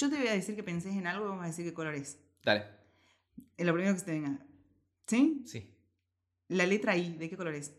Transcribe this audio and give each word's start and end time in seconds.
Yo 0.00 0.08
te 0.08 0.16
voy 0.16 0.28
a 0.28 0.32
decir 0.32 0.56
que 0.56 0.62
pensés 0.62 0.96
en 0.96 1.06
algo 1.06 1.26
y 1.26 1.28
vamos 1.28 1.44
a 1.44 1.48
decir 1.48 1.62
qué 1.62 1.74
color 1.74 1.94
es. 1.94 2.18
Dale. 2.42 2.64
Es 3.54 3.66
lo 3.66 3.74
primero 3.74 3.92
que 3.92 4.00
se 4.00 4.06
te 4.06 4.12
venga. 4.12 4.38
¿Sí? 5.06 5.42
Sí. 5.46 5.76
La 6.48 6.64
letra 6.64 6.96
I, 6.96 7.18
¿de 7.18 7.28
qué 7.28 7.36
color 7.36 7.54
es? 7.54 7.74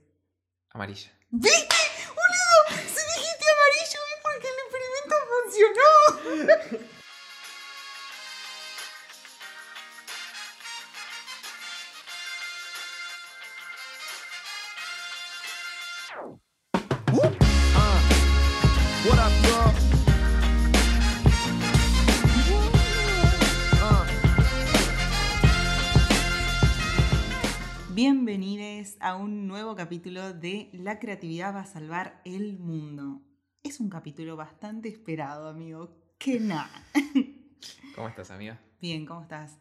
Amarilla. 0.70 1.12
¿Viste? 1.32 1.76
¡Boludo! 2.10 2.78
Si 2.78 3.02
dijiste 3.18 3.46
amarillo 3.56 4.00
es 4.06 4.22
porque 4.22 4.48
el 4.52 4.58
experimento 4.68 5.16
funcionó. 6.46 6.92
a 29.12 29.16
un 29.18 29.46
nuevo 29.46 29.76
capítulo 29.76 30.32
de 30.32 30.70
La 30.72 30.98
creatividad 30.98 31.54
va 31.54 31.62
a 31.62 31.66
salvar 31.66 32.22
el 32.24 32.58
mundo. 32.58 33.22
Es 33.62 33.82
un 33.82 33.90
capítulo 33.90 34.38
bastante 34.38 34.88
esperado, 34.88 35.50
amigo. 35.50 35.98
Que 36.18 36.40
nada. 36.40 36.72
¿Cómo 37.96 38.08
estás, 38.08 38.32
amiga? 38.32 38.58
Bien, 38.80 39.06
¿cómo 39.06 39.24
estás? 39.24 39.60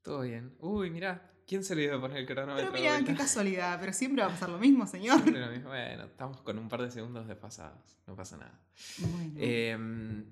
Todo 0.00 0.22
bien. 0.22 0.56
Uy, 0.60 0.88
mira, 0.88 1.34
¿quién 1.46 1.64
se 1.64 1.76
le 1.76 1.82
iba 1.84 1.96
a 1.96 2.00
poner 2.00 2.16
el 2.16 2.26
cronómetro? 2.26 2.70
Pero 2.72 2.82
mira, 2.82 2.96
de 2.96 3.04
qué 3.04 3.14
casualidad, 3.14 3.78
pero 3.78 3.92
siempre 3.92 4.22
va 4.22 4.28
a 4.28 4.30
pasar 4.32 4.48
lo 4.48 4.58
mismo, 4.66 4.86
señor. 4.86 5.20
Siempre 5.20 5.44
lo 5.44 5.52
mismo. 5.52 5.68
Bueno, 5.68 6.04
estamos 6.04 6.40
con 6.40 6.58
un 6.58 6.70
par 6.70 6.80
de 6.80 6.90
segundos 6.90 7.28
desfasados. 7.28 8.00
No 8.06 8.16
pasa 8.16 8.38
nada. 8.38 8.58
Bueno, 9.00 9.34
Em, 9.36 10.24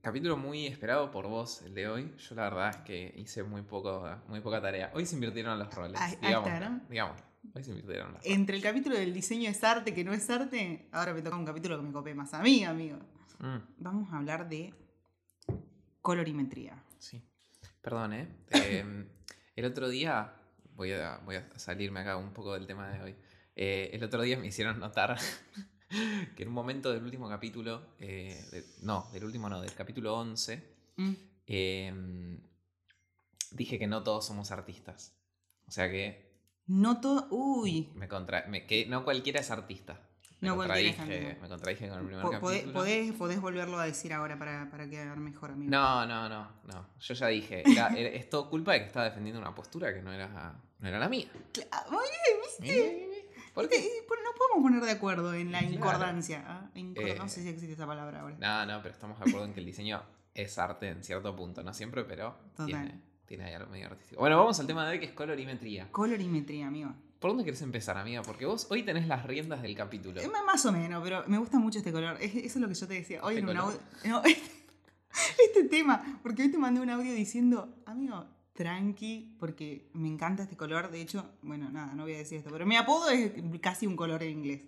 capítulo 0.00 0.36
muy 0.36 0.66
esperado 0.66 1.12
por 1.12 1.28
vos, 1.28 1.62
el 1.62 1.74
de 1.74 1.86
hoy. 1.86 2.12
Yo 2.18 2.34
la 2.34 2.42
verdad 2.42 2.70
es 2.70 2.76
que 2.78 3.14
hice 3.16 3.44
muy, 3.44 3.62
poco, 3.62 4.04
muy 4.26 4.40
poca 4.40 4.60
tarea. 4.60 4.90
Hoy 4.94 5.06
se 5.06 5.14
invirtieron 5.14 5.56
los 5.60 5.72
roles. 5.72 6.00
Digamos, 6.20 6.48
está, 6.48 6.68
¿no? 6.68 6.80
digamos. 6.88 7.29
Hoy 7.54 7.64
se 7.64 7.72
los 7.74 7.84
roles. 7.84 8.20
entre 8.24 8.56
el 8.56 8.62
capítulo 8.62 8.96
del 8.96 9.12
diseño 9.14 9.48
es 9.50 9.64
arte, 9.64 9.94
que 9.94 10.04
no 10.04 10.12
es 10.12 10.28
arte, 10.30 10.88
ahora 10.92 11.14
me 11.14 11.22
toca 11.22 11.36
un 11.36 11.44
capítulo 11.46 11.76
que 11.78 11.82
me 11.82 11.92
copé 11.92 12.14
más 12.14 12.32
a 12.34 12.42
mí, 12.42 12.64
amigo. 12.64 12.98
Mm, 13.38 13.56
Vamos 13.78 14.12
a 14.12 14.18
hablar 14.18 14.48
de 14.48 14.74
colorimetría. 16.00 16.82
sí. 16.98 17.22
Perdón, 17.82 18.12
¿eh? 18.12 18.28
Em, 18.50 19.08
el 19.56 19.64
otro 19.64 19.88
día, 19.88 20.34
voy 20.74 20.92
a, 20.92 21.16
voy 21.24 21.36
a 21.36 21.48
salirme 21.58 22.00
acá 22.00 22.16
un 22.18 22.32
poco 22.34 22.52
del 22.54 22.66
tema 22.66 22.88
de 22.90 23.02
hoy. 23.02 23.16
Eh, 23.56 23.90
el 23.94 24.04
otro 24.04 24.20
día 24.22 24.38
me 24.38 24.46
hicieron 24.46 24.78
notar 24.78 25.18
que 26.36 26.42
en 26.42 26.48
un 26.48 26.54
momento 26.54 26.92
del 26.92 27.02
último 27.02 27.26
capítulo, 27.28 27.94
eh, 27.98 28.38
de- 28.52 28.64
no, 28.82 29.08
del 29.12 29.24
último 29.24 29.48
no, 29.48 29.60
del 29.62 29.74
capítulo 29.74 30.14
11, 30.18 30.78
Mm. 30.96 31.12
em, 31.46 32.40
dije 33.52 33.78
que 33.78 33.86
no 33.86 34.02
todos 34.02 34.26
somos 34.26 34.50
artistas. 34.50 35.14
O 35.66 35.70
sea 35.70 35.90
que, 35.90 36.29
No 36.70 37.00
todo. 37.00 37.26
Uy. 37.30 37.90
me 37.96 38.06
contra, 38.06 38.46
me- 38.46 38.64
que 38.64 38.86
no 38.86 39.02
cualquiera 39.04 39.40
es 39.40 39.50
artista. 39.50 39.98
Me 40.40 40.48
No 40.48 40.54
cualquiera 40.56 40.88
es 41.04 41.38
me 41.40 41.48
contradije 41.48 41.88
con 41.88 41.98
el 41.98 42.06
primer 42.06 42.22
Po- 42.22 42.30
podés, 42.40 42.60
capítulo. 42.60 42.80
podés- 42.84 43.12
podés 43.18 43.40
volverlo 43.40 43.78
a 43.78 43.84
decir 43.84 44.12
ahora 44.12 44.38
para, 44.38 44.70
para 44.70 44.88
quedar 44.88 45.18
mejor, 45.18 45.50
amigo. 45.50 45.70
No, 45.70 46.06
no, 46.06 46.28
no, 46.28 46.48
no. 46.64 46.86
Yo 47.00 47.14
ya 47.14 47.26
dije, 47.26 47.62
era- 47.70 47.88
era- 47.88 48.08
es 48.10 48.30
todo 48.30 48.48
culpa 48.48 48.72
de 48.72 48.80
que 48.80 48.86
estaba 48.86 49.04
defendiendo 49.06 49.40
una 49.40 49.54
postura 49.54 49.92
que 49.92 50.00
no 50.00 50.12
era, 50.12 50.54
no 50.78 50.88
era 50.88 50.98
la 50.98 51.08
mía. 51.08 51.26
Cla- 51.52 51.90
Muy 51.90 52.04
bien, 52.04 52.40
¿viste? 52.60 53.26
¿Por 53.52 53.68
Viste, 53.68 53.82
qué? 53.82 54.04
pues 54.06 54.20
No 54.24 54.30
podemos 54.38 54.62
poner 54.70 54.82
de 54.84 54.92
acuerdo 54.92 55.34
en 55.34 55.50
la 55.52 55.58
Claro. 55.58 55.74
incordancia. 55.74 56.44
¿ah? 56.46 56.70
Eh, 56.74 57.16
no 57.18 57.28
sé 57.28 57.42
si 57.42 57.48
existe 57.48 57.74
esa 57.74 57.86
palabra 57.86 58.20
ahora. 58.20 58.36
No, 58.38 58.64
no, 58.64 58.80
pero 58.80 58.94
estamos 58.94 59.18
de 59.18 59.24
acuerdo 59.28 59.44
en 59.46 59.52
que 59.54 59.60
el 59.60 59.66
diseño 59.66 60.02
es 60.34 60.56
arte 60.56 60.88
en 60.88 61.02
cierto 61.02 61.34
punto. 61.36 61.62
No 61.64 61.74
siempre, 61.74 62.04
pero 62.04 62.36
Total. 62.52 62.66
tiene, 62.66 63.00
tiene 63.30 63.44
ahí 63.44 63.54
algo 63.54 63.70
medio 63.70 63.86
artístico. 63.86 64.20
Bueno, 64.20 64.36
vamos 64.38 64.58
al 64.58 64.66
tema 64.66 64.84
de 64.84 64.90
hoy 64.90 64.98
que 64.98 65.06
es 65.06 65.12
colorimetría. 65.12 65.86
Colorimetría, 65.92 66.66
amigo. 66.66 66.92
¿Por 67.20 67.30
dónde 67.30 67.44
querés 67.44 67.62
empezar, 67.62 67.96
amiga? 67.96 68.22
Porque 68.22 68.44
vos 68.44 68.66
hoy 68.70 68.82
tenés 68.82 69.06
las 69.06 69.24
riendas 69.24 69.62
del 69.62 69.76
capítulo. 69.76 70.20
Eh, 70.20 70.28
más- 70.44 70.66
o 70.66 70.72
menos, 70.72 71.00
pero 71.04 71.22
me 71.28 71.38
gusta 71.38 71.60
mucho 71.60 71.78
este 71.78 71.92
color. 71.92 72.16
Es- 72.20 72.34
eso 72.34 72.44
es 72.44 72.56
lo 72.56 72.66
que 72.66 72.74
yo 72.74 72.88
te 72.88 72.94
decía. 72.94 73.22
Hoy 73.22 73.36
Este 73.36 73.48
en 73.52 73.56
un 73.56 73.62
color. 73.62 73.80
audio. 74.02 74.10
no, 74.10 74.24
este, 74.24 74.50
este 75.46 75.64
tema. 75.68 76.18
Porque 76.24 76.42
hoy 76.42 76.50
te 76.50 76.58
mandé 76.58 76.80
un 76.80 76.90
audio 76.90 77.14
diciendo, 77.14 77.72
amigo, 77.86 78.26
tranqui, 78.52 79.36
porque 79.38 79.88
me 79.92 80.08
encanta 80.08 80.42
este 80.42 80.56
color. 80.56 80.90
De 80.90 81.00
hecho, 81.00 81.30
bueno, 81.42 81.70
nada, 81.70 81.94
no 81.94 82.02
voy 82.02 82.14
a 82.14 82.18
decir 82.18 82.38
esto, 82.38 82.50
pero 82.50 82.66
mi 82.66 82.74
apodo 82.74 83.10
es 83.10 83.30
casi 83.60 83.86
un 83.86 83.94
color 83.94 84.24
en 84.24 84.30
inglés. 84.38 84.62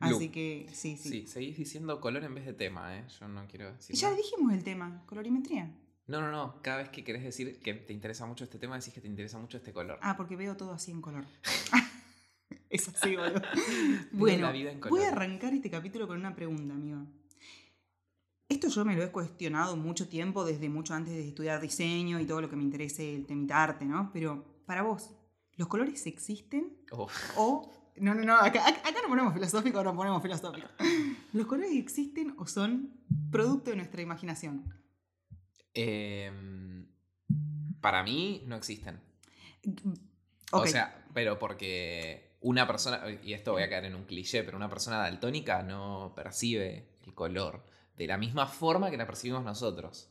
Así 0.00 0.14
Blue. 0.14 0.32
que 0.32 0.68
sí, 0.72 0.96
sí. 0.96 1.08
Sí, 1.08 1.26
seguís 1.28 1.56
diciendo 1.56 2.00
color 2.00 2.24
en 2.24 2.34
vez 2.34 2.46
de 2.46 2.52
tema, 2.52 2.96
¿eh? 2.98 3.04
Yo 3.20 3.28
no 3.28 3.46
quiero 3.46 3.72
decir. 3.72 3.94
Y 3.94 3.98
ya 3.98 4.08
nada. 4.08 4.16
dijimos 4.16 4.52
el 4.54 4.64
tema, 4.64 5.02
colorimetría. 5.06 5.70
No, 6.08 6.22
no, 6.22 6.30
no. 6.30 6.60
Cada 6.62 6.78
vez 6.78 6.88
que 6.88 7.04
querés 7.04 7.22
decir 7.22 7.60
que 7.60 7.74
te 7.74 7.92
interesa 7.92 8.24
mucho 8.26 8.44
este 8.44 8.58
tema, 8.58 8.76
decís 8.76 8.94
que 8.94 9.00
te 9.00 9.06
interesa 9.06 9.38
mucho 9.38 9.58
este 9.58 9.72
color. 9.74 9.98
Ah, 10.02 10.16
porque 10.16 10.36
veo 10.36 10.56
todo 10.56 10.72
así 10.72 10.90
en 10.90 11.02
color. 11.02 11.26
es 12.70 12.88
así, 12.88 13.14
boludo. 13.14 13.42
Bueno, 14.12 14.50
voy 14.88 15.02
a 15.02 15.08
arrancar 15.08 15.52
este 15.52 15.70
capítulo 15.70 16.08
con 16.08 16.18
una 16.18 16.34
pregunta, 16.34 16.74
amigo. 16.74 17.06
Esto 18.48 18.68
yo 18.68 18.86
me 18.86 18.96
lo 18.96 19.04
he 19.04 19.12
cuestionado 19.12 19.76
mucho 19.76 20.08
tiempo, 20.08 20.46
desde 20.46 20.70
mucho 20.70 20.94
antes 20.94 21.12
de 21.12 21.28
estudiar 21.28 21.60
diseño 21.60 22.18
y 22.18 22.24
todo 22.24 22.40
lo 22.40 22.48
que 22.48 22.56
me 22.56 22.62
interese 22.62 23.14
el 23.14 23.26
temita 23.26 23.62
arte, 23.62 23.84
¿no? 23.84 24.10
Pero 24.10 24.62
para 24.64 24.80
vos, 24.80 25.10
¿los 25.56 25.68
colores 25.68 26.06
existen 26.06 26.78
Uf. 26.90 27.12
o... 27.36 27.70
No, 27.96 28.14
no, 28.14 28.22
no, 28.22 28.36
acá, 28.36 28.66
acá, 28.66 28.88
acá 28.88 29.02
no 29.02 29.08
ponemos 29.08 29.34
filosófico, 29.34 29.82
no 29.82 29.94
ponemos 29.94 30.22
filosófico. 30.22 30.68
¿Los 31.32 31.46
colores 31.46 31.72
existen 31.72 32.32
o 32.38 32.46
son 32.46 32.92
producto 33.30 33.70
de 33.70 33.76
nuestra 33.76 34.00
imaginación? 34.00 34.72
Em, 35.80 36.88
para 37.80 38.02
mí 38.02 38.42
no 38.46 38.56
existen. 38.56 39.00
O 40.50 40.66
sea, 40.66 41.06
pero 41.14 41.38
porque 41.38 42.36
una 42.40 42.66
persona, 42.66 43.02
y 43.22 43.32
esto 43.32 43.52
voy 43.52 43.62
a 43.62 43.68
caer 43.68 43.84
en 43.84 43.94
un 43.94 44.04
cliché, 44.04 44.42
pero 44.42 44.56
una 44.56 44.68
persona 44.68 44.98
daltónica 44.98 45.62
no 45.62 46.12
percibe 46.16 46.96
el 47.06 47.14
color 47.14 47.64
de 47.96 48.08
la 48.08 48.16
misma 48.16 48.46
forma 48.46 48.90
que 48.90 48.96
la 48.96 49.06
percibimos 49.06 49.44
nosotros. 49.44 50.10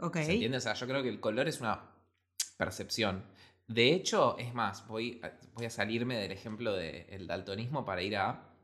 ok. 0.00 0.16
¿Se 0.16 0.32
entiende? 0.32 0.56
O 0.56 0.60
sea, 0.60 0.72
yo 0.72 0.86
creo 0.86 1.02
que 1.02 1.10
el 1.10 1.20
color 1.20 1.46
es 1.46 1.60
una 1.60 1.90
percepción. 2.56 3.26
De 3.66 3.92
hecho, 3.92 4.38
es 4.38 4.54
más, 4.54 4.86
voy 4.86 5.20
a, 5.22 5.32
voy 5.52 5.66
a 5.66 5.70
salirme 5.70 6.16
del 6.16 6.32
ejemplo 6.32 6.72
del 6.72 7.26
daltonismo 7.26 7.84
para 7.84 8.00
ir 8.00 8.16
a 8.16 8.54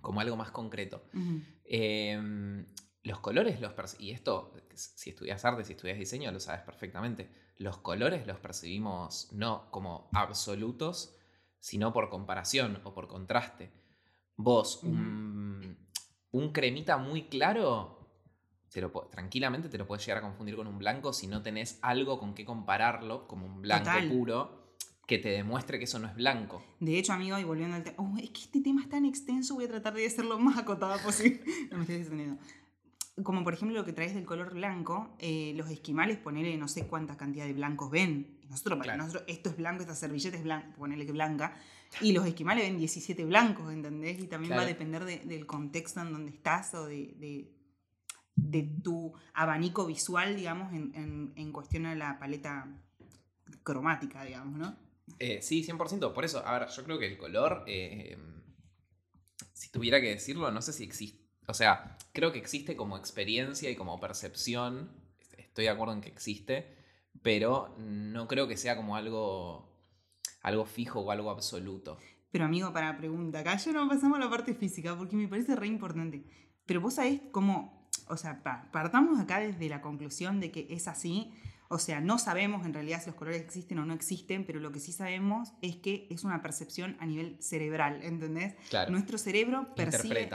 como 0.00 0.20
algo 0.20 0.36
más 0.36 0.52
concreto. 0.52 1.02
Em, 1.64 2.66
los 3.04 3.18
colores 3.18 3.60
los 3.60 3.72
y 3.98 4.12
esto, 4.12 4.54
si 4.74 5.10
estudias 5.10 5.44
arte, 5.44 5.64
si 5.64 5.72
estudias 5.72 5.98
diseño, 5.98 6.30
lo 6.30 6.40
sabes 6.40 6.62
perfectamente. 6.62 7.30
Los 7.58 7.78
colores 7.78 8.26
los 8.26 8.38
percibimos 8.38 9.28
no 9.32 9.70
como 9.70 10.08
absolutos, 10.12 11.16
sino 11.58 11.92
por 11.92 12.10
comparación 12.10 12.80
o 12.84 12.94
por 12.94 13.08
contraste. 13.08 13.72
Vos, 14.36 14.82
un, 14.82 15.76
un 16.30 16.52
cremita 16.52 16.96
muy 16.96 17.28
claro, 17.28 18.02
te 18.70 18.80
lo 18.80 18.90
tranquilamente 18.90 19.68
te 19.68 19.78
lo 19.78 19.86
puedes 19.86 20.04
llegar 20.04 20.18
a 20.18 20.26
confundir 20.26 20.56
con 20.56 20.66
un 20.66 20.78
blanco 20.78 21.12
si 21.12 21.26
no 21.26 21.42
tenés 21.42 21.78
algo 21.82 22.18
con 22.18 22.34
qué 22.34 22.44
compararlo, 22.44 23.26
como 23.26 23.46
un 23.46 23.62
blanco 23.62 23.90
Total. 23.90 24.08
puro, 24.08 24.76
que 25.06 25.18
te 25.18 25.28
demuestre 25.28 25.78
que 25.78 25.84
eso 25.84 25.98
no 25.98 26.08
es 26.08 26.14
blanco. 26.14 26.64
De 26.80 26.98
hecho, 26.98 27.12
amigo, 27.12 27.38
y 27.38 27.44
volviendo 27.44 27.76
al 27.76 27.82
tema, 27.82 27.96
oh, 27.98 28.16
es 28.18 28.30
que 28.30 28.42
este 28.42 28.60
tema 28.60 28.80
es 28.80 28.88
tan 28.88 29.04
extenso, 29.04 29.54
voy 29.54 29.64
a 29.64 29.68
tratar 29.68 29.94
de 29.94 30.06
hacerlo 30.06 30.38
más 30.38 30.56
acotado 30.56 30.96
posible. 31.02 31.42
no 31.70 31.78
me 31.78 31.82
estoy 31.82 31.96
extendiendo. 31.96 32.40
Como 33.22 33.44
por 33.44 33.52
ejemplo 33.52 33.76
lo 33.78 33.84
que 33.84 33.92
traes 33.92 34.14
del 34.14 34.24
color 34.24 34.54
blanco, 34.54 35.14
eh, 35.18 35.52
los 35.54 35.68
esquimales, 35.70 36.16
ponele 36.16 36.56
no 36.56 36.66
sé 36.66 36.86
cuánta 36.86 37.16
cantidad 37.18 37.44
de 37.44 37.52
blancos 37.52 37.90
ven. 37.90 38.38
Y 38.42 38.46
Nosotros, 38.46 38.78
para 38.78 38.94
Claro. 38.94 39.02
nosotros, 39.02 39.24
esto 39.28 39.50
es 39.50 39.56
blanco, 39.58 39.82
esta 39.82 39.94
servilleta 39.94 40.36
es 40.38 40.42
blanca, 40.44 40.74
ponele 40.76 41.04
que 41.04 41.12
blanca. 41.12 41.54
Y 42.00 42.12
los 42.12 42.26
esquimales 42.26 42.64
ven 42.64 42.78
17 42.78 43.24
blancos, 43.26 43.70
¿entendés? 43.70 44.18
Y 44.18 44.26
también 44.28 44.56
va 44.56 44.62
a 44.62 44.66
depender 44.66 45.04
de- 45.04 45.18
del 45.20 45.44
contexto 45.46 46.00
en 46.00 46.12
donde 46.12 46.30
estás 46.30 46.72
o 46.74 46.86
de, 46.86 47.14
de, 47.18 47.52
de 48.34 48.62
tu 48.82 49.12
abanico 49.34 49.84
visual, 49.86 50.34
digamos, 50.34 50.72
en, 50.72 50.94
en, 50.94 51.32
en 51.36 51.52
cuestión 51.52 51.84
a 51.84 51.94
la 51.94 52.18
paleta 52.18 52.66
cromática, 53.62 54.24
digamos, 54.24 54.58
¿no? 54.58 54.74
Eh, 55.18 55.40
sí, 55.42 55.62
100%. 55.62 56.14
Por 56.14 56.24
eso, 56.24 56.44
a 56.46 56.58
ver, 56.58 56.68
yo 56.70 56.82
creo 56.84 56.98
que 56.98 57.06
el 57.08 57.18
color, 57.18 57.62
eh, 57.66 58.16
si 59.52 59.70
tuviera 59.70 60.00
que 60.00 60.08
decirlo, 60.08 60.50
no 60.50 60.62
sé 60.62 60.72
si 60.72 60.84
existe. 60.84 61.21
O 61.46 61.54
sea, 61.54 61.96
creo 62.12 62.32
que 62.32 62.38
existe 62.38 62.76
como 62.76 62.96
experiencia 62.96 63.70
y 63.70 63.76
como 63.76 63.98
percepción. 64.00 64.90
Estoy 65.36 65.64
de 65.64 65.70
acuerdo 65.70 65.94
en 65.94 66.00
que 66.00 66.08
existe, 66.08 66.74
pero 67.22 67.74
no 67.78 68.28
creo 68.28 68.48
que 68.48 68.56
sea 68.56 68.76
como 68.76 68.96
algo, 68.96 69.68
algo 70.42 70.64
fijo 70.64 71.00
o 71.00 71.10
algo 71.10 71.30
absoluto. 71.30 71.98
Pero 72.30 72.44
amigo, 72.46 72.72
para 72.72 72.96
pregunta, 72.96 73.40
acá 73.40 73.56
ya 73.56 73.72
no 73.72 73.88
pasamos 73.88 74.16
a 74.18 74.24
la 74.24 74.30
parte 74.30 74.54
física 74.54 74.96
porque 74.96 75.16
me 75.16 75.28
parece 75.28 75.54
re 75.54 75.66
importante. 75.66 76.24
Pero 76.64 76.80
vos 76.80 76.94
sabés 76.94 77.20
cómo, 77.30 77.88
o 78.08 78.16
sea, 78.16 78.42
pa- 78.42 78.70
partamos 78.72 79.20
acá 79.20 79.40
desde 79.40 79.68
la 79.68 79.82
conclusión 79.82 80.40
de 80.40 80.50
que 80.50 80.66
es 80.70 80.88
así. 80.88 81.32
O 81.72 81.78
sea, 81.78 82.02
no 82.02 82.18
sabemos 82.18 82.66
en 82.66 82.74
realidad 82.74 83.00
si 83.00 83.06
los 83.06 83.14
colores 83.14 83.40
existen 83.40 83.78
o 83.78 83.86
no 83.86 83.94
existen, 83.94 84.44
pero 84.44 84.60
lo 84.60 84.72
que 84.72 84.78
sí 84.78 84.92
sabemos 84.92 85.54
es 85.62 85.76
que 85.76 86.06
es 86.10 86.22
una 86.22 86.42
percepción 86.42 86.98
a 87.00 87.06
nivel 87.06 87.38
cerebral, 87.40 88.02
¿entendés? 88.02 88.56
Claro. 88.68 88.90
Nuestro 88.90 89.16
cerebro 89.16 89.74
percibe... 89.74 90.28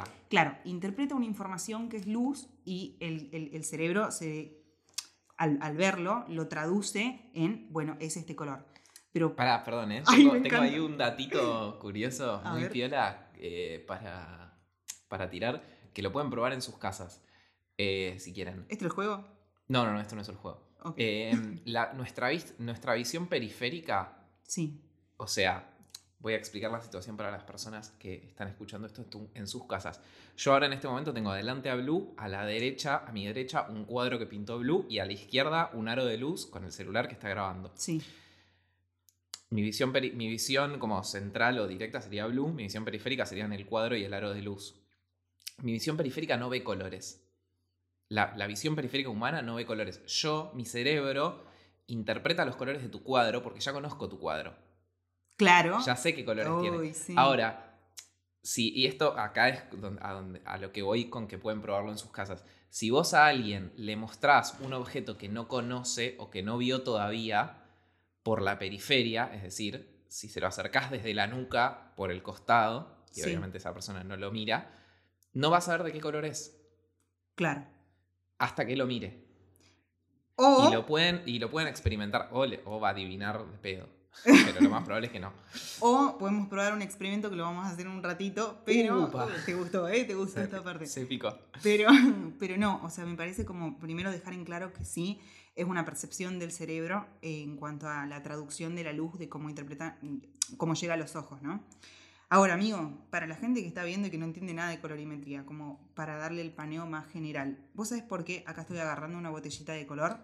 al, 5.38 5.60
al 5.62 5.78
verlo, 5.78 6.26
lo 6.28 6.48
traduce 6.48 7.30
en, 7.36 7.72
bueno, 7.72 7.98
es 8.00 8.18
este 8.18 8.36
color. 8.36 8.66
Pero 9.12 9.36
Pará, 9.36 9.64
perdón, 9.64 9.92
¿eh? 9.92 10.04
Ay, 10.08 10.28
Tengo, 10.42 10.58
ahí 10.64 10.80
un 10.80 10.98
datito 10.98 11.78
curioso, 11.78 12.42
A 12.44 12.54
muy 12.54 12.64
ver. 12.64 12.72
piola, 12.72 13.30
eh, 13.36 13.86
para, 13.88 14.58
para 15.08 15.30
tirar, 15.30 15.64
que 15.94 16.02
lo 16.02 16.12
pueden 16.12 16.32
probar 16.32 16.54
en 16.54 16.64
sus 16.64 16.80
casas, 16.80 17.24
eh, 17.78 18.16
si 18.18 18.34
quieren. 18.34 18.62
¿este 18.70 18.74
es 18.74 18.82
el 18.82 18.90
juego? 18.90 19.24
No, 19.68 19.86
no, 19.86 19.94
no, 19.94 20.02
esto 20.02 20.16
no 20.16 20.24
es 20.24 20.30
el 20.30 20.36
juego. 20.36 20.67
Ok. 20.88 20.96
Eh, 20.98 21.60
la- 21.66 21.94
nuestra, 21.94 22.30
vis- 22.30 22.54
nuestra 22.60 22.94
visión 22.96 23.28
periférica, 23.28 24.14
Sí, 24.44 24.80
o 25.18 25.28
sea, 25.28 25.74
voy 26.20 26.34
a 26.34 26.38
explicar 26.38 26.72
la 26.72 26.82
situación 26.82 27.18
para 27.18 27.30
las 27.32 27.44
personas 27.44 27.90
que 28.00 28.16
están 28.28 28.48
escuchando 28.48 28.88
esto 28.88 29.02
en 29.02 29.10
tu- 29.10 29.30
en 29.34 29.48
sus 29.48 29.66
casas. 29.66 30.00
Yo 30.38 30.54
ahora 30.54 30.66
en 30.68 30.74
este 30.74 30.88
momento 30.88 31.14
tengo 31.14 31.32
adelante 31.32 31.70
a 31.70 31.76
Blue, 31.76 32.14
a 32.18 32.28
la 32.28 32.46
derecha, 32.46 33.04
a 33.06 33.12
mi 33.12 33.26
derecha, 33.26 33.68
un 33.70 33.86
cuadro 33.86 34.18
que 34.20 34.26
pintó 34.26 34.58
Blue 34.60 34.86
y 34.90 35.00
a 35.00 35.06
la 35.06 35.12
izquierda 35.14 35.70
un 35.74 35.88
aro 35.90 36.06
de 36.06 36.18
luz 36.18 36.46
con 36.46 36.64
el 36.64 36.72
celular 36.72 37.08
que 37.08 37.14
está 37.16 37.30
grabando. 37.30 37.72
sí. 37.76 38.02
Mi 39.50 39.62
visión, 39.62 39.94
mi 39.94 40.28
visión 40.28 40.78
como 40.78 41.02
central 41.06 41.58
o 41.60 41.68
directa 41.68 42.02
sería 42.02 42.26
blue, 42.26 42.50
mi 42.50 42.64
visión 42.64 42.84
periférica 42.84 43.26
serían 43.26 43.54
el 43.54 43.66
cuadro 43.66 43.96
y 43.96 44.04
el 44.04 44.14
aro 44.14 44.34
de 44.34 44.42
luz. 44.42 44.76
Mi 45.62 45.72
visión 45.72 45.96
periférica 45.96 46.36
no 46.36 46.50
ve 46.50 46.66
colores. 46.66 47.26
La, 48.10 48.34
la 48.38 48.48
visión 48.48 48.76
periférica 48.76 49.10
humana 49.10 49.42
no 49.42 49.56
ve 49.56 49.66
colores. 49.66 50.06
Yo, 50.06 50.52
mi 50.56 50.66
cerebro, 50.66 51.44
interpreta 51.88 52.46
los 52.46 52.56
colores 52.56 52.82
de 52.82 52.90
tu 52.90 53.04
cuadro 53.04 53.44
porque 53.44 53.60
ya 53.60 53.74
conozco 53.74 54.08
tu 54.10 54.20
cuadro. 54.20 54.56
Claro. 55.36 55.80
Ya 55.86 55.96
sé 55.96 56.16
qué 56.16 56.24
colores 56.26 56.52
tiene. 56.62 56.78
Uy, 56.78 56.94
sí. 56.94 57.14
Ahora, 57.18 57.80
sí, 58.42 58.72
y 58.74 58.86
esto 58.88 59.18
acá 59.20 59.50
es 59.50 59.64
a, 60.02 60.14
donde- 60.14 60.42
a 60.46 60.58
lo 60.58 60.72
que 60.72 60.82
voy 60.82 61.10
con 61.10 61.28
que 61.28 61.38
pueden 61.38 61.62
probarlo 61.62 61.92
en 61.92 61.98
sus 61.98 62.12
casas. 62.12 62.44
Si 62.70 62.90
vos 62.90 63.14
a 63.14 63.28
alguien 63.28 63.72
le 63.76 63.96
mostrás 63.96 64.58
un 64.62 64.74
objeto 64.74 65.18
que 65.18 65.30
no 65.30 65.48
conoce 65.48 66.16
o 66.20 66.30
que 66.30 66.44
no 66.44 66.58
vio 66.58 66.84
todavía 66.84 67.64
por 68.24 68.42
la 68.42 68.58
periferia, 68.60 69.30
es 69.34 69.44
decir, 69.44 70.04
si 70.10 70.28
se 70.30 70.40
lo 70.40 70.48
acercás 70.48 70.92
desde 70.92 71.14
la 71.14 71.28
nuca 71.28 71.94
por 71.96 72.12
el 72.12 72.24
costado, 72.24 73.06
y 73.12 73.16
Sí. 73.22 73.24
obviamente 73.24 73.58
esa 73.58 73.74
persona 73.74 74.04
no 74.04 74.16
lo 74.18 74.32
mira, 74.32 74.74
no 75.34 75.50
va 75.52 75.58
a 75.58 75.62
saber 75.62 75.84
de 75.84 75.92
qué 75.94 76.00
color 76.02 76.26
es 76.26 76.58
Claro. 77.36 77.66
Hasta 78.40 78.66
que 78.66 78.76
lo 78.76 78.86
mire. 78.86 79.26
O, 80.36 80.68
Y, 80.70 80.74
lo 80.74 80.86
pueden, 80.86 81.24
y 81.26 81.40
lo 81.40 81.50
pueden 81.50 81.68
experimentar 81.68 82.30
o, 82.32 82.46
le- 82.46 82.62
o 82.66 82.80
va 82.80 82.90
a 82.90 82.92
adivinar 82.92 83.44
de 83.46 83.58
pedo. 83.58 83.88
Pero 84.24 84.62
lo 84.62 84.70
más 84.72 84.84
probable 84.84 85.08
es 85.08 85.14
que 85.14 85.20
no. 85.20 85.32
o 85.80 86.18
podemos 86.18 86.48
probar 86.48 86.74
un 86.74 86.82
experimento 86.82 87.30
que 87.30 87.36
lo 87.36 87.44
vamos 87.44 87.66
a 87.66 87.70
hacer 87.70 87.86
en 87.86 87.92
un 87.92 88.02
ratito, 88.02 88.62
pero... 88.66 89.04
Upa. 89.04 89.28
Te 89.46 89.54
gustó, 89.54 89.88
¿eh? 89.88 90.06
Te 90.06 90.16
gustó 90.16 90.42
esta 90.42 90.64
parte. 90.64 90.88
Se 90.88 91.06
picó. 91.06 91.38
Pero, 91.62 91.90
pero 92.40 92.58
no, 92.58 92.82
o 92.84 92.90
sea, 92.90 93.06
me 93.06 93.16
parece 93.16 93.46
como 93.46 93.78
primero 93.78 94.12
dejar 94.12 94.34
en 94.34 94.44
claro 94.44 94.74
que 94.74 94.84
sí, 94.86 95.20
es 95.56 95.66
una 95.66 95.86
percepción 95.86 96.40
del 96.40 96.52
cerebro 96.52 97.06
en 97.22 97.58
cuanto 97.58 97.88
a 97.88 98.08
la 98.08 98.24
traducción 98.24 98.76
de 98.76 98.86
la 98.86 98.94
luz, 98.94 99.20
de 99.20 99.30
cómo 99.30 99.50
interpreta, 99.50 100.00
cómo 100.58 100.74
llega 100.74 100.96
a 100.96 100.98
los 100.98 101.16
ojos, 101.16 101.42
¿no? 101.44 101.64
Ahora, 102.30 102.54
amigo, 102.56 103.06
para 103.10 103.28
la 103.28 103.36
gente 103.36 103.62
que 103.62 103.68
está 103.68 103.84
viendo 103.84 104.08
y 104.08 104.12
que 104.12 104.18
no 104.18 104.26
entiende 104.26 104.54
nada 104.54 104.70
de 104.70 104.80
colorimetría, 104.82 105.46
como 105.46 105.90
para 105.94 106.18
darle 106.18 106.42
el 106.42 106.54
paneo 106.54 106.86
más 106.86 107.08
general, 107.08 107.58
¿vos 107.74 107.90
sabés 107.90 108.04
por 108.04 108.24
qué 108.26 108.44
acá 108.46 108.62
estoy 108.62 108.80
agarrando 108.80 109.18
una 109.18 109.30
botellita 109.30 109.74
de 109.74 109.88
color? 109.88 110.20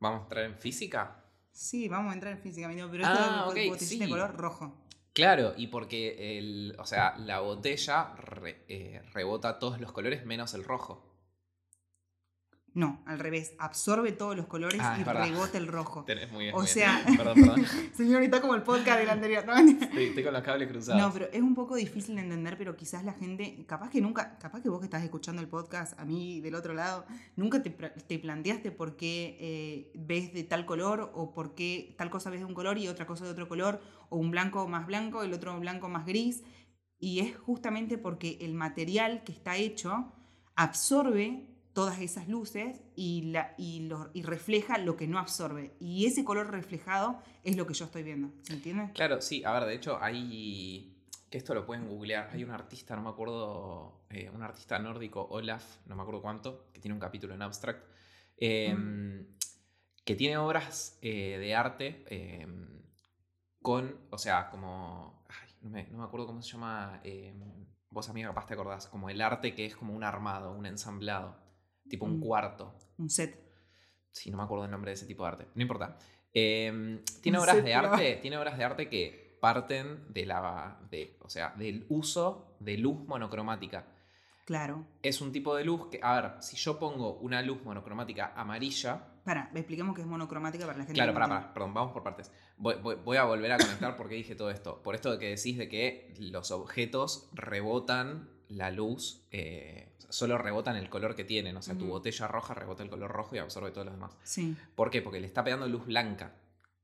¿Vamos 0.00 0.20
a 0.20 0.22
entrar 0.24 0.44
en 0.44 0.56
física? 0.58 1.24
Sí, 1.52 1.88
vamos 1.88 2.10
a 2.10 2.14
entrar 2.14 2.32
en 2.32 2.38
física, 2.40 2.66
amigo, 2.66 2.88
pero 2.90 3.04
Ah, 3.04 3.48
esta 3.48 3.70
botellita 3.70 4.04
de 4.04 4.10
color 4.10 4.36
rojo. 4.36 4.86
Claro, 5.12 5.54
y 5.56 5.66
porque 5.68 6.38
el, 6.38 6.76
o 6.78 6.86
sea, 6.86 7.16
la 7.18 7.40
botella 7.40 8.14
re- 8.16 8.64
eh, 8.68 9.02
rebota 9.12 9.58
todos 9.58 9.80
los 9.80 9.92
colores 9.92 10.24
menos 10.24 10.54
el 10.54 10.64
rojo. 10.64 11.09
No, 12.72 13.02
al 13.04 13.18
revés, 13.18 13.54
absorbe 13.58 14.12
todos 14.12 14.36
los 14.36 14.46
colores 14.46 14.80
Ah, 14.80 14.96
y 15.00 15.02
rebota 15.02 15.58
el 15.58 15.66
rojo. 15.66 16.04
Tenés 16.06 16.30
muy 16.30 16.44
bien. 16.44 16.54
O 16.54 16.58
muy 16.58 16.66
bien. 16.66 16.74
sea- 16.74 17.02
Perdón, 17.16 17.34
perdón. 17.34 17.64
Señorita, 17.94 18.40
como 18.40 18.54
el 18.54 18.62
podcast 18.62 19.00
del 19.00 19.10
anterior. 19.10 19.44
¿no? 19.44 19.56
Estoy, 19.58 20.04
estoy 20.04 20.22
con 20.22 20.32
los 20.32 20.42
cables 20.42 20.68
cruzados. 20.68 21.00
No, 21.02 21.12
pero 21.12 21.26
es 21.32 21.40
un 21.42 21.56
poco 21.56 21.74
difícil 21.74 22.14
de 22.14 22.22
entender, 22.22 22.56
pero 22.56 22.76
quizás 22.76 23.02
la 23.04 23.12
gente, 23.14 23.64
capaz 23.66 23.90
que 23.90 24.00
nunca, 24.00 24.38
capaz 24.38 24.62
que 24.62 24.68
vos 24.68 24.78
que 24.78 24.84
estás 24.86 25.02
escuchando 25.02 25.42
el 25.42 25.48
podcast, 25.48 25.98
a 25.98 26.04
mí 26.04 26.40
del 26.40 26.54
otro 26.54 26.72
lado, 26.72 27.04
nunca 27.34 27.60
te, 27.60 27.70
te 27.70 28.18
planteaste 28.20 28.70
por 28.70 28.96
qué 28.96 29.36
eh, 29.40 29.92
ves 29.96 30.32
de 30.32 30.44
tal 30.44 30.64
color 30.64 31.10
o 31.14 31.34
por 31.34 31.56
qué 31.56 31.96
tal 31.98 32.08
cosa 32.08 32.30
ves 32.30 32.38
de 32.38 32.46
un 32.46 32.54
color 32.54 32.78
y 32.78 32.86
otra 32.86 33.04
cosa 33.04 33.24
de 33.24 33.32
otro 33.32 33.48
color, 33.48 33.80
o 34.10 34.16
un 34.16 34.30
blanco 34.30 34.68
más 34.68 34.86
blanco, 34.86 35.24
el 35.24 35.32
otro 35.34 35.58
blanco 35.58 35.88
más 35.88 36.06
gris. 36.06 36.44
Y 37.00 37.18
es 37.20 37.36
justamente 37.36 37.98
porque 37.98 38.38
el 38.42 38.54
material 38.54 39.24
que 39.24 39.32
está 39.32 39.56
hecho 39.56 40.12
absorbe 40.54 41.46
todas 41.72 42.00
esas 42.00 42.28
luces 42.28 42.80
y, 42.96 43.30
la, 43.30 43.54
y, 43.58 43.80
lo- 43.88 44.10
y 44.12 44.22
refleja 44.22 44.78
lo 44.78 44.96
que 44.96 45.06
no 45.06 45.18
absorbe. 45.18 45.74
Y 45.80 46.06
ese 46.06 46.24
color 46.24 46.50
reflejado 46.50 47.22
es 47.44 47.56
lo 47.56 47.66
que 47.66 47.74
yo 47.74 47.84
estoy 47.84 48.02
viendo. 48.02 48.30
¿Se 48.42 48.54
entiende? 48.54 48.90
Claro, 48.94 49.20
sí, 49.20 49.44
a 49.44 49.52
ver, 49.52 49.64
de 49.64 49.74
hecho 49.74 49.98
hay. 50.02 50.96
Que 51.30 51.38
esto 51.38 51.54
lo 51.54 51.64
pueden 51.64 51.86
googlear. 51.88 52.28
Hay 52.32 52.42
un 52.42 52.50
artista, 52.50 52.96
no 52.96 53.02
me 53.02 53.10
acuerdo. 53.10 54.04
eh, 54.10 54.28
un 54.34 54.42
artista 54.42 54.78
nórdico, 54.80 55.22
Olaf, 55.30 55.64
no 55.86 55.94
me 55.94 56.02
acuerdo 56.02 56.20
cuánto, 56.22 56.70
que 56.72 56.80
tiene 56.80 56.94
un 56.94 57.00
capítulo 57.00 57.34
en 57.34 57.42
Abstract. 57.42 57.84
eh, 58.36 58.76
Que 60.04 60.16
tiene 60.16 60.38
obras 60.38 60.98
eh, 61.02 61.38
de 61.38 61.54
arte 61.54 62.04
con. 63.62 63.96
O 64.10 64.18
sea, 64.18 64.50
como. 64.50 65.24
ay, 65.28 65.54
no, 65.62 65.70
me, 65.70 65.86
no 65.90 65.98
me 65.98 66.04
acuerdo 66.04 66.26
cómo 66.26 66.42
se 66.42 66.50
llama. 66.52 67.00
vos, 67.90 68.08
amiga, 68.08 68.28
capaz 68.28 68.46
te 68.46 68.54
acordás. 68.54 68.86
Como 68.88 69.08
el 69.10 69.20
arte 69.20 69.54
que 69.54 69.66
es 69.66 69.76
como 69.76 69.94
un 69.94 70.04
armado, 70.04 70.52
un 70.52 70.66
ensamblado. 70.66 71.36
Tipo 71.90 72.06
un 72.06 72.18
Mm. 72.18 72.20
cuarto. 72.22 72.74
Un 72.96 73.10
set. 73.10 73.38
Sí, 74.12 74.30
no 74.30 74.38
me 74.38 74.44
acuerdo 74.44 74.64
el 74.64 74.70
nombre 74.70 74.90
de 74.90 74.94
ese 74.94 75.06
tipo 75.06 75.24
de 75.24 75.28
arte. 75.28 75.46
No 75.54 75.62
importa. 75.62 75.98
Eh, 76.32 77.02
tiene 77.22 77.36
No 77.36 77.42
obras 77.42 77.62
de 77.62 77.74
arte. 77.74 78.18
Tiene 78.22 78.38
obras 78.38 78.56
de 78.56 78.64
arte 78.64 78.88
que 78.88 79.36
parten 79.40 80.12
de 80.12 80.24
la. 80.26 80.78
De, 80.90 81.18
o 81.20 81.28
sea, 81.28 81.52
del 81.58 81.84
uso 81.88 82.56
de 82.60 82.78
luz 82.78 82.98
monocromática. 83.06 83.86
Claro. 84.46 84.84
Es 85.02 85.20
un 85.20 85.30
tipo 85.32 85.54
de 85.54 85.64
luz 85.64 85.88
que. 85.90 86.00
A 86.02 86.20
ver, 86.20 86.42
si 86.42 86.56
yo 86.56 86.78
pongo 86.78 87.14
una 87.18 87.42
luz 87.42 87.62
monocromática 87.64 88.32
amarilla. 88.36 89.06
Para, 89.24 89.50
expliquemos 89.54 89.94
que 89.94 90.00
es 90.00 90.06
monocromática 90.06 90.64
para 90.66 90.78
la 90.78 90.84
gente. 90.84 90.94
Claro, 90.94 91.12
no 91.12 91.18
para, 91.20 91.28
para, 91.28 91.52
perdón, 91.54 91.74
vamos 91.74 91.92
por 91.92 92.02
partes. 92.02 92.32
Voy, 92.56 92.76
voy- 92.82 92.96
voy 92.96 93.16
a 93.16 93.24
volver 93.24 93.52
a 93.52 93.58
conectar 93.58 93.96
porque 93.96 94.14
dije 94.14 94.34
todo 94.34 94.50
esto. 94.50 94.82
Por 94.82 94.94
esto 94.94 95.10
de 95.12 95.18
que 95.18 95.28
decís 95.36 95.56
de 95.58 95.68
que 95.68 96.14
los 96.18 96.50
objetos 96.50 97.28
rebotan 97.32 98.28
la 98.50 98.70
luz, 98.70 99.22
eh, 99.30 99.96
solo 100.08 100.38
rebotan 100.38 100.76
el 100.76 100.88
color 100.88 101.14
que 101.14 101.24
tienen. 101.24 101.56
O 101.56 101.62
sea, 101.62 101.76
tu 101.76 101.86
botella 101.86 102.28
roja 102.28 102.54
rebota 102.54 102.82
el 102.82 102.90
color 102.90 103.10
rojo 103.10 103.36
y 103.36 103.38
absorbe 103.38 103.70
todos 103.70 103.86
los 103.86 103.94
demás. 103.94 104.12
Sí. 104.22 104.56
¿Por 104.74 104.90
qué? 104.90 105.02
Porque 105.02 105.20
le 105.20 105.26
está 105.26 105.42
pegando 105.44 105.66
luz 105.66 105.86
blanca. 105.86 106.34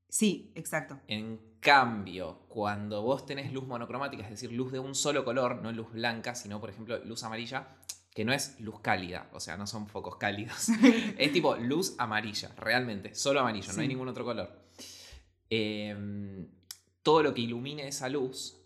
Sí, 0.09 0.51
exacto. 0.55 0.99
En 1.07 1.57
cambio, 1.59 2.45
cuando 2.47 3.01
vos 3.01 3.25
tenés 3.25 3.51
luz 3.51 3.67
monocromática, 3.67 4.23
es 4.23 4.29
decir, 4.29 4.51
luz 4.51 4.71
de 4.71 4.79
un 4.79 4.95
solo 4.95 5.25
color, 5.25 5.61
no 5.61 5.71
luz 5.71 5.91
blanca, 5.91 6.33
sino, 6.33 6.61
por 6.61 6.69
ejemplo, 6.69 6.97
luz 7.03 7.23
amarilla, 7.23 7.67
que 8.13 8.23
no 8.23 8.31
es 8.31 8.59
luz 8.61 8.79
cálida, 8.79 9.29
o 9.33 9.39
sea, 9.39 9.57
no 9.57 9.67
son 9.67 9.87
focos 9.87 10.15
cálidos. 10.15 10.69
es 11.17 11.31
tipo 11.33 11.55
luz 11.55 11.95
amarilla, 11.97 12.53
realmente, 12.57 13.13
solo 13.15 13.41
amarillo, 13.41 13.73
no 13.73 13.81
hay 13.81 13.87
ningún 13.87 14.07
otro 14.07 14.23
color. 14.23 14.49
Em, 15.49 16.47
todo 17.03 17.21
lo 17.21 17.33
que 17.33 17.41
ilumine 17.41 17.87
esa 17.87 18.07
luz 18.09 18.57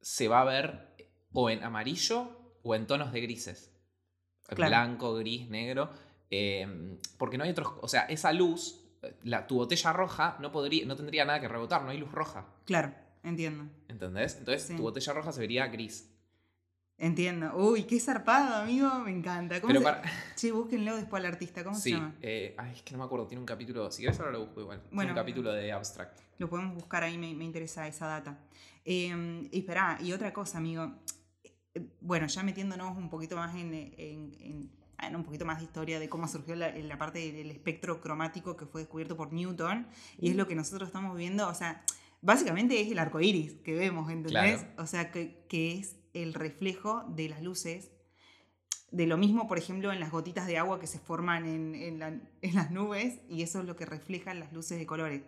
se 0.00 0.28
va 0.28 0.42
a 0.42 0.44
ver 0.44 0.94
o 1.32 1.50
en 1.50 1.62
amarillo 1.64 2.43
o 2.64 2.74
en 2.74 2.86
tonos 2.88 3.12
de 3.12 3.20
grises. 3.20 3.70
Claro. 4.48 4.70
Blanco, 4.70 5.14
gris, 5.14 5.48
negro. 5.48 5.90
em, 6.30 6.98
porque 7.18 7.38
no 7.38 7.44
hay 7.44 7.50
otros. 7.50 7.68
O 7.80 7.86
sea, 7.88 8.02
esa 8.06 8.32
luz, 8.32 8.80
la, 9.22 9.46
tu 9.46 9.54
botella 9.56 9.92
roja 9.92 10.36
no, 10.40 10.50
podría, 10.50 10.84
no 10.86 10.96
tendría 10.96 11.24
nada 11.24 11.40
que 11.40 11.46
rebotar, 11.46 11.82
no 11.84 11.90
hay 11.90 11.98
luz 11.98 12.10
roja. 12.10 12.46
Claro, 12.64 12.92
entiendo. 13.22 13.70
¿Entendés? 13.88 14.36
Entonces 14.38 14.64
Sí. 14.64 14.74
tu 14.76 14.82
botella 14.82 15.12
roja 15.12 15.30
se 15.32 15.40
vería 15.40 15.66
gris. 15.68 16.10
Entiendo. 16.96 17.56
Uy, 17.56 17.84
qué 17.84 17.98
zarpado, 18.00 18.62
amigo. 18.62 18.88
Me 19.00 19.10
encanta. 19.10 19.60
¿Cómo 19.60 19.68
Pero 19.72 19.80
se- 19.80 19.84
para. 19.84 20.02
Che, 20.36 20.52
búsquenlo 20.52 20.96
después 20.96 21.20
al 21.24 21.26
artista. 21.32 21.64
¿Cómo 21.64 21.76
Sí, 21.76 21.82
se 21.82 21.90
llama? 21.90 22.14
eh, 22.22 22.54
ay, 22.56 22.72
es 22.76 22.82
que 22.82 22.92
no 22.92 22.98
me 22.98 23.04
acuerdo, 23.04 23.26
tiene 23.26 23.40
un 23.40 23.46
capítulo. 23.46 23.90
Si 23.90 24.02
querés 24.02 24.18
ahora 24.20 24.32
lo 24.32 24.40
busco 24.46 24.60
igual. 24.60 24.80
Tiene 24.90 25.08
un 25.10 25.14
capítulo 25.14 25.52
de 25.52 25.72
Abstract. 25.72 26.18
Lo 26.38 26.48
podemos 26.48 26.74
buscar 26.74 27.02
ahí, 27.02 27.18
me, 27.18 27.34
me 27.34 27.44
interesa 27.44 27.86
esa 27.88 28.06
data. 28.06 28.38
Eh, 28.84 29.48
y 29.50 29.58
esperá, 29.58 29.98
y 30.02 30.12
otra 30.12 30.32
cosa, 30.32 30.58
amigo. 30.58 30.92
Eh, 31.74 31.80
Bueno, 32.00 32.26
ya 32.26 32.42
metiéndonos 32.42 32.96
un 32.96 33.08
poquito 33.10 33.36
más 33.36 33.54
en, 33.54 33.74
en- 33.74 34.34
en- 34.40 34.70
en 35.00 35.16
un 35.16 35.24
poquito 35.24 35.44
más 35.44 35.58
de 35.58 35.64
historia 35.64 35.98
de 35.98 36.08
cómo 36.08 36.28
surgió 36.28 36.54
la, 36.56 36.70
la 36.70 36.96
parte 36.98 37.32
del 37.32 37.50
espectro 37.50 38.00
cromático 38.00 38.56
que 38.56 38.64
fue 38.64 38.82
descubierto 38.82 39.16
por 39.16 39.32
Newton, 39.32 39.86
y 40.18 40.30
es 40.30 40.36
lo 40.36 40.46
que 40.46 40.54
nosotros 40.54 40.88
estamos 40.88 41.16
viendo, 41.16 41.46
o 41.48 41.54
sea, 41.54 41.84
básicamente 42.22 42.80
es 42.80 42.90
el 42.90 42.98
arco 42.98 43.20
iris 43.20 43.54
que 43.64 43.74
vemos, 43.74 44.08
¿entendés? 44.10 44.60
Claro. 44.62 44.82
O 44.82 44.86
sea, 44.86 45.10
que, 45.10 45.44
que 45.48 45.72
es 45.78 45.96
el 46.14 46.32
reflejo 46.32 47.02
de 47.08 47.28
las 47.28 47.42
luces. 47.42 47.90
De 48.92 49.06
lo 49.06 49.16
mismo, 49.18 49.48
por 49.48 49.58
ejemplo, 49.58 49.92
en 49.92 49.98
las 49.98 50.12
gotitas 50.12 50.46
de 50.46 50.56
agua 50.56 50.78
que 50.78 50.86
se 50.86 51.00
forman 51.00 51.44
en, 51.44 51.74
en 51.74 51.98
la- 51.98 52.20
en 52.42 52.54
las 52.54 52.70
nubes, 52.70 53.18
y 53.28 53.42
eso 53.42 53.58
es 53.60 53.66
lo 53.66 53.74
que 53.74 53.84
reflejan 53.84 54.38
las 54.38 54.52
luces 54.52 54.78
de 54.78 54.86
colores. 54.86 55.22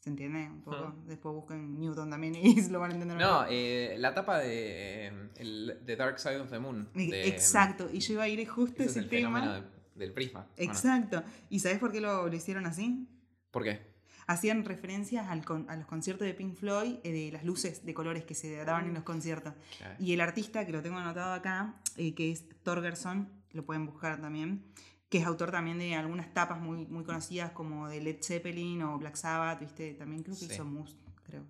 ¿Se 0.00 0.08
entiende? 0.10 0.48
Un 0.50 0.62
poco. 0.62 0.94
Después 1.06 1.34
busquen 1.34 1.78
Newton 1.78 2.08
también 2.10 2.34
y 2.34 2.60
lo 2.70 2.80
van 2.80 2.90
a 2.90 2.94
entender 2.94 3.18
No, 3.18 3.40
mejor. 3.40 3.46
eh, 3.50 3.96
la 3.98 4.14
tapa 4.14 4.38
de 4.38 5.06
eh, 5.08 5.12
el, 5.36 5.78
The 5.84 5.96
Dark 5.96 6.18
Side 6.18 6.40
of 6.40 6.50
the 6.50 6.58
Moon. 6.58 6.88
de- 6.94 7.28
Exacto, 7.28 7.88
y 7.92 8.00
yo 8.00 8.14
iba 8.14 8.22
a 8.24 8.28
ir 8.28 8.46
justo 8.48 8.82
ese 8.82 8.90
es 8.92 8.96
el 8.96 9.08
fenómeno 9.10 9.52
tema. 9.54 9.66
de, 9.94 10.00
del 10.04 10.12
prisma. 10.14 10.46
Exacto. 10.56 11.22
¿Y 11.50 11.60
sabes 11.60 11.78
por 11.78 11.92
qué 11.92 12.00
lo, 12.00 12.26
lo 12.28 12.34
hicieron 12.34 12.64
así? 12.66 13.06
¿Por 13.50 13.62
qué? 13.64 13.90
hacían 14.26 14.64
referencias 14.64 15.26
al 15.26 15.42
a 15.66 15.74
los 15.76 15.86
conciertos 15.86 16.24
de 16.24 16.34
Pink 16.34 16.54
Floyd, 16.54 16.98
eh, 17.02 17.10
de 17.10 17.32
las 17.32 17.44
luces 17.44 17.84
de 17.84 17.92
colores 17.92 18.24
que 18.24 18.36
se 18.36 18.54
daban 18.64 18.86
en 18.86 18.94
los 18.94 19.02
conciertos. 19.02 19.54
Y 19.98 20.12
el 20.12 20.20
artista, 20.20 20.64
que 20.64 20.70
lo 20.70 20.82
tengo 20.82 20.98
anotado 20.98 21.32
acá, 21.32 21.74
eh, 21.96 22.14
que 22.14 22.30
es 22.30 22.44
Torgerson, 22.62 23.28
lo 23.50 23.64
pueden 23.66 23.86
buscar 23.86 24.20
también, 24.20 24.62
que 25.10 25.18
es 25.18 25.26
autor 25.26 25.50
también 25.50 25.78
de 25.78 25.94
algunas 25.94 26.32
tapas 26.32 26.58
muy, 26.58 26.86
muy 26.86 27.04
conocidas 27.04 27.52
como 27.52 27.88
de 27.88 28.00
Led 28.00 28.22
Zeppelin 28.22 28.80
o 28.82 28.98
Black 28.98 29.16
Sabbath, 29.16 29.60
¿viste? 29.60 29.92
También 29.92 30.22
creo 30.22 30.38
que 30.38 30.46
hizo 30.46 30.64
Muse, 30.64 30.96
creo. 31.24 31.42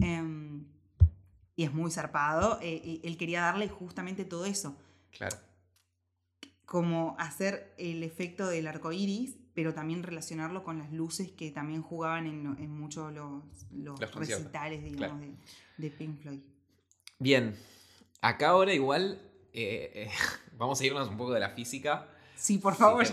Em, 0.00 0.64
y 1.54 1.64
es 1.64 1.74
muy 1.74 1.90
zarpado. 1.90 2.58
Eh, 2.62 3.00
él 3.02 3.16
quería 3.18 3.42
darle 3.42 3.68
justamente 3.68 4.24
todo 4.24 4.46
eso. 4.46 4.74
Claro. 5.10 5.36
Como 6.64 7.14
hacer 7.18 7.74
el 7.76 8.02
efecto 8.02 8.46
del 8.46 8.66
arco 8.66 8.92
iris 8.92 9.36
pero 9.54 9.74
también 9.74 10.02
relacionarlo 10.02 10.64
con 10.64 10.78
las 10.78 10.92
luces 10.92 11.30
que 11.30 11.50
también 11.50 11.82
jugaban 11.82 12.26
en, 12.26 12.56
en 12.58 12.70
muchos 12.70 13.12
los, 13.12 13.42
los, 13.72 14.00
recitales, 14.14 14.82
digamos, 14.82 15.20
de, 15.76 15.90
Pink 15.90 16.20
Floyd. 16.20 16.40
Bien, 17.18 17.54
acá 18.20 18.50
ahora 18.50 18.72
igual 18.72 19.20
eh, 19.52 19.90
eh, 19.94 20.10
vamos 20.56 20.80
a 20.80 20.86
irnos 20.86 21.08
un 21.08 21.16
poco 21.16 21.32
de 21.32 21.40
la 21.40 21.50
física. 21.50 22.08
Sí, 22.42 22.58
por 22.58 22.74
favor. 22.74 23.04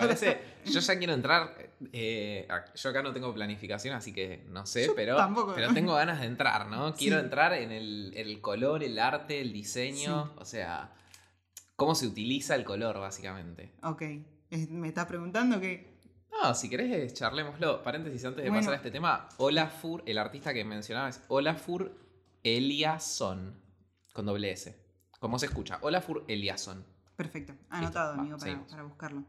yo 0.66 0.80
ya 0.80 0.98
quiero 0.98 1.14
entrar. 1.14 1.56
Eh, 1.94 2.48
yo 2.74 2.90
acá 2.90 3.04
no 3.04 3.14
tengo 3.14 3.32
planificación, 3.32 3.94
así 3.94 4.12
que 4.12 4.44
no 4.50 4.66
sé, 4.66 4.90
pero, 4.96 5.18
pero 5.54 5.72
tengo 5.72 5.94
ganas 5.94 6.22
de 6.22 6.26
entrar, 6.26 6.66
¿no? 6.66 6.94
Quiero 6.98 7.20
entrar 7.20 7.54
en 7.54 7.72
el, 7.72 8.12
el, 8.16 8.42
color, 8.42 8.84
el 8.84 8.98
arte, 8.98 9.40
el 9.40 9.54
diseño, 9.54 10.34
o 10.36 10.46
sea, 10.46 10.94
cómo 11.76 11.94
se 11.94 12.08
utiliza 12.08 12.56
el 12.56 12.64
color, 12.64 12.98
básicamente. 12.98 13.72
Ok. 13.84 14.02
Me 14.70 14.88
estás 14.88 15.06
preguntando 15.06 15.62
que 15.62 16.00
no, 16.32 16.56
si 16.56 16.68
querés, 16.68 17.14
charlémoslo. 17.14 17.84
Paréntesis 17.84 18.26
antes 18.26 18.44
de 18.44 18.50
pasar 18.50 18.74
a 18.74 18.78
este 18.78 18.90
tema. 18.90 19.30
Olafur, 19.38 20.02
el 20.08 20.18
artista 20.18 20.56
que 20.56 20.66
mencionaba 20.66 21.08
es 21.08 21.22
Olafur 21.28 21.96
Eliasson, 22.42 23.62
con 24.12 24.26
doble 24.26 24.50
S. 24.52 24.76
¿Cómo 25.20 25.38
se 25.38 25.46
escucha? 25.46 25.78
Olafur 25.82 26.26
Eliasson. 26.28 26.84
Perfecto, 27.20 27.54
anotado, 27.70 28.14
amigo, 28.14 28.38
para, 28.38 28.84
buscarlo. 28.84 29.26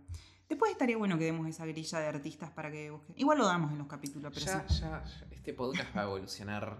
Después 0.48 0.70
estaría 0.70 0.96
bueno 0.96 1.18
que 1.18 1.24
demos 1.24 1.48
esa 1.48 1.66
grilla 1.66 1.98
de 1.98 2.06
artistas 2.06 2.48
para 2.52 2.70
que 2.70 2.88
busquen. 2.88 3.16
Igual 3.18 3.38
lo 3.38 3.46
damos 3.46 3.72
en 3.72 3.78
los 3.78 3.88
capítulos, 3.88 4.30
pero 4.32 4.46
ya, 4.46 4.64
ya, 4.68 5.04
este 5.32 5.52
podcast 5.54 5.96
va 5.96 6.02
a 6.02 6.04
evolucionar 6.04 6.78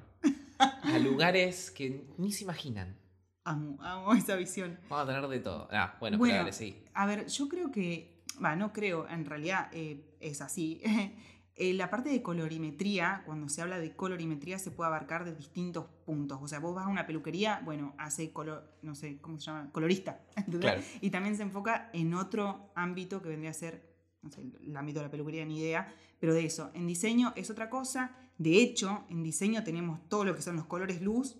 a 0.59 0.99
lugares 1.00 1.73
que 1.73 2.07
ni 2.17 2.31
se 2.31 2.45
imaginan. 2.45 2.97
Amo, 3.43 3.76
amo 3.83 4.12
esa 4.14 4.37
visión. 4.37 4.79
Vamos 4.88 5.02
a 5.02 5.12
tener 5.12 5.29
de 5.29 5.40
todo. 5.40 5.67
Ah, 5.73 5.97
bueno, 5.99 6.17
bueno 6.17 6.33
pero 6.33 6.45
dale, 6.45 6.52
sí. 6.52 6.85
A 6.95 7.07
ver, 7.07 7.26
yo 7.26 7.49
creo 7.49 7.73
que 7.73 8.23
va, 8.40 8.55
no 8.55 8.73
creo, 8.73 9.09
en 9.09 9.25
realidad 9.25 9.69
eh, 9.73 10.17
es 10.21 10.40
así. 10.40 10.81
Eh, 11.57 11.75
la 11.75 11.90
parte 11.90 12.09
de 12.09 12.23
colorimetría, 12.23 13.23
cuando 13.26 13.49
se 13.49 13.61
habla 13.61 13.78
de 13.78 13.95
colorimetría, 13.95 14.59
se 14.59 14.71
puede 14.71 14.88
abarcar 14.88 15.25
de 15.25 15.35
distintos 15.35 15.87
puntos. 16.07 16.38
O 16.40 16.49
sea, 16.49 16.59
vos 16.59 16.75
vas 16.75 16.87
a 16.87 16.88
una 16.88 17.07
peluquería, 17.07 17.61
bueno, 17.64 17.95
hace 17.99 18.33
color, 18.33 18.78
no 18.83 18.95
sé, 18.95 19.19
¿cómo 19.21 19.38
se 19.38 19.47
llama? 19.47 19.71
Colorista. 19.73 20.23
Y 21.00 21.11
también 21.11 21.37
se 21.37 21.42
enfoca 21.42 21.90
en 21.92 22.14
otro 22.14 22.71
ámbito 22.75 23.21
que 23.21 23.28
vendría 23.28 23.50
a 23.50 23.54
ser, 23.54 23.95
no 24.23 24.30
sé, 24.30 24.42
el 24.62 24.76
ámbito 24.76 25.00
de 25.00 25.07
la 25.07 25.11
peluquería, 25.11 25.45
ni 25.45 25.59
idea, 25.59 25.92
pero 26.19 26.33
de 26.33 26.45
eso. 26.45 26.71
En 26.75 26.87
diseño 26.87 27.33
es 27.37 27.50
otra 27.50 27.69
cosa. 27.69 28.16
De 28.38 28.57
hecho, 28.62 29.04
en 29.11 29.23
diseño 29.23 29.62
tenemos 29.62 30.09
todo 30.09 30.25
lo 30.25 30.35
que 30.35 30.42
son 30.42 30.57
los 30.57 30.64
colores 30.64 31.02
luz, 31.02 31.37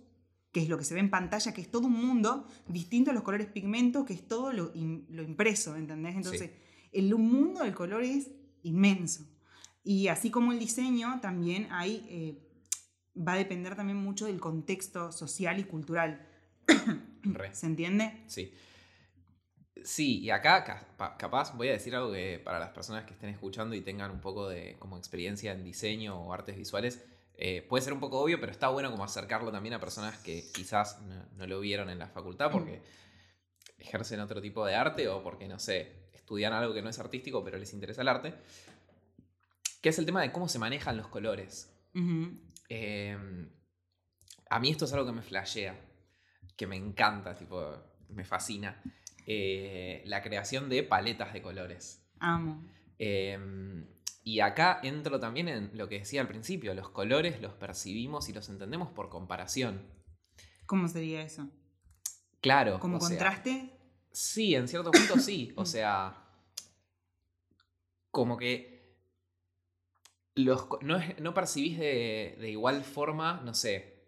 que 0.53 0.61
es 0.61 0.69
lo 0.69 0.77
que 0.77 0.85
se 0.85 0.95
ve 0.95 1.01
en 1.01 1.11
pantalla, 1.11 1.55
que 1.55 1.61
es 1.61 1.71
todo 1.71 1.87
un 1.87 1.95
mundo 1.95 2.47
distinto 2.67 3.11
a 3.11 3.15
los 3.15 3.23
colores 3.23 3.47
pigmento, 3.47 4.05
que 4.05 4.15
es 4.15 4.27
todo 4.27 4.53
lo, 4.53 4.73
impreso, 4.75 5.77
¿entendés? 5.77 6.17
Entonces, 6.17 6.51
el 6.93 7.15
mundo 7.15 7.63
del 7.63 7.75
color 7.75 8.03
es 8.03 8.31
inmenso. 8.63 9.25
Y 9.83 10.09
así 10.09 10.31
como 10.31 10.53
el 10.53 10.59
diseño, 10.59 11.21
también 11.21 11.69
hay, 11.71 12.07
eh, 12.09 12.63
va 13.17 13.33
a 13.33 13.37
depender 13.37 13.77
también 13.77 13.99
mucho 13.99 14.27
del 14.27 14.41
contexto 14.41 15.13
social 15.13 15.59
y 15.59 15.65
cultural. 15.65 16.27
¿Se 17.53 17.67
entiende? 17.67 18.25
Sí. 18.27 18.53
Sí, 19.83 20.21
y 20.21 20.31
acá 20.31 20.87
capaz 21.19 21.57
voy 21.57 21.69
a 21.69 21.73
decir 21.73 21.97
algo 21.97 22.13
que 22.13 22.39
para 22.45 22.59
las 22.59 22.71
personas 22.71 23.05
que 23.05 23.15
estén 23.15 23.31
escuchando 23.31 23.75
y 23.75 23.81
tengan 23.81 24.11
un 24.11 24.21
poco 24.21 24.47
de 24.47 24.77
como 24.79 24.99
experiencia 24.99 25.53
en 25.53 25.65
diseño 25.65 26.21
o 26.21 26.35
artes 26.35 26.57
visuales, 26.57 27.03
eh, 27.35 27.63
puede 27.63 27.83
ser 27.83 27.95
un 27.95 28.01
poco 28.01 28.21
obvio, 28.21 28.39
pero 28.39 28.53
está 28.53 28.69
bueno 28.69 28.91
como 28.91 29.05
acercarlo 29.05 29.51
también 29.51 29.73
a 29.73 29.81
personas 29.81 30.19
que 30.19 30.45
quizás 30.53 31.01
no, 31.01 31.25
no 31.35 31.47
lo 31.47 31.61
vieron 31.61 31.89
en 31.89 31.99
la 31.99 32.09
facultad 32.09 32.51
porque 32.51 32.83
ejercen 33.79 34.21
otro 34.21 34.43
tipo 34.43 34.67
de 34.67 34.75
arte 34.75 35.09
o 35.09 35.23
porque, 35.23 35.49
no 35.49 35.59
sé, 35.59 36.11
estudian 36.13 36.53
algo 36.53 36.75
que 36.75 36.83
no 36.83 36.91
es 36.91 36.99
artístico, 36.99 37.43
pero 37.43 37.57
les 37.57 37.73
interesa 37.73 38.03
el 38.03 38.09
arte, 38.09 38.35
que 39.81 39.89
es 39.89 39.99
el 39.99 40.07
tema 40.07 40.23
de 40.23 40.33
cómo 40.33 40.49
se 40.49 40.59
manejan 40.59 40.97
los 40.97 41.09
colores. 41.09 41.75
Em, 42.69 43.51
a 44.49 44.61
mí 44.61 44.71
esto 44.71 44.85
es 44.85 44.93
algo 44.93 45.07
que 45.07 45.13
me 45.13 45.23
flashea, 45.23 45.79
que 46.57 46.67
me 46.67 46.77
encanta, 46.77 47.37
tipo, 47.37 47.75
me 48.09 48.25
fascina. 48.25 48.83
Eh, 49.27 50.03
la 50.07 50.23
creación 50.23 50.69
de 50.69 50.83
paletas 50.83 51.33
de 51.33 51.43
colores. 51.43 52.05
Amo. 52.19 52.65
Em, 52.99 53.87
y 54.23 54.41
acá 54.41 54.81
entro 54.83 55.19
también 55.19 55.49
en 55.49 55.71
lo 55.75 55.89
que 55.89 56.01
decía 56.01 56.21
al 56.21 56.29
principio, 56.29 56.75
los 56.75 56.91
colores 56.91 57.41
los 57.41 57.55
percibimos 57.55 58.29
y 58.29 58.33
los 58.33 58.49
entendemos 58.49 58.91
por 58.91 59.09
comparación. 59.09 59.89
¿Cómo 60.67 60.87
sería 60.89 61.23
eso? 61.23 61.49
Claro. 62.41 62.79
¿Como 62.79 62.99
contraste? 62.99 63.71
Sí, 64.13 64.55
en 64.55 64.69
cierto 64.69 64.91
punto 64.91 65.19
sí. 65.19 65.53
O 65.57 65.65
sea, 65.65 66.29
como 68.11 68.37
que 68.37 68.70
los, 70.45 70.67
no, 70.83 71.35
percibís 71.35 71.79
de, 71.79 72.51
igual 72.51 72.85
forma, 72.85 73.41
no 73.45 73.55
sé, 73.55 74.05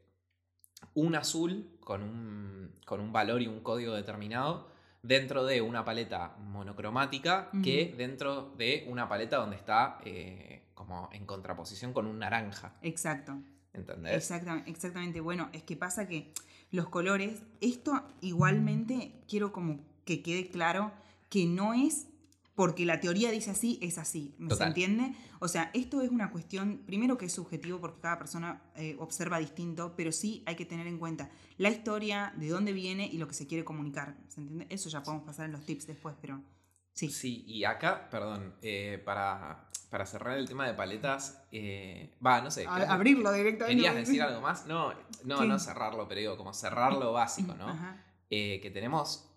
un 0.94 1.14
azul 1.14 1.78
con 1.80 2.02
un, 2.02 2.74
con 2.84 3.00
un 3.00 3.12
valor 3.12 3.42
y 3.42 3.46
un 3.46 3.60
código 3.60 3.94
determinado 3.94 4.70
dentro 5.02 5.44
de 5.44 5.60
una 5.60 5.84
paleta 5.84 6.36
monocromática 6.38 7.50
que 7.62 7.94
dentro 7.96 8.52
de 8.56 8.86
una 8.88 9.08
paleta 9.08 9.38
donde 9.38 9.56
está 9.56 9.98
eh, 10.04 10.68
como 10.74 11.08
en 11.12 11.26
contraposición 11.26 11.92
con 11.92 12.06
un 12.06 12.18
naranja. 12.18 12.76
Exacto. 12.82 13.40
¿Entendés? 13.72 14.14
Exactamente, 14.14 14.70
exactamente. 14.70 15.20
Bueno, 15.20 15.48
es 15.52 15.62
que 15.62 15.76
pasa 15.76 16.06
que 16.06 16.32
los 16.70 16.88
colores, 16.88 17.42
esto 17.60 18.02
igualmente 18.20 19.12
quiero 19.28 19.52
como 19.52 19.80
que 20.04 20.22
quede 20.22 20.48
claro 20.48 20.92
que 21.28 21.46
no 21.46 21.74
es 21.74 22.06
porque 22.54 22.84
la 22.84 23.00
teoría 23.00 23.30
dice 23.30 23.50
así, 23.50 23.78
es 23.80 23.98
así. 23.98 24.34
¿Se 24.56 24.64
entiende? 24.64 25.14
O 25.40 25.48
sea, 25.48 25.70
esto 25.72 26.02
es 26.02 26.10
una 26.10 26.30
cuestión, 26.30 26.82
primero 26.84 27.16
que 27.16 27.26
es 27.26 27.32
subjetivo 27.32 27.80
porque 27.80 28.00
cada 28.00 28.18
persona 28.18 28.62
eh, 28.76 28.96
observa 28.98 29.38
distinto, 29.38 29.94
pero 29.96 30.12
sí 30.12 30.42
hay 30.46 30.54
que 30.54 30.66
tener 30.66 30.86
en 30.86 30.98
cuenta 30.98 31.30
la 31.56 31.70
historia, 31.70 32.32
de 32.36 32.48
dónde 32.48 32.72
viene 32.72 33.06
y 33.06 33.18
lo 33.18 33.26
que 33.26 33.34
se 33.34 33.46
quiere 33.46 33.64
comunicar. 33.64 34.16
¿Se 34.28 34.40
entiende? 34.40 34.66
Eso 34.68 34.90
ya 34.90 35.02
podemos 35.02 35.24
pasar 35.24 35.46
en 35.46 35.52
los 35.52 35.64
tips 35.64 35.86
después, 35.86 36.14
pero 36.20 36.42
sí. 36.92 37.08
Sí, 37.08 37.44
y 37.46 37.64
acá, 37.64 38.10
perdón, 38.10 38.54
eh, 38.60 39.00
para, 39.02 39.70
para 39.88 40.04
cerrar 40.04 40.36
el 40.36 40.46
tema 40.46 40.66
de 40.66 40.74
paletas, 40.74 41.42
eh, 41.52 42.14
va, 42.24 42.42
no 42.42 42.50
sé. 42.50 42.66
abrirlo 42.66 43.32
directamente. 43.32 43.82
¿Querías 43.82 43.94
decir 43.94 44.20
algo 44.20 44.42
más? 44.42 44.66
No, 44.66 44.92
no, 45.24 45.44
no 45.46 45.58
cerrarlo, 45.58 46.06
pero 46.06 46.20
digo, 46.20 46.36
como 46.36 46.52
cerrar 46.52 46.92
lo 46.92 47.12
básico, 47.12 47.54
¿no? 47.54 48.02
que 48.28 48.70
tenemos 48.72 49.31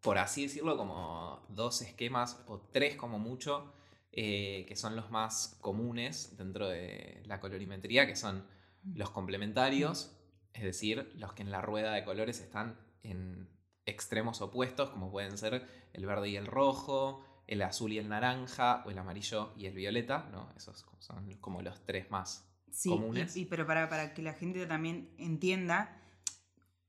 por 0.00 0.18
así 0.18 0.42
decirlo, 0.44 0.76
como 0.76 1.44
dos 1.48 1.82
esquemas 1.82 2.42
o 2.46 2.60
tres 2.60 2.96
como 2.96 3.18
mucho, 3.18 3.72
eh, 4.12 4.64
que 4.66 4.76
son 4.76 4.96
los 4.96 5.10
más 5.10 5.58
comunes 5.60 6.36
dentro 6.36 6.68
de 6.68 7.22
la 7.26 7.40
colorimetría, 7.40 8.06
que 8.06 8.16
son 8.16 8.46
los 8.94 9.10
complementarios, 9.10 10.16
es 10.54 10.62
decir, 10.62 11.12
los 11.14 11.32
que 11.34 11.42
en 11.42 11.50
la 11.50 11.60
rueda 11.60 11.92
de 11.92 12.04
colores 12.04 12.40
están 12.40 12.78
en 13.02 13.48
extremos 13.86 14.40
opuestos, 14.40 14.90
como 14.90 15.10
pueden 15.10 15.36
ser 15.38 15.66
el 15.92 16.06
verde 16.06 16.28
y 16.28 16.36
el 16.36 16.46
rojo, 16.46 17.24
el 17.46 17.62
azul 17.62 17.92
y 17.92 17.98
el 17.98 18.08
naranja, 18.08 18.82
o 18.86 18.90
el 18.90 18.98
amarillo 18.98 19.52
y 19.56 19.66
el 19.66 19.74
violeta, 19.74 20.28
¿no? 20.30 20.52
Esos 20.56 20.84
son 20.98 21.34
como 21.40 21.62
los 21.62 21.84
tres 21.84 22.10
más 22.10 22.46
comunes. 22.84 23.32
Sí, 23.32 23.46
pero 23.46 23.66
para, 23.66 23.88
para 23.88 24.14
que 24.14 24.22
la 24.22 24.34
gente 24.34 24.66
también 24.66 25.10
entienda, 25.18 25.96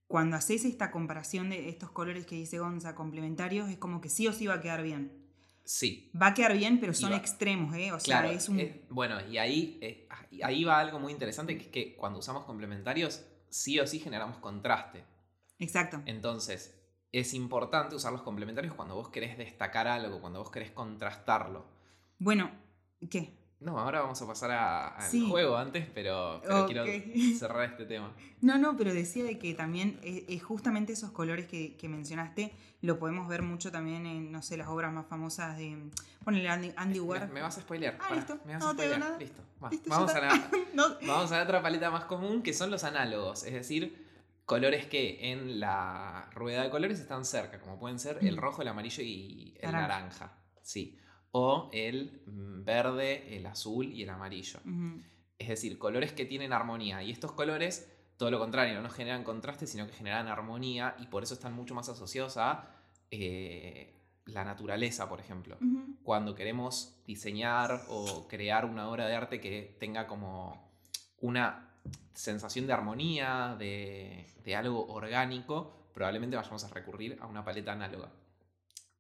cuando 0.10 0.38
haces 0.38 0.66
esta 0.66 0.90
comparación 0.90 1.52
de 1.52 1.70
estos 1.70 1.92
colores 1.92 2.26
que 2.26 2.34
dice 2.34 2.58
Gonza 2.58 2.96
complementarios, 2.96 3.70
es 3.70 3.78
como 3.78 4.02
que 4.02 4.10
sí 4.10 4.28
o 4.28 4.34
sí 4.34 4.48
va 4.48 4.56
a 4.56 4.60
quedar 4.60 4.82
bien. 4.82 5.12
Sí. 5.64 6.10
Va 6.20 6.30
a 6.30 6.34
quedar 6.34 6.58
bien, 6.58 6.80
pero 6.80 6.96
son 6.96 7.14
extremos, 7.14 7.76
¿eh? 7.76 7.92
O 7.92 8.00
sea, 8.00 8.28
es 8.32 8.50
un... 8.50 8.60
Eh, 8.60 8.88
bueno, 8.90 9.24
y 9.30 9.38
ahí, 9.38 9.78
eh, 9.82 10.10
ahí 10.42 10.64
va 10.64 10.80
algo 10.80 11.00
muy 11.00 11.14
interesante, 11.14 11.56
que 11.60 11.66
es 11.66 11.70
que 11.70 11.96
cuando 11.96 12.18
usamos 12.18 12.46
complementarios, 12.46 13.24
sí 13.50 13.80
o 13.80 13.86
sí 13.86 14.00
generamos 14.00 14.38
contraste. 14.38 15.04
Exacto. 15.60 16.02
Entonces, 16.08 16.76
es 17.12 17.36
importante 17.36 17.94
usar 17.94 18.12
los 18.12 18.24
complementarios 18.24 18.74
cuando 18.74 18.96
vos 18.96 19.10
querés 19.10 19.38
destacar 19.38 19.88
algo, 19.88 20.22
cuando 20.22 20.40
vos 20.40 20.50
querés 20.50 20.72
contrastarlo. 20.72 21.68
Bueno, 22.18 22.50
¿qué? 23.12 23.38
No, 23.62 23.78
ahora 23.78 24.00
vamos 24.02 24.22
a 24.22 24.26
pasar 24.28 24.52
al 24.52 25.10
Sí. 25.10 25.28
juego 25.30 25.58
antes, 25.58 25.86
pero, 25.94 26.42
quiero 26.66 26.86
cerrar 27.38 27.66
este 27.70 27.86
tema. 27.86 28.14
No, 28.40 28.58
no, 28.58 28.78
pero 28.78 28.94
decía 28.94 29.26
de 29.26 29.38
que 29.38 29.54
también 29.54 30.00
eh, 30.02 30.24
eh, 30.30 30.40
justamente 30.40 30.94
esos 30.94 31.12
colores 31.12 31.46
que, 31.48 31.76
que 31.76 31.90
mencionaste 31.90 32.54
lo 32.82 32.98
podemos 33.00 33.28
ver 33.28 33.42
mucho 33.42 33.70
también 33.70 34.06
en, 34.06 34.32
no 34.32 34.42
sé, 34.42 34.56
las 34.56 34.70
obras 34.70 34.94
más 34.94 35.08
famosas 35.08 35.58
de. 35.58 35.78
Ponele 36.24 36.48
Andy, 36.48 36.72
Andy 36.78 37.00
Me, 37.02 37.06
Warhol. 37.06 37.30
me 37.34 37.42
vas 37.42 37.58
a 37.58 37.62
spoilear. 37.62 37.98
Ah, 38.00 38.16
listo. 38.16 38.40
Me 38.46 38.54
vas 38.54 38.62
No 38.64 38.70
a 38.70 38.76
te 38.76 38.84
spoilear. 38.84 39.00
nada. 39.00 39.18
Listo. 39.18 39.42
va, 39.62 39.70
Listo, 39.70 39.90
ya 39.90 39.96
Vamos, 39.98 40.16
a 40.16 40.20
la, 40.22 40.50
No, 40.74 40.84
vamos 41.06 41.32
a 41.34 41.38
la 41.38 41.44
otra 41.44 41.62
paleta 41.62 41.92
más 41.92 42.06
común 42.06 42.42
que 42.42 42.54
son 42.54 42.72
los 42.72 42.86
análogos. 42.86 43.44
Es 43.44 43.52
decir, 43.54 44.08
colores 44.46 44.86
que 44.86 45.32
en 45.34 45.60
la 45.60 46.30
rueda 46.34 46.64
de 46.64 46.70
colores 46.70 46.98
están 47.02 47.26
cerca, 47.26 47.60
como 47.60 47.78
pueden 47.78 48.00
ser 48.00 48.20
el 48.22 48.38
Mm. 48.38 48.40
rojo, 48.40 48.62
el 48.62 48.70
amarillo 48.70 49.04
y 49.04 49.58
el 49.60 49.72
Naranja. 49.74 49.88
naranja. 50.00 50.32
Sí. 50.62 50.98
O 51.32 51.70
el 51.72 52.22
mm, 52.26 52.64
verde, 52.64 53.38
el 53.38 53.46
azul 53.46 53.92
y 53.94 54.04
el 54.04 54.10
amarillo. 54.10 54.60
Es 55.38 55.48
decir, 55.48 55.78
colores 55.78 56.12
que 56.14 56.26
tienen 56.26 56.54
armonía. 56.54 57.04
Y 57.04 57.12
estos 57.12 57.32
colores, 57.32 57.92
todo 58.18 58.32
lo 58.32 58.40
contrario, 58.40 58.82
no 58.82 58.90
generan 58.90 59.24
contraste, 59.24 59.68
sino 59.68 59.86
que 59.88 59.94
generan 59.94 60.28
armonía 60.28 60.96
y 61.00 61.08
por 61.08 61.24
eso 61.24 61.34
están 61.34 61.54
mucho 61.54 61.76
más 61.76 61.88
asociados 61.90 62.38
a 62.38 62.76
eh, 63.12 64.00
la 64.26 64.44
naturaleza, 64.44 65.08
por 65.10 65.20
ejemplo. 65.20 65.58
Cuando 66.04 66.36
queremos 66.36 67.02
diseñar 67.06 67.82
o 67.90 68.28
crear 68.28 68.66
una 68.66 68.90
obra 68.90 69.08
de 69.08 69.16
arte 69.16 69.40
que 69.40 69.76
tenga 69.80 70.08
como 70.08 70.70
una 71.22 71.70
sensación 72.14 72.68
de 72.68 72.74
armonía, 72.74 73.56
de, 73.58 74.28
de 74.44 74.56
algo 74.56 74.88
orgánico, 74.88 75.90
probablemente 75.94 76.36
vayamos 76.36 76.64
a 76.64 76.70
recurrir 76.70 77.18
a 77.22 77.28
una 77.28 77.44
paleta 77.44 77.72
análoga. 77.72 78.12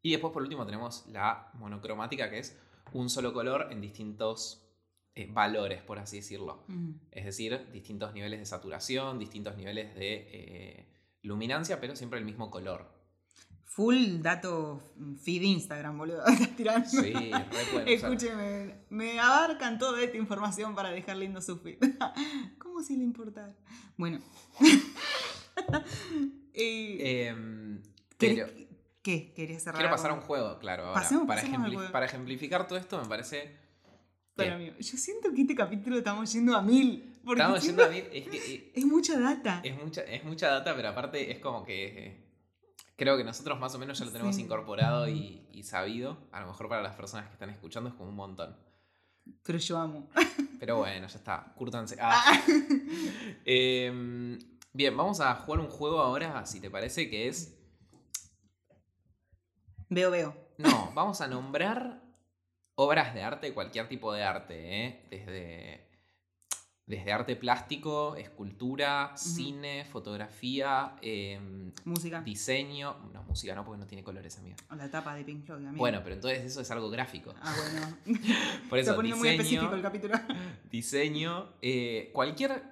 Y 0.01 0.11
después, 0.11 0.31
por 0.33 0.41
último, 0.43 0.65
tenemos 0.65 1.05
la 1.07 1.51
monocromática, 1.55 2.29
que 2.29 2.39
es 2.39 2.57
un 2.93 3.09
solo 3.09 3.33
color 3.33 3.67
en 3.71 3.81
distintos 3.81 4.65
eh, 5.15 5.27
valores, 5.29 5.81
por 5.81 5.99
así 5.99 6.17
decirlo. 6.17 6.65
Es 7.11 7.25
decir, 7.25 7.69
distintos 7.71 8.13
niveles 8.13 8.39
de 8.39 8.45
saturación, 8.45 9.19
distintos 9.19 9.57
niveles 9.57 9.93
de 9.95 10.13
eh, 10.31 10.87
luminancia, 11.23 11.79
pero 11.81 11.95
siempre 11.95 12.19
el 12.19 12.25
mismo 12.25 12.49
color. 12.49 12.97
Full 13.65 14.21
dato 14.21 14.81
feed 15.21 15.41
Instagram, 15.43 15.97
boludo. 15.97 16.23
Tirando. 16.57 16.87
Sí, 16.89 17.13
re. 17.13 17.93
Escúcheme, 17.93 18.75
me 18.89 19.19
abarcan 19.19 19.77
toda 19.77 20.01
esta 20.01 20.17
información 20.17 20.73
para 20.75 20.89
dejar 20.89 21.17
lindo 21.17 21.41
su 21.41 21.57
feed. 21.59 21.77
¿Cómo 22.57 22.81
si 22.81 22.97
le 22.97 23.03
importara? 23.03 23.55
Bueno. 23.97 24.19
Eh, 26.53 27.27
Em, 27.29 27.81
¿querés- 28.17 28.45
pero 28.51 28.68
¿Qué? 29.09 29.33
¿Querías 29.33 29.63
cerrar? 29.63 29.79
quiero 29.81 29.91
pasar 29.95 30.11
a 30.11 30.13
un 30.13 30.21
juego, 30.21 30.59
claro. 30.59 30.85
ahora. 30.87 31.01
Pasemos- 31.01 31.25
para, 31.27 31.41
pasemos 31.41 31.67
ejempli- 31.67 31.73
juego. 31.75 31.91
para 31.91 32.05
ejemplificar 32.05 32.67
todo 32.67 32.77
esto, 32.77 33.01
me 33.01 33.07
parece. 33.07 33.57
Bien. 34.37 34.57
mí. 34.59 34.71
Yo 34.79 34.97
siento 34.97 35.33
que 35.33 35.41
este 35.41 35.55
capítulo 35.55 35.97
estamos 35.97 36.31
yendo 36.31 36.55
a 36.55 36.61
mil. 36.61 37.13
Estamos 37.27 37.63
yendo 37.63 37.83
a 37.83 37.89
mí. 37.89 37.97
Es 38.11 38.27
que 38.27 38.37
eh, 38.55 38.71
Es 38.75 38.85
mucha 38.85 39.19
data. 39.19 39.61
es 39.63 39.75
mucha, 39.83 40.01
es 40.03 40.23
mucha 40.23 40.47
data, 40.49 40.75
pero 40.75 40.89
aparte 40.89 41.31
es 41.31 41.39
como 41.39 41.63
que. 41.65 42.05
eh, 42.05 42.25
creo 42.95 43.17
que 43.17 43.23
nosotros 43.23 43.59
más 43.59 43.73
o 43.75 43.79
menos 43.79 43.97
ya 43.97 44.05
lo 44.05 44.11
tenemos 44.11 44.35
Sí. 44.35 44.41
incorporado 44.43 45.07
y, 45.09 45.47
y 45.51 45.63
sabido. 45.63 46.27
A 46.31 46.39
lo 46.41 46.47
mejor 46.47 46.69
para 46.69 46.81
las 46.81 46.95
personas 46.95 47.27
que 47.27 47.33
están 47.33 47.49
escuchando 47.49 47.89
es 47.89 47.95
como 47.95 48.09
un 48.09 48.15
montón. 48.15 48.55
Pero 49.43 49.57
yo 49.57 49.77
amo. 49.77 50.09
Pero 50.59 50.77
bueno, 50.77 51.07
ya 51.07 51.17
está. 51.17 51.51
Cúrtanse. 51.55 51.97
Ah. 51.99 52.41
Em, 53.45 54.39
bien, 54.73 54.95
vamos 54.95 55.19
a 55.21 55.35
jugar 55.35 55.59
un 55.61 55.67
juego 55.69 55.99
ahora, 55.99 56.45
si 56.45 56.59
te 56.59 56.69
parece, 56.69 57.09
que 57.09 57.27
es. 57.27 57.58
Veo, 59.89 60.11
veo. 60.11 60.35
No, 60.57 60.91
vamos 60.93 61.21
a 61.21 61.27
nombrar 61.27 62.01
obras 62.75 63.13
de 63.13 63.23
arte, 63.23 63.53
cualquier 63.53 63.87
tipo 63.87 64.13
de 64.13 64.23
arte, 64.23 64.85
¿eh? 64.85 65.07
Desde, 65.09 65.89
desde 66.85 67.11
arte 67.11 67.35
plástico, 67.35 68.15
escultura, 68.15 69.13
cine, 69.15 69.85
fotografía, 69.85 70.95
em, 71.01 71.71
Música. 71.85 72.21
diseño. 72.21 72.97
No, 73.13 73.23
música 73.23 73.55
no, 73.55 73.65
porque 73.65 73.79
no 73.79 73.87
tiene 73.87 74.03
colores, 74.03 74.37
amigo. 74.37 74.57
O 74.69 74.75
la 74.75 74.89
tapa 74.89 75.15
de 75.15 75.23
Pink 75.23 75.45
Floyd, 75.45 75.65
amigo. 75.65 75.77
Bueno, 75.79 76.01
pero 76.03 76.15
entonces 76.15 76.43
eso 76.43 76.61
es 76.61 76.71
algo 76.71 76.89
gráfico. 76.89 77.33
Ah, 77.41 77.55
bueno. 77.57 77.97
Por 78.69 78.77
Se 78.77 78.81
eso, 78.81 78.91
está 78.91 78.95
poniendo 78.95 79.17
muy 79.17 79.29
específico 79.29 79.73
el 79.73 79.81
diseño, 79.81 79.81
capítulo. 79.81 80.15
diseño 80.71 81.53
eh, 81.61 82.11
cualquier 82.13 82.63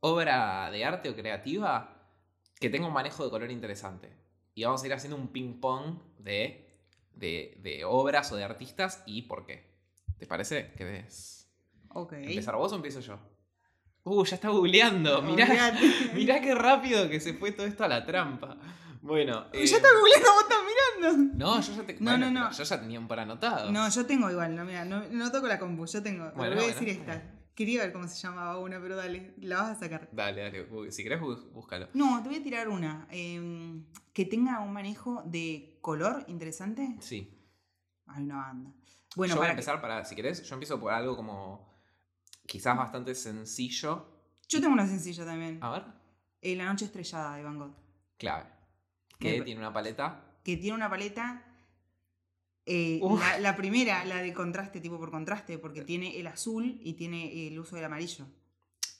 obra 0.00 0.70
de 0.70 0.84
arte 0.84 1.08
o 1.08 1.14
creativa 1.14 1.96
que 2.58 2.68
tenga 2.70 2.86
un 2.86 2.92
manejo 2.92 3.24
de 3.24 3.30
color 3.30 3.50
interesante. 3.50 4.10
Y 4.54 4.64
vamos 4.64 4.82
a 4.82 4.86
ir 4.86 4.92
haciendo 4.92 5.16
un 5.16 5.28
ping-pong 5.28 5.98
de, 6.18 6.68
de, 7.14 7.58
de 7.62 7.84
obras 7.84 8.30
o 8.32 8.36
de 8.36 8.44
artistas 8.44 9.02
y 9.06 9.22
por 9.22 9.46
qué. 9.46 9.70
¿Te 10.18 10.26
parece? 10.26 10.72
¿Querés 10.76 11.48
Ok. 11.90 12.12
empezar 12.14 12.56
vos 12.56 12.72
o 12.72 12.76
empiezo 12.76 13.00
yo? 13.00 13.18
Uh, 14.04 14.24
ya 14.24 14.34
está 14.36 14.48
googleando. 14.48 15.22
Mirá, 15.22 15.72
mirá 16.14 16.40
qué 16.40 16.54
rápido 16.54 17.08
que 17.08 17.20
se 17.20 17.34
fue 17.34 17.52
todo 17.52 17.66
esto 17.66 17.84
a 17.84 17.88
la 17.88 18.04
trampa. 18.04 18.56
Bueno. 19.02 19.50
Ya 19.52 19.58
eh, 19.60 19.64
está 19.64 19.88
googleando, 19.98 20.28
vos 20.32 20.42
estás 20.42 20.58
mirando. 20.66 21.34
No, 21.38 21.60
yo 21.60 21.74
ya, 21.74 21.82
te- 21.86 21.94
No, 21.94 22.10
bueno, 22.10 22.30
no, 22.30 22.50
yo 22.52 22.62
ya 22.64 22.80
tenía 22.80 22.98
un 23.00 23.08
par 23.08 23.20
anotados. 23.20 23.72
No, 23.72 23.88
yo 23.88 24.04
tengo 24.06 24.30
igual, 24.30 24.54
no, 24.54 24.64
mira, 24.64 24.84
no, 24.84 25.02
no 25.10 25.30
toco 25.32 25.46
la 25.46 25.58
compu, 25.58 25.86
yo 25.86 26.02
tengo. 26.02 26.30
Bueno, 26.34 26.56
voy 26.56 26.64
a 26.64 26.68
decir 26.68 26.88
esta. 26.88 27.22
Quería 27.60 27.82
ver 27.82 27.92
cómo 27.92 28.08
se 28.08 28.16
llamaba 28.16 28.58
una, 28.58 28.80
pero 28.80 28.96
dale, 28.96 29.34
la 29.36 29.56
vas 29.60 29.76
a 29.76 29.80
sacar. 29.80 30.08
Dale, 30.12 30.40
dale. 30.40 30.90
Si 30.90 31.02
querés, 31.02 31.20
bú- 31.20 31.50
búscalo. 31.52 31.88
No, 31.92 32.22
te 32.22 32.30
voy 32.30 32.38
a 32.38 32.42
tirar 32.42 32.70
una. 32.70 33.06
eh, 33.10 33.82
que 34.14 34.24
tenga 34.24 34.60
un 34.60 34.72
manejo 34.72 35.22
de 35.26 35.76
color 35.82 36.24
interesante. 36.28 36.96
Sí. 37.00 37.38
Hay 38.06 38.22
una 38.22 38.36
banda. 38.36 38.72
Bueno, 39.14 39.34
yo 39.34 39.36
voy 39.36 39.42
para 39.42 39.50
a 39.50 39.52
empezar 39.52 39.78
para, 39.82 40.04
si 40.06 40.14
querés, 40.16 40.42
yo 40.42 40.54
empiezo 40.54 40.80
por 40.80 40.90
algo 40.90 41.14
como 41.16 41.70
quizás 42.46 42.78
bastante 42.78 43.14
sencillo. 43.14 44.06
Yo 44.48 44.58
tengo 44.62 44.72
una 44.72 44.86
sencilla 44.86 45.26
también. 45.26 45.58
A 45.62 45.70
ver, 45.70 45.84
Eh, 46.40 46.56
la 46.56 46.64
noche 46.64 46.86
estrellada 46.86 47.36
de 47.36 47.42
Van 47.42 47.58
Gogh. 47.58 47.76
clave. 48.16 48.46
Que 49.18 49.38
Me- 49.40 49.44
tiene 49.44 49.60
una 49.60 49.70
paleta. 49.70 50.38
Que 50.42 50.56
tiene 50.56 50.76
una 50.76 50.88
paleta. 50.88 51.44
Eh, 52.66 53.00
la, 53.18 53.38
la 53.38 53.56
primera, 53.56 54.04
la 54.04 54.16
de 54.22 54.32
contraste, 54.32 54.80
tipo 54.80 54.98
por 54.98 55.10
contraste, 55.10 55.58
porque 55.58 55.82
tiene 55.82 56.18
el 56.18 56.26
azul 56.26 56.78
y 56.82 56.94
tiene 56.94 57.46
el 57.48 57.58
uso 57.58 57.76
del 57.76 57.84
amarillo. 57.84 58.26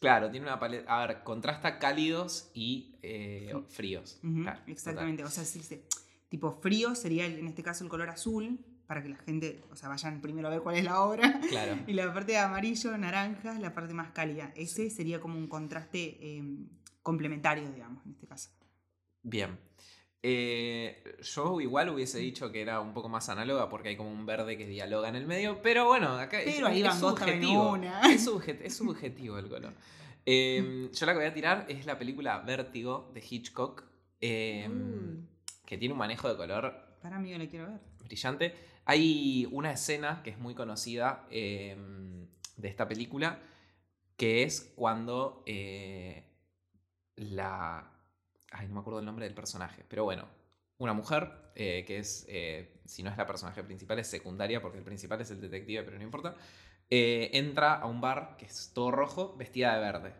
Claro, 0.00 0.30
tiene 0.30 0.46
una 0.46 0.58
paleta. 0.58 1.02
A 1.02 1.06
ver, 1.06 1.22
contrasta 1.24 1.78
cálidos 1.78 2.50
y 2.54 2.94
eh, 3.02 3.52
fríos. 3.68 4.18
Ujú, 4.24 4.42
Claro, 4.42 4.58
total. 4.60 4.72
exactamente. 4.72 5.24
O 5.24 5.28
sea, 5.28 5.44
si 5.44 5.60
se- 5.62 5.84
tipo 6.28 6.52
frío 6.52 6.94
sería 6.94 7.26
el- 7.26 7.38
en 7.38 7.46
este 7.48 7.62
caso 7.62 7.84
el 7.84 7.90
color 7.90 8.08
azul, 8.08 8.58
para 8.86 9.02
que 9.02 9.08
la 9.10 9.16
gente, 9.18 9.62
o 9.70 9.76
sea, 9.76 9.88
vayan 9.88 10.20
primero 10.20 10.48
a 10.48 10.50
ver 10.50 10.62
cuál 10.62 10.76
es 10.76 10.84
la 10.84 11.02
obra. 11.02 11.38
Claro. 11.48 11.76
Y 11.86 11.92
la 11.92 12.12
parte 12.12 12.32
de 12.32 12.38
amarillo, 12.38 12.96
naranja, 12.98 13.52
es 13.54 13.60
la 13.60 13.72
parte 13.74 13.94
más 13.94 14.10
cálida. 14.10 14.52
Ese 14.56 14.90
sería 14.90 15.20
como 15.20 15.36
un 15.38 15.46
contraste 15.48 16.16
eh, 16.20 16.42
complementario, 17.02 17.70
digamos, 17.70 18.04
en 18.06 18.12
este 18.12 18.26
caso. 18.26 18.50
Bien. 19.22 19.58
Eh, 20.22 21.02
yo 21.22 21.60
igual 21.62 21.88
hubiese 21.88 22.18
dicho 22.18 22.52
que 22.52 22.60
era 22.60 22.80
un 22.80 22.92
poco 22.92 23.08
más 23.08 23.28
análoga 23.30 23.68
porque 23.70 23.88
hay 23.90 23.96
como 23.96 24.10
un 24.12 24.26
verde 24.26 24.58
que 24.58 24.66
dialoga 24.66 25.08
en 25.08 25.16
el 25.16 25.26
medio, 25.26 25.62
pero 25.62 25.86
bueno, 25.86 26.18
acá 26.18 26.40
es, 26.42 26.54
Pero 26.56 26.66
ahí 26.66 26.82
es 26.82 26.88
también 26.88 27.10
subjetivo. 27.16 27.76
Es, 28.10 28.26
subje- 28.28 28.58
es 28.62 28.76
subjetivo 28.76 29.38
el 29.38 29.48
color. 29.48 29.72
Eh, 30.26 30.90
yo 30.92 31.06
la 31.06 31.12
que 31.12 31.18
voy 31.18 31.26
a 31.26 31.32
tirar 31.34 31.64
es 31.68 31.86
la 31.86 31.98
película 31.98 32.38
Vértigo 32.40 33.10
de 33.14 33.24
Hitchcock, 33.28 33.84
eh, 34.20 34.68
Mm. 34.68 35.26
que 35.64 35.78
tiene 35.78 35.92
un 35.92 35.98
manejo 35.98 36.28
de 36.28 36.36
color 36.36 36.74
Para 37.00 37.18
mí 37.18 37.30
yo 37.30 37.38
le 37.38 37.48
quiero 37.48 37.66
ver. 37.68 37.80
brillante. 38.04 38.54
Hay 38.84 39.48
una 39.52 39.72
escena 39.72 40.20
que 40.22 40.30
es 40.30 40.38
muy 40.38 40.54
conocida 40.54 41.26
eh, 41.30 41.76
de 42.58 42.68
esta 42.68 42.86
película, 42.86 43.38
que 44.16 44.42
es 44.42 44.72
cuando 44.76 45.42
eh, 45.46 46.24
la... 47.16 47.89
Ay, 48.50 48.68
no 48.68 48.74
me 48.74 48.80
acuerdo 48.80 49.00
el 49.00 49.06
nombre 49.06 49.24
del 49.24 49.34
personaje, 49.34 49.84
pero 49.88 50.04
bueno, 50.04 50.28
una 50.78 50.92
mujer, 50.92 51.30
eh, 51.54 51.84
que 51.86 51.98
es, 51.98 52.24
eh, 52.28 52.80
si 52.84 53.02
no 53.02 53.10
es 53.10 53.16
la 53.16 53.26
personaje 53.26 53.62
principal, 53.62 53.98
es 53.98 54.06
secundaria, 54.08 54.60
porque 54.60 54.78
el 54.78 54.84
principal 54.84 55.20
es 55.20 55.30
el 55.30 55.40
detective, 55.40 55.82
pero 55.84 55.98
no 55.98 56.04
importa, 56.04 56.34
eh, 56.88 57.30
entra 57.34 57.74
a 57.74 57.86
un 57.86 58.00
bar 58.00 58.36
que 58.38 58.46
es 58.46 58.72
todo 58.74 58.90
rojo, 58.90 59.36
vestida 59.36 59.74
de 59.74 59.80
verde. 59.80 60.14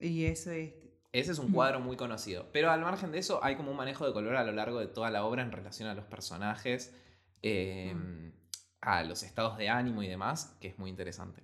Y 0.00 0.26
eso 0.26 0.50
es. 0.50 0.74
Ese 1.12 1.32
es 1.32 1.38
un 1.38 1.50
cuadro 1.50 1.80
muy 1.80 1.96
conocido. 1.96 2.46
Pero 2.52 2.70
al 2.70 2.82
margen 2.82 3.10
de 3.10 3.18
eso, 3.18 3.42
hay 3.42 3.56
como 3.56 3.70
un 3.70 3.76
manejo 3.78 4.06
de 4.06 4.12
color 4.12 4.36
a 4.36 4.44
lo 4.44 4.52
largo 4.52 4.78
de 4.80 4.86
toda 4.86 5.08
la 5.10 5.24
obra 5.24 5.42
en 5.42 5.50
relación 5.50 5.88
a 5.88 5.94
los 5.94 6.04
personajes, 6.04 6.94
eh, 7.42 7.94
Mm. 7.94 8.32
a 8.82 9.02
los 9.04 9.22
estados 9.22 9.56
de 9.56 9.70
ánimo 9.70 10.02
y 10.02 10.08
demás, 10.08 10.56
que 10.60 10.68
es 10.68 10.78
muy 10.78 10.90
interesante. 10.90 11.42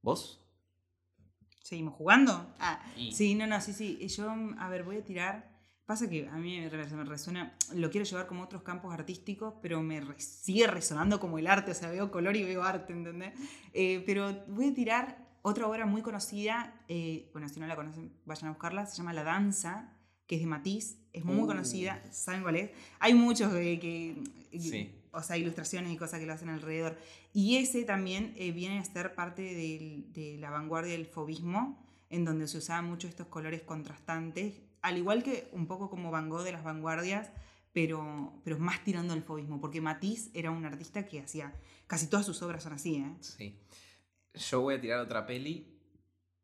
¿Vos? 0.00 0.47
¿Seguimos 1.68 1.92
jugando? 1.96 2.50
Ah, 2.60 2.80
sí, 3.12 3.34
no, 3.34 3.46
no, 3.46 3.60
sí, 3.60 3.74
sí. 3.74 3.98
Yo, 4.08 4.30
a 4.58 4.68
ver, 4.70 4.84
voy 4.84 4.96
a 4.96 5.04
tirar. 5.04 5.58
Pasa 5.84 6.08
que 6.08 6.26
a 6.26 6.36
mí 6.38 6.60
me 6.60 6.68
re- 6.70 6.86
me 6.96 7.04
resuena, 7.04 7.54
lo 7.74 7.90
quiero 7.90 8.06
llevar 8.06 8.26
como 8.26 8.42
otros 8.42 8.62
campos 8.62 8.92
artísticos, 8.94 9.52
pero 9.60 9.82
me 9.82 10.00
re- 10.00 10.18
sigue 10.18 10.66
resonando 10.66 11.20
como 11.20 11.38
el 11.38 11.46
arte, 11.46 11.72
o 11.72 11.74
sea, 11.74 11.90
veo 11.90 12.10
color 12.10 12.36
y 12.36 12.42
veo 12.42 12.62
arte, 12.62 12.94
¿entendés? 12.94 13.34
Eh, 13.74 14.02
pero 14.06 14.32
voy 14.48 14.68
a 14.68 14.74
tirar 14.74 15.28
otra 15.42 15.66
obra 15.66 15.84
muy 15.84 16.00
conocida, 16.00 16.74
eh, 16.88 17.28
bueno, 17.32 17.48
si 17.50 17.60
no 17.60 17.66
la 17.66 17.76
conocen, 17.76 18.12
vayan 18.24 18.46
a 18.48 18.52
buscarla, 18.52 18.86
se 18.86 18.96
llama 18.96 19.12
La 19.12 19.24
Danza, 19.24 19.92
que 20.26 20.36
es 20.36 20.40
de 20.42 20.46
Matisse, 20.46 20.96
es 21.12 21.24
muy 21.24 21.40
Uh. 21.42 21.46
conocida, 21.46 22.02
¿saben 22.12 22.42
cuál 22.42 22.56
es? 22.56 22.70
Hay 22.98 23.12
muchos 23.12 23.52
que... 23.52 23.78
que- 23.78 24.58
Sí. 24.58 24.94
O 25.12 25.22
sea, 25.22 25.36
ilustraciones 25.36 25.92
y 25.92 25.96
cosas 25.96 26.20
que 26.20 26.26
lo 26.26 26.32
hacen 26.32 26.48
alrededor. 26.48 26.96
Y 27.32 27.56
ese 27.56 27.84
también 27.84 28.34
eh, 28.36 28.52
viene 28.52 28.78
a 28.78 28.84
ser 28.84 29.14
parte 29.14 29.42
del- 29.42 30.12
de 30.12 30.36
la 30.38 30.50
vanguardia 30.50 30.92
del 30.92 31.06
fobismo, 31.06 31.84
en 32.10 32.24
donde 32.24 32.46
se 32.48 32.58
usaban 32.58 32.84
mucho 32.86 33.06
estos 33.08 33.26
colores 33.26 33.62
contrastantes, 33.62 34.60
al 34.82 34.96
igual 34.96 35.22
que 35.22 35.48
un 35.52 35.66
poco 35.66 35.90
como 35.90 36.10
Van 36.10 36.28
Gogh 36.28 36.42
de 36.44 36.52
las 36.52 36.64
vanguardias, 36.64 37.30
pero, 37.72 38.40
pero 38.44 38.58
más 38.58 38.82
tirando 38.84 39.12
al 39.12 39.22
fobismo, 39.22 39.60
porque 39.60 39.80
Matisse 39.80 40.30
era 40.34 40.50
un 40.50 40.64
artista 40.64 41.06
que 41.06 41.20
hacía, 41.20 41.52
casi 41.86 42.06
todas 42.08 42.24
sus 42.24 42.40
obras 42.42 42.62
son 42.62 42.72
así, 42.72 42.96
¿eh? 42.96 43.12
Sí. 43.20 43.58
Yo 44.34 44.60
voy 44.62 44.76
a 44.76 44.80
tirar 44.80 45.00
otra 45.00 45.26
peli. 45.26 45.66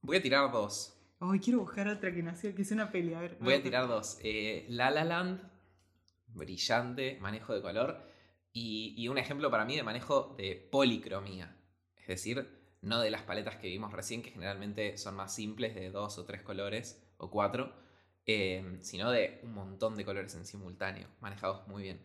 Voy 0.02 0.16
a 0.18 0.22
tirar 0.22 0.50
dos. 0.52 0.94
Ay, 1.20 1.38
quiero 1.38 1.60
buscar 1.60 1.88
otra 1.88 2.12
que 2.12 2.22
nació, 2.22 2.54
que 2.54 2.62
es 2.62 2.70
una 2.72 2.90
peli, 2.92 3.14
a 3.14 3.20
ver. 3.20 3.38
Voy 3.40 3.54
a 3.54 3.62
tirar 3.62 3.88
dos. 3.88 4.18
Eh, 4.22 4.66
La 4.68 4.90
La 4.90 5.04
Land, 5.04 5.40
brillante, 6.28 7.18
manejo 7.20 7.54
de 7.54 7.62
color. 7.62 8.02
Y, 8.54 8.94
y 8.96 9.08
un 9.08 9.18
ejemplo 9.18 9.50
para 9.50 9.64
mí 9.66 9.74
de 9.76 9.82
manejo 9.82 10.34
de 10.38 10.54
policromía. 10.70 11.54
Es 11.96 12.06
decir, 12.06 12.48
no 12.82 13.00
de 13.00 13.10
las 13.10 13.22
paletas 13.22 13.56
que 13.56 13.66
vimos 13.66 13.92
recién, 13.92 14.22
que 14.22 14.30
generalmente 14.30 14.96
son 14.96 15.16
más 15.16 15.34
simples, 15.34 15.74
de 15.74 15.90
dos 15.90 16.16
o 16.18 16.24
tres 16.24 16.40
colores 16.42 17.02
o 17.16 17.30
cuatro, 17.30 17.74
eh, 18.26 18.78
sino 18.80 19.10
de 19.10 19.40
un 19.42 19.52
montón 19.54 19.96
de 19.96 20.04
colores 20.04 20.34
en 20.36 20.46
simultáneo, 20.46 21.08
manejados 21.20 21.66
muy 21.66 21.82
bien. 21.82 22.00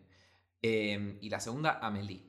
Eh, 0.62 1.18
y 1.20 1.30
la 1.30 1.38
segunda, 1.40 1.78
Amelie. 1.80 2.24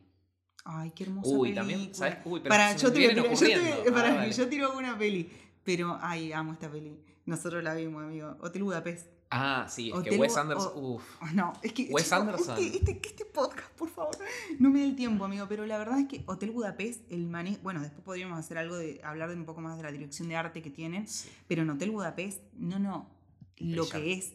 Ay, 0.65 0.91
qué 0.91 1.05
hermosa 1.05 1.29
Uy, 1.35 1.49
película. 1.53 1.61
también, 1.73 1.95
¿sabes? 1.95 2.17
Uy, 2.23 2.39
pero 2.41 2.49
Para, 2.53 2.75
yo 2.77 2.91
vienen 2.91 3.17
yo 3.17 3.23
te- 3.23 3.29
ocurriendo. 3.29 3.83
Ah, 3.89 3.91
para, 3.93 4.13
dale. 4.13 4.31
yo 4.31 4.47
tiro 4.47 4.77
una 4.77 4.97
peli, 4.97 5.29
pero, 5.63 5.97
ay, 5.99 6.31
amo 6.31 6.53
esta 6.53 6.69
peli. 6.71 7.03
Nosotros 7.25 7.63
la 7.63 7.73
vimos, 7.73 8.03
amigo. 8.03 8.37
Hotel 8.41 8.61
Budapest. 8.63 9.07
Ah, 9.31 9.65
sí, 9.69 9.91
es 9.95 10.01
que 10.03 10.17
Wes 10.17 10.35
Anderson. 10.35 10.71
o- 10.75 10.95
Uf. 10.95 11.03
No, 11.33 11.53
es 11.61 11.71
que. 11.73 11.87
Wes 11.89 12.03
chico, 12.03 12.15
Anderson. 12.17 12.57
Este, 12.59 12.77
este, 12.91 13.07
este 13.07 13.25
podcast, 13.25 13.69
por 13.77 13.89
favor, 13.89 14.17
no 14.59 14.69
me 14.69 14.79
da 14.81 14.85
el 14.85 14.95
tiempo, 14.95 15.23
amigo. 15.23 15.45
Pero 15.47 15.65
la 15.65 15.77
verdad 15.77 15.99
es 15.99 16.07
que 16.09 16.21
Hotel 16.25 16.51
Budapest, 16.51 17.09
el 17.11 17.27
manejo. 17.27 17.59
Bueno, 17.63 17.79
después 17.81 18.03
podríamos 18.03 18.37
hacer 18.37 18.57
algo 18.57 18.75
de. 18.75 18.99
hablar 19.03 19.29
de 19.29 19.35
un 19.35 19.45
poco 19.45 19.61
más 19.61 19.77
de 19.77 19.83
la 19.83 19.91
dirección 19.91 20.27
de 20.27 20.35
arte 20.35 20.61
que 20.61 20.69
tienen. 20.69 21.07
Sí. 21.07 21.29
Pero 21.47 21.61
en 21.61 21.69
Hotel 21.69 21.91
Budapest, 21.91 22.41
no, 22.57 22.77
no. 22.77 23.09
Lo 23.57 23.87
que 23.87 24.13
es. 24.13 24.33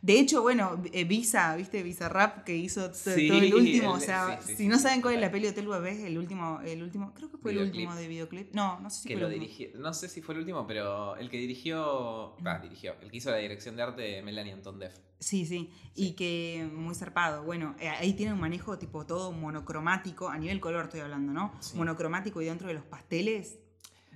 De 0.00 0.20
hecho, 0.20 0.42
bueno, 0.42 0.80
eh, 0.92 1.02
Visa, 1.04 1.56
¿viste? 1.56 1.82
Visa 1.82 2.08
Rap 2.08 2.44
que 2.44 2.56
hizo 2.56 2.94
Sí, 2.94 3.26
todo 3.26 3.38
el 3.42 3.52
último. 3.52 3.96
el- 3.96 4.02
o 4.02 4.04
sea, 4.04 4.40
sí, 4.40 4.46
sí, 4.52 4.56
si 4.56 4.68
no 4.68 4.78
saben 4.78 5.02
cuál 5.02 5.14
es 5.14 5.20
la 5.20 5.30
peli 5.32 5.44
de 5.44 5.50
Hotel 5.50 5.66
Budapest, 5.66 6.00
el 6.04 6.16
último, 6.18 6.60
el 6.64 6.82
último, 6.84 7.12
creo 7.14 7.28
que 7.30 7.36
fue 7.36 7.50
el 7.50 7.58
último 7.58 7.94
de 7.96 8.06
videoclip. 8.06 8.54
No, 8.54 8.78
no 8.78 8.90
sé 8.90 9.02
si 9.02 9.08
que 9.08 9.14
fue 9.14 9.22
lo 9.22 9.26
el 9.26 9.34
último. 9.34 9.52
dirigió, 9.56 9.78
no 9.80 9.92
sé 9.92 10.08
si 10.08 10.22
fue 10.22 10.34
el 10.34 10.40
último, 10.42 10.66
pero 10.68 11.16
el 11.16 11.28
que 11.28 11.38
dirigió, 11.38 12.36
ah, 12.46 12.58
dirigió, 12.62 12.94
el 13.02 13.10
que 13.10 13.16
hizo 13.16 13.30
la 13.32 13.38
dirección 13.38 13.74
de 13.74 13.82
arte 13.82 14.02
de 14.02 14.22
Melanie 14.22 14.52
Anton 14.52 14.78
Deff. 14.78 14.94
Sí, 15.18 15.44
sí, 15.46 15.68
y 15.96 16.12
que 16.12 16.70
muy 16.72 16.94
zarpado. 16.94 17.42
Bueno, 17.42 17.74
eh, 17.80 17.88
ahí 17.88 18.12
tiene 18.12 18.32
un 18.32 18.38
manejo 18.40 18.78
tipo 18.78 19.04
todo 19.04 19.32
monocromático, 19.32 20.28
a 20.28 20.38
nivel 20.38 20.60
color 20.60 20.84
estoy 20.84 21.00
hablando, 21.00 21.32
¿no? 21.32 21.52
Monocromático 21.74 22.40
y 22.40 22.44
dentro 22.44 22.68
de 22.68 22.74
los 22.74 22.84
pasteles, 22.84 23.58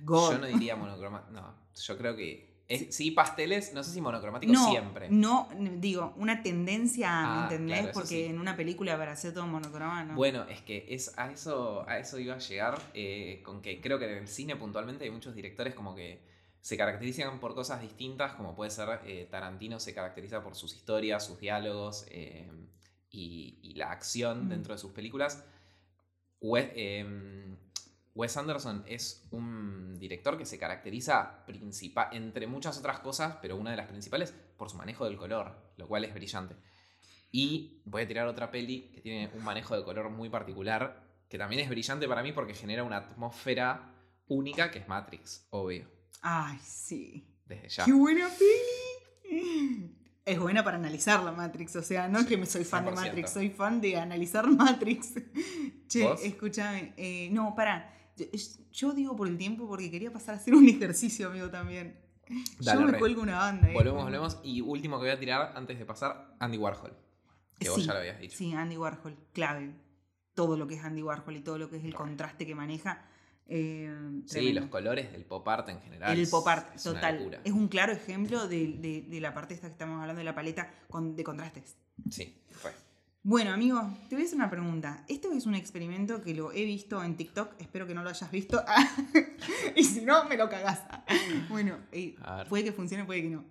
God. 0.01 0.31
Yo 0.31 0.37
no 0.39 0.47
diría 0.47 0.77
monocromático, 0.77 1.31
no, 1.33 1.53
yo 1.75 1.97
creo 1.97 2.15
que 2.15 2.52
es- 2.67 2.95
sí 2.95 3.11
pasteles, 3.11 3.73
no 3.73 3.83
sé 3.83 3.91
si 3.91 4.01
monocromático 4.01 4.51
no, 4.53 4.69
siempre. 4.69 5.07
no, 5.09 5.49
digo, 5.77 6.13
una 6.17 6.41
tendencia, 6.43 7.09
¿me 7.09 7.13
Ah, 7.27 7.39
entendés? 7.43 7.77
claro, 7.79 7.93
Porque 7.93 8.07
sí. 8.07 8.23
en 8.25 8.39
una 8.39 8.55
película 8.55 8.97
para 8.97 9.11
hacer 9.11 9.33
todo 9.33 9.45
monocromado, 9.47 10.05
¿no? 10.07 10.15
Bueno, 10.15 10.43
es 10.47 10.61
que 10.61 10.85
es 10.89 11.17
a 11.17 11.31
eso, 11.31 11.87
a 11.87 11.99
eso 11.99 12.19
iba 12.19 12.35
a 12.35 12.39
llegar, 12.39 12.79
eh, 12.93 13.41
con 13.43 13.61
que 13.61 13.81
creo 13.81 13.99
que 13.99 14.05
en 14.11 14.17
el 14.19 14.27
cine 14.27 14.55
puntualmente 14.55 15.03
hay 15.03 15.11
muchos 15.11 15.35
directores 15.35 15.73
como 15.75 15.93
que 15.95 16.21
se 16.61 16.77
caracterizan 16.77 17.39
por 17.41 17.53
cosas 17.53 17.81
distintas, 17.81 18.33
como 18.35 18.55
puede 18.55 18.71
ser 18.71 18.87
eh, 19.05 19.27
Tarantino 19.29 19.79
se 19.81 19.93
caracteriza 19.93 20.41
por 20.41 20.55
sus 20.55 20.73
historias, 20.75 21.25
sus 21.25 21.37
diálogos 21.39 22.05
eh, 22.09 22.49
y, 23.09 23.59
y 23.61 23.73
la 23.75 23.91
acción 23.91 24.45
Mm. 24.45 24.49
dentro 24.49 24.73
de 24.73 24.79
sus 24.79 24.91
películas. 24.93 25.43
Wes, 26.39 26.69
eh, 26.75 27.05
Wes 28.15 28.37
Anderson 28.37 28.83
es 28.87 29.27
un 29.31 29.97
director 29.97 30.37
que 30.37 30.45
se 30.45 30.59
caracteriza 30.59 31.43
principal, 31.45 32.09
entre 32.11 32.45
muchas 32.45 32.77
otras 32.77 32.99
cosas, 32.99 33.37
pero 33.41 33.55
una 33.55 33.71
de 33.71 33.77
las 33.77 33.87
principales 33.87 34.33
por 34.57 34.69
su 34.69 34.77
manejo 34.77 35.05
del 35.05 35.17
color, 35.17 35.73
lo 35.77 35.87
cual 35.87 36.05
es 36.05 36.13
brillante. 36.13 36.55
Y 37.31 37.81
voy 37.85 38.03
a 38.03 38.07
tirar 38.07 38.27
otra 38.27 38.51
peli 38.51 38.91
que 38.93 39.01
tiene 39.01 39.31
un 39.33 39.43
manejo 39.43 39.75
de 39.75 39.83
color 39.83 40.11
muy 40.11 40.29
particular, 40.29 41.03
que 41.27 41.39
también 41.39 41.61
es 41.61 41.69
brillante 41.69 42.07
para 42.07 42.21
mí 42.21 42.31
porque 42.31 42.53
genera 42.53 42.83
una 42.83 42.97
atmósfera 42.97 43.95
única 44.27 44.69
que 44.69 44.79
es 44.79 44.87
Matrix, 44.87 45.47
obvio, 45.49 45.89
Ay, 46.21 46.59
sí. 46.63 47.27
desde 47.45 47.69
ya. 47.69 47.85
¡Qué 47.85 47.93
buena 47.93 48.29
peli! 48.29 49.97
Es 50.25 50.39
buena 50.39 50.63
para 50.63 50.77
analizar 50.77 51.21
la 51.21 51.31
Matrix, 51.33 51.75
o 51.75 51.81
sea, 51.81 52.07
no 52.07 52.19
es 52.19 52.25
que 52.25 52.37
me 52.37 52.45
soy 52.45 52.63
fan 52.63 52.85
de 52.85 52.91
100%. 52.91 52.95
Matrix, 52.95 53.31
soy 53.31 53.49
fan 53.49 53.81
de 53.81 53.97
analizar 53.97 54.47
Matrix. 54.47 55.15
Che, 55.87 56.13
escúchame, 56.23 56.93
eh, 56.95 57.29
no, 57.31 57.53
para. 57.55 57.89
Yo, 58.17 58.25
yo 58.71 58.91
digo 58.93 59.15
por 59.15 59.27
el 59.27 59.37
tiempo 59.37 59.67
porque 59.67 59.89
quería 59.91 60.11
pasar 60.11 60.35
a 60.35 60.37
hacer 60.37 60.53
un 60.55 60.67
ejercicio, 60.69 61.27
amigo, 61.29 61.49
también. 61.49 61.99
Dale, 62.59 62.79
yo 62.79 62.85
me 62.85 62.91
re. 62.93 62.99
cuelgo 62.99 63.21
una 63.21 63.37
banda. 63.37 63.69
eh. 63.69 63.73
Volvemos, 63.73 64.03
volvemos. 64.03 64.39
Y 64.43 64.61
último 64.61 64.97
que 64.97 65.03
voy 65.05 65.11
a 65.11 65.19
tirar 65.19 65.53
antes 65.55 65.77
de 65.77 65.85
pasar, 65.85 66.35
Andy 66.39 66.57
Warhol. 66.57 66.93
Que 67.59 67.69
vos 67.69 67.79
Sí, 67.79 67.85
ya 67.87 67.93
lo 67.93 67.99
habías 67.99 68.19
dicho. 68.19 68.37
Sí, 68.37 68.53
Andy 68.53 68.77
Warhol, 68.77 69.17
clave. 69.33 69.75
Todo 70.33 70.57
lo 70.57 70.65
que 70.67 70.75
es 70.75 70.83
Andy 70.83 71.03
Warhol 71.03 71.35
y 71.37 71.41
todo 71.41 71.57
lo 71.57 71.69
que 71.69 71.77
es 71.77 71.83
el 71.83 71.93
contraste 71.93 72.45
que 72.45 72.55
maneja. 72.55 73.05
eh, 73.45 73.93
Sí, 74.25 74.53
los 74.53 74.65
colores 74.67 75.11
del 75.11 75.25
pop 75.25 75.47
art 75.47 75.67
en 75.69 75.79
general. 75.81 76.17
El 76.17 76.27
pop 76.29 76.47
art, 76.47 76.73
es 76.75 76.83
total. 76.83 77.39
Es 77.43 77.51
un 77.51 77.67
claro 77.67 77.91
ejemplo 77.91 78.47
de, 78.47 78.67
de- 78.79 79.01
de 79.01 79.19
la 79.21 79.33
parte 79.33 79.53
esta 79.53 79.67
que 79.67 79.73
estamos 79.73 79.99
hablando 80.01 80.19
de 80.19 80.23
la 80.23 80.33
paleta 80.33 80.71
con, 80.89 81.15
de 81.15 81.23
contrastes. 81.23 81.77
Sí, 82.09 82.41
fue. 82.51 82.71
Bueno, 83.25 83.53
amigo, 83.53 83.79
te 84.09 84.15
voy 84.15 84.23
a 84.23 84.27
hacer 84.27 84.35
una 84.35 84.49
pregunta. 84.49 85.05
Esto 85.07 85.31
es 85.31 85.45
un 85.45 85.55
experimento 85.55 86.21
que 86.21 86.33
lo 86.33 86.51
he 86.51 86.65
visto 86.65 87.01
en 87.01 87.15
TikTok, 87.15 87.53
espero 87.57 87.87
que 87.87 87.93
no 87.93 88.03
lo 88.03 88.09
hayas 88.09 88.29
visto. 88.29 88.61
y 89.77 89.85
si 89.85 90.01
no, 90.01 90.27
me 90.27 90.35
lo 90.35 90.49
cagás. 90.49 90.81
bueno, 91.47 91.77
eh, 91.93 92.17
puede 92.49 92.65
que 92.65 92.73
funcione, 92.73 93.05
puede 93.05 93.21
que 93.21 93.29
no. 93.29 93.45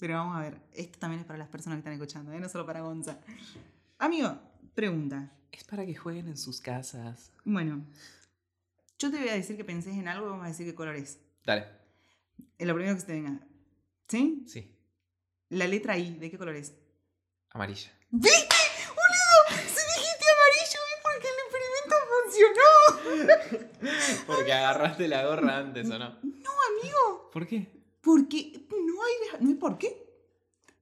Pero 0.00 0.14
vamos 0.14 0.36
a 0.36 0.40
ver, 0.40 0.60
esto 0.72 0.98
también 0.98 1.20
es 1.20 1.26
para 1.26 1.38
las 1.38 1.46
personas 1.46 1.76
que 1.76 1.80
están 1.80 1.92
escuchando, 1.92 2.32
¿eh? 2.32 2.40
no 2.40 2.48
solo 2.48 2.66
para 2.66 2.80
Gonza. 2.80 3.20
Amigo, 3.98 4.40
pregunta. 4.74 5.32
Es 5.52 5.62
para 5.62 5.86
que 5.86 5.94
jueguen 5.94 6.26
en 6.26 6.36
sus 6.36 6.60
casas. 6.60 7.32
Bueno, 7.44 7.86
yo 8.98 9.12
te 9.12 9.18
voy 9.18 9.28
a 9.28 9.34
decir 9.34 9.56
que 9.56 9.64
pensés 9.64 9.94
en 9.94 10.08
algo 10.08 10.26
y 10.26 10.30
vamos 10.30 10.46
a 10.46 10.48
decir 10.48 10.66
qué 10.66 10.74
color 10.74 10.96
es. 10.96 11.20
Dale. 11.44 11.64
Es 12.58 12.66
lo 12.66 12.74
primero 12.74 12.96
que 12.96 13.02
se 13.02 13.06
te 13.06 13.12
venga. 13.12 13.38
¿Sí? 14.08 14.42
Sí. 14.48 14.76
La 15.50 15.68
letra 15.68 15.96
I, 15.96 16.16
¿de 16.18 16.28
qué 16.28 16.36
color 16.36 16.56
es? 16.56 16.74
Amarilla. 17.50 17.92
¿Viste? 18.10 18.55
porque 24.26 24.52
agarraste 24.52 25.08
la 25.08 25.26
gorra 25.26 25.58
antes, 25.58 25.90
¿o 25.90 25.98
no? 25.98 26.10
No, 26.22 26.50
amigo. 26.80 27.30
¿Por 27.32 27.46
qué? 27.46 27.66
Porque 28.00 28.66
no 28.70 29.02
hay, 29.02 29.40
no 29.40 29.48
hay 29.48 29.54
por 29.54 29.78
qué. 29.78 30.04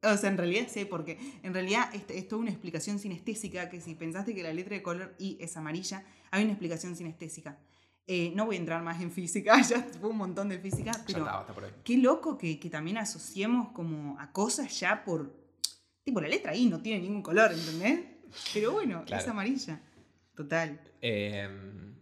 O 0.03 0.17
sea, 0.17 0.29
en 0.31 0.37
realidad 0.37 0.67
hay 0.75 0.85
por 0.85 1.05
qué. 1.05 1.19
En 1.43 1.55
realidad 1.55 1.89
este- 1.95 2.19
es 2.19 2.29
toda 2.29 2.43
una 2.43 2.51
explicación 2.51 2.99
sinestésica 2.99 3.71
que 3.71 3.81
si 3.81 3.95
pensaste 3.95 4.35
que 4.35 4.43
la 4.43 4.53
letra 4.53 4.75
de 4.77 4.83
color 4.83 5.15
I 5.19 5.39
es 5.41 5.57
amarilla, 5.57 6.05
hay 6.31 6.45
una 6.45 6.53
explicación 6.53 6.95
sinestésica. 6.97 7.59
Eh, 8.07 8.33
no 8.35 8.45
voy 8.45 8.57
a 8.57 8.59
entrar 8.59 8.83
más 8.83 9.01
en 9.01 9.11
física, 9.11 9.59
ya 9.63 9.83
fue 9.99 10.11
un 10.11 10.19
montón 10.19 10.51
de 10.51 10.59
física, 10.59 10.93
pero 11.07 11.21
estaba, 11.21 11.41
está 11.41 11.55
por 11.55 11.65
ahí. 11.65 11.71
qué 11.83 11.97
loco 11.97 12.37
que, 12.37 12.61
que 12.61 12.69
también 12.69 12.99
asociemos 12.99 13.71
como 13.73 14.19
a 14.21 14.31
cosas 14.31 14.79
ya 14.79 15.05
por... 15.05 15.35
Tipo, 16.03 16.21
la 16.21 16.29
letra 16.29 16.55
I 16.55 16.67
no 16.67 16.83
tiene 16.83 17.01
ningún 17.01 17.23
color, 17.23 17.51
¿entendés? 17.53 18.01
Pero 18.53 18.73
bueno, 18.73 19.05
es 19.07 19.27
amarilla. 19.27 19.81
Total. 20.35 20.79
Em, 21.01 21.94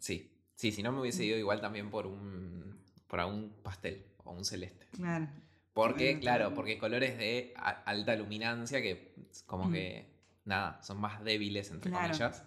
sí. 0.00 0.26
Sí, 0.56 0.72
si 0.72 0.82
no 0.82 0.90
me 0.92 1.00
hubiese 1.00 1.24
ido 1.24 1.38
igual 1.38 1.60
también 1.60 1.88
por 1.90 2.06
un. 2.06 2.78
por 3.06 3.20
un 3.20 3.50
pastel 3.62 4.04
o 4.24 4.32
un 4.32 4.44
celeste. 4.44 4.86
Claro. 4.92 5.28
Porque, 5.72 6.06
Bueno, 6.06 6.20
claro, 6.20 6.44
también. 6.46 6.56
porque 6.56 6.78
colores 6.78 7.16
de 7.16 7.54
alta 7.56 8.14
luminancia 8.16 8.82
que 8.82 9.14
como 9.46 9.68
Mm. 9.68 9.72
que. 9.72 10.10
nada, 10.44 10.82
son 10.82 11.00
más 11.00 11.22
débiles, 11.24 11.70
entre 11.70 11.90
Claro. 11.90 12.08
comillas. 12.08 12.44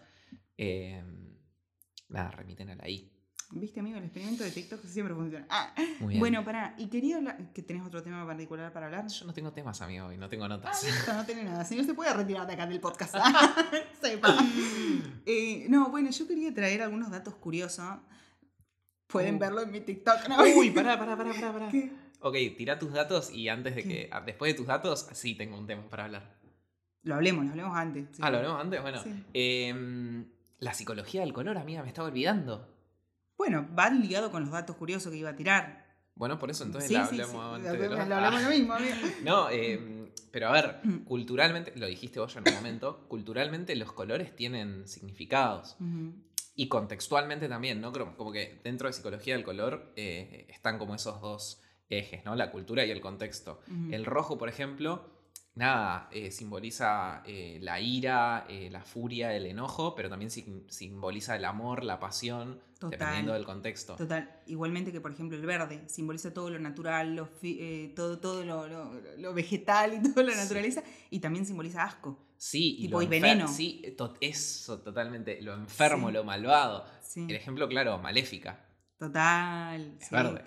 Em, 0.58 1.36
nada, 2.10 2.32
remiten 2.32 2.70
a 2.70 2.76
la 2.76 2.88
I. 2.89 3.12
¿Viste, 3.56 3.80
amigo? 3.80 3.98
El 3.98 4.06
experimento 4.06 4.44
de 4.44 4.52
TikTok 4.52 4.84
siempre 4.86 5.13
funciona. 5.16 5.46
Ah, 5.50 5.74
Muy 6.00 6.10
bien. 6.10 6.20
Bueno, 6.20 6.44
pará. 6.44 6.74
Y 6.78 6.88
quería 6.88 7.18
hablar... 7.18 7.38
¿Que 7.54 7.62
tenés 7.62 7.86
otro 7.86 8.02
tema 8.02 8.26
particular 8.26 8.74
para 8.74 8.88
hablar? 8.88 9.08
Yo 9.08 9.26
no 9.26 9.34
tengo 9.34 9.54
temas, 9.54 9.82
amigo, 9.82 10.12
y 10.12 10.18
no 10.18 10.28
tengo 10.28 10.46
Ah, 10.46 10.50
notas. 10.50 10.84
listo, 10.84 11.13
no 11.13 11.24
tiene 11.26 11.44
nada. 11.44 11.63
Si 11.63 11.76
no 11.76 11.84
se 11.84 11.94
puede 11.94 12.12
retirar 12.13 12.48
de 12.48 12.54
acá 12.54 12.66
del 12.66 12.80
podcast. 12.80 13.16
Sepa. 14.02 14.36
Eh, 15.26 15.68
no, 15.70 15.89
bueno, 15.89 16.10
yo 16.10 16.28
quería 16.28 16.54
traer 16.54 16.82
algunos 16.82 17.12
datos 17.12 17.36
curiosos. 17.36 17.86
Pueden 19.08 19.36
Uh. 19.36 19.39
verlo 19.39 19.62
en 19.62 19.72
mi 19.72 19.82
TikTok, 19.82 20.28
¿no? 20.30 20.38
Uy, 20.58 20.72
pará, 20.72 20.98
pará, 21.00 21.16
pará, 21.16 21.34
pará, 21.34 21.54
pará. 21.54 21.70
¿Qué? 21.70 21.92
Ok, 22.22 22.36
tira 22.58 22.80
tus 22.80 22.92
datos 22.94 23.32
y 23.32 23.50
antes 23.50 23.76
de 23.76 23.84
¿Qué? 23.84 23.88
que. 23.89 24.10
ah, 24.12 24.22
Después 24.22 24.52
de 24.54 24.58
tus 24.58 24.66
datos, 24.68 25.08
sí 25.12 25.36
tengo 25.36 25.58
un 25.58 25.68
tema 25.68 25.88
para 25.89 26.06
hablar. 26.06 26.36
Lo 27.04 27.16
hablemos, 27.16 27.44
lo 27.46 27.52
hablemos 27.52 27.78
antes. 27.78 28.08
sí. 28.16 28.22
Ah, 28.26 28.32
lo 28.32 28.38
hablamos 28.38 28.62
antes. 28.62 28.82
Bueno, 28.82 29.04
Sí. 29.04 29.24
em, 29.34 30.26
la 30.60 30.74
psicología 30.74 31.22
del 31.22 31.34
color, 31.34 31.58
amiga, 31.58 31.84
me 31.84 31.89
estaba 31.89 32.08
olvidando. 32.08 32.73
Bueno, 33.43 33.67
va 33.77 33.89
ligado 33.89 34.32
con 34.32 34.41
los 34.43 34.51
datos 34.51 34.77
curiosos 34.77 35.12
que 35.12 35.17
iba 35.17 35.32
a 35.32 35.36
tirar. 35.36 35.84
Bueno, 36.15 36.39
por 36.39 36.49
eso 36.49 36.63
entonces 36.63 36.88
Sí, 36.88 36.93
la 36.93 37.03
hablamos 37.06 37.32
sí, 37.32 37.38
antes 37.67 37.71
de 37.73 37.89
lo 37.89 37.95
los- 37.95 37.99
hablamos 37.99 38.41
lo 38.43 38.49
mismo, 38.49 38.73
amigo. 38.73 38.93
No, 39.23 39.49
eh, 39.49 40.10
pero 40.32 40.47
a 40.47 40.51
ver, 40.53 40.79
culturalmente, 41.03 41.73
lo 41.75 41.86
dijiste 41.88 42.21
vos 42.21 42.34
ya 42.34 42.39
en 42.39 42.47
un 42.47 42.56
momento, 42.56 43.06
culturalmente 43.10 43.75
los 43.75 43.91
colores 43.91 44.34
tienen 44.34 44.88
significados. 44.88 45.75
Y 46.56 46.69
contextualmente 46.69 47.49
también, 47.49 47.82
¿no? 47.82 47.91
Como, 47.91 48.15
como 48.15 48.32
que 48.32 48.62
dentro 48.63 48.88
de 48.88 48.93
psicología 48.93 49.34
del 49.36 49.43
color 49.43 49.91
eh, 49.97 50.45
están 50.49 50.77
como 50.77 50.95
esos 50.95 51.19
dos 51.19 51.62
ejes, 51.89 52.23
¿no? 52.23 52.36
La 52.36 52.49
cultura 52.49 52.86
y 52.86 52.91
el 52.91 53.01
contexto. 53.01 53.60
El 53.91 54.06
rojo, 54.06 54.38
por 54.38 54.47
ejemplo, 54.47 55.12
nada, 55.56 56.08
eh, 56.12 56.32
simboliza 56.32 57.22
eh, 57.26 57.60
la 57.62 57.80
ira, 57.80 58.46
eh, 58.50 58.70
la 58.72 58.82
furia, 58.82 59.36
el 59.36 59.46
enojo, 59.46 59.94
pero 59.96 60.10
también 60.10 60.32
sim- 60.32 60.63
simboliza 60.70 61.36
el 61.36 61.46
amor, 61.46 61.84
la 61.84 62.00
pasión, 62.00 62.60
Total. 62.80 62.92
dependiendo 63.00 63.34
del 63.34 63.46
contexto. 63.46 63.96
Total, 63.96 64.30
igualmente 64.48 64.92
que 64.92 65.00
por 65.00 65.12
ejemplo 65.12 65.38
el 65.38 65.46
verde 65.46 65.84
simboliza 65.88 66.34
todo 66.34 66.50
lo 66.50 66.60
natural, 66.60 67.16
lo 67.16 67.30
todo, 67.96 68.20
todo 68.20 68.44
lo, 68.44 68.68
lo- 68.68 68.94
lo 69.18 69.34
vegetal 69.34 69.94
y 69.94 70.02
toda 70.13 70.24
la 70.26 70.32
Sí. 70.34 70.38
naturaleza, 70.39 70.84
y 71.10 71.20
también 71.20 71.46
simboliza 71.46 71.84
asco. 71.84 72.18
Sí, 72.38 72.76
y, 72.80 72.82
Tipo, 72.88 72.98
lo 72.98 73.04
y 73.04 73.08
veneno. 73.08 73.48
Sí, 73.48 73.94
to- 73.98 74.16
eso 74.20 74.80
totalmente, 74.82 75.42
lo 75.42 75.54
enfermo, 75.54 76.08
Sí. 76.10 76.13
lo 76.13 76.24
malvado. 76.26 76.86
Sí, 77.02 77.22
El 77.30 77.36
ejemplo 77.36 77.70
claro, 77.70 78.00
maléfica. 78.00 78.66
total. 78.98 79.98
Es 80.02 80.10
verde. 80.10 80.44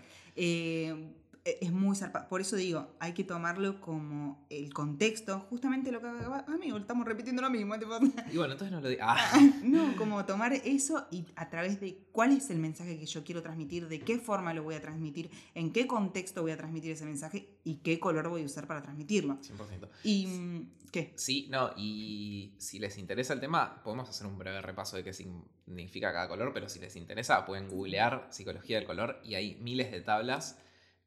Eh, 1.46 1.58
es 1.60 1.72
muy 1.72 1.94
zarpado. 1.94 2.28
Por 2.28 2.40
eso 2.40 2.56
digo, 2.56 2.88
hay 2.98 3.12
que 3.12 3.22
tomarlo 3.22 3.80
como 3.80 4.44
el 4.50 4.74
contexto, 4.74 5.38
justamente 5.48 5.92
lo 5.92 6.00
que. 6.00 6.08
Amigo, 6.08 6.76
estamos 6.76 7.06
repitiendo 7.06 7.40
lo 7.40 7.50
mismo. 7.50 7.78
tipo, 7.78 7.96
Y 8.32 8.36
bueno, 8.36 8.54
entonces 8.54 8.72
no 8.72 8.80
lo 8.80 8.88
digo. 8.88 9.02
Ah, 9.04 9.16
No, 9.62 9.96
como 9.96 10.24
tomar 10.24 10.52
eso 10.52 11.06
y 11.12 11.24
a 11.36 11.48
través 11.48 11.80
de 11.80 11.98
cuál 12.10 12.32
es 12.32 12.50
el 12.50 12.58
mensaje 12.58 12.98
que 12.98 13.06
yo 13.06 13.22
quiero 13.22 13.42
transmitir, 13.42 13.86
de 13.86 14.00
qué 14.00 14.18
forma 14.18 14.52
lo 14.54 14.64
voy 14.64 14.74
a 14.74 14.80
transmitir, 14.80 15.30
en 15.54 15.72
qué 15.72 15.86
contexto 15.86 16.42
voy 16.42 16.50
a 16.50 16.56
transmitir 16.56 16.90
ese 16.90 17.04
mensaje 17.04 17.48
y 17.62 17.76
qué 17.76 18.00
color 18.00 18.28
voy 18.28 18.42
a 18.42 18.46
usar 18.46 18.66
para 18.66 18.82
transmitirlo. 18.82 19.38
100%. 19.40 19.88
¿Y 20.02 20.26
mm, 20.26 20.70
qué? 20.90 21.12
Sí, 21.14 21.46
no, 21.48 21.70
y 21.76 22.54
si 22.58 22.80
les 22.80 22.98
interesa 22.98 23.34
el 23.34 23.40
tema, 23.40 23.82
podemos 23.84 24.08
hacer 24.08 24.26
un 24.26 24.36
breve 24.36 24.60
repaso 24.62 24.96
de 24.96 25.04
qué 25.04 25.12
significa 25.12 26.12
cada 26.12 26.26
color, 26.26 26.52
pero 26.52 26.68
si 26.68 26.80
les 26.80 26.96
interesa, 26.96 27.46
pueden 27.46 27.68
googlear 27.68 28.26
psicología 28.30 28.78
del 28.78 28.86
color 28.86 29.20
y 29.22 29.36
hay 29.36 29.54
miles 29.60 29.92
de 29.92 30.00
tablas 30.00 30.58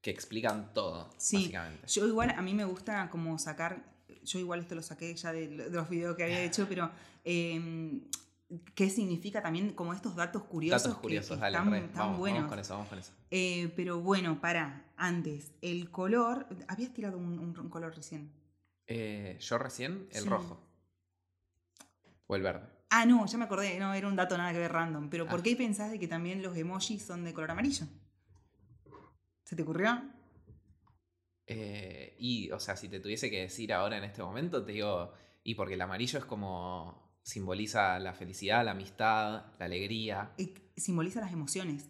que 0.01 0.11
explican 0.11 0.73
todo, 0.73 1.09
Sí, 1.17 1.35
básicamente. 1.37 1.87
Yo 1.87 2.07
igual, 2.07 2.29
a 2.31 2.41
mí 2.41 2.53
me 2.53 2.63
gusta 2.65 3.09
como 3.09 3.37
sacar, 3.37 3.83
yo 4.23 4.39
igual 4.39 4.61
esto 4.61 4.75
lo 4.75 4.81
saqué 4.81 5.13
ya 5.15 5.31
de, 5.33 5.47
de 5.47 5.69
los 5.69 5.89
videos 5.89 6.15
que 6.15 6.23
había 6.23 6.41
hecho, 6.41 6.67
pero 6.69 6.89
eh, 7.25 8.01
qué 8.75 8.89
significa 8.89 9.41
también 9.41 9.73
como 9.73 9.93
estos 9.93 10.15
datos 10.15 10.43
curiosos. 10.43 10.83
Datos 10.83 10.97
que- 10.97 11.01
curiosos, 11.01 11.37
que 11.37 11.41
dale, 11.41 11.57
están, 11.57 11.71
re, 11.71 11.77
están 11.79 11.97
vamos, 11.97 12.17
buenos. 12.19 12.39
vamos 12.39 12.49
con 12.51 12.59
eso, 12.59 12.73
vamos 12.75 12.87
con 12.89 12.99
eso. 12.99 13.11
Eh, 13.29 13.71
pero 13.75 13.99
bueno, 13.99 14.39
para, 14.39 14.85
antes, 14.95 15.51
el 15.61 15.91
color, 15.91 16.47
habías 16.67 16.93
tirado 16.93 17.17
un, 17.17 17.37
un- 17.37 17.59
un 17.59 17.69
color 17.69 17.93
recién. 17.95 18.31
Eh, 18.87 19.37
yo 19.39 19.57
recién, 19.57 20.07
el 20.11 20.23
Sí. 20.23 20.29
rojo. 20.29 20.59
O 22.27 22.35
el 22.35 22.41
verde. 22.41 22.67
Ah, 22.91 23.05
no, 23.05 23.25
ya 23.25 23.37
me 23.37 23.45
acordé, 23.45 23.77
no, 23.79 23.93
era 23.93 24.07
un 24.07 24.15
dato 24.15 24.37
nada 24.37 24.51
que 24.51 24.57
ver 24.59 24.71
random. 24.71 25.09
Pero 25.09 25.27
¿por 25.27 25.41
Ah. 25.41 25.43
qué 25.43 25.55
pensás 25.55 25.91
de 25.91 25.99
que 25.99 26.07
también 26.07 26.41
los 26.41 26.55
emojis 26.57 27.03
son 27.03 27.23
de 27.23 27.33
color 27.33 27.51
amarillo? 27.51 27.85
¿Se 29.49 29.55
te 29.55 29.63
ocurrió? 29.63 29.99
Eh, 31.47 32.15
y, 32.19 32.51
o 32.51 32.59
sea, 32.59 32.75
si 32.75 32.87
te 32.87 32.99
tuviese 32.99 33.31
que 33.31 33.41
decir 33.41 33.73
ahora 33.73 33.97
en 33.97 34.03
este 34.03 34.21
momento, 34.21 34.63
te 34.63 34.73
digo, 34.73 35.11
y 35.43 35.55
porque 35.55 35.73
el 35.73 35.81
amarillo 35.81 36.19
es 36.19 36.25
como 36.25 37.17
simboliza 37.23 37.97
la 37.97 38.13
felicidad, 38.13 38.63
la 38.63 38.71
amistad, 38.71 39.45
la 39.57 39.65
alegría. 39.65 40.33
Eh, 40.37 40.53
simboliza 40.77 41.19
las 41.19 41.33
emociones. 41.33 41.89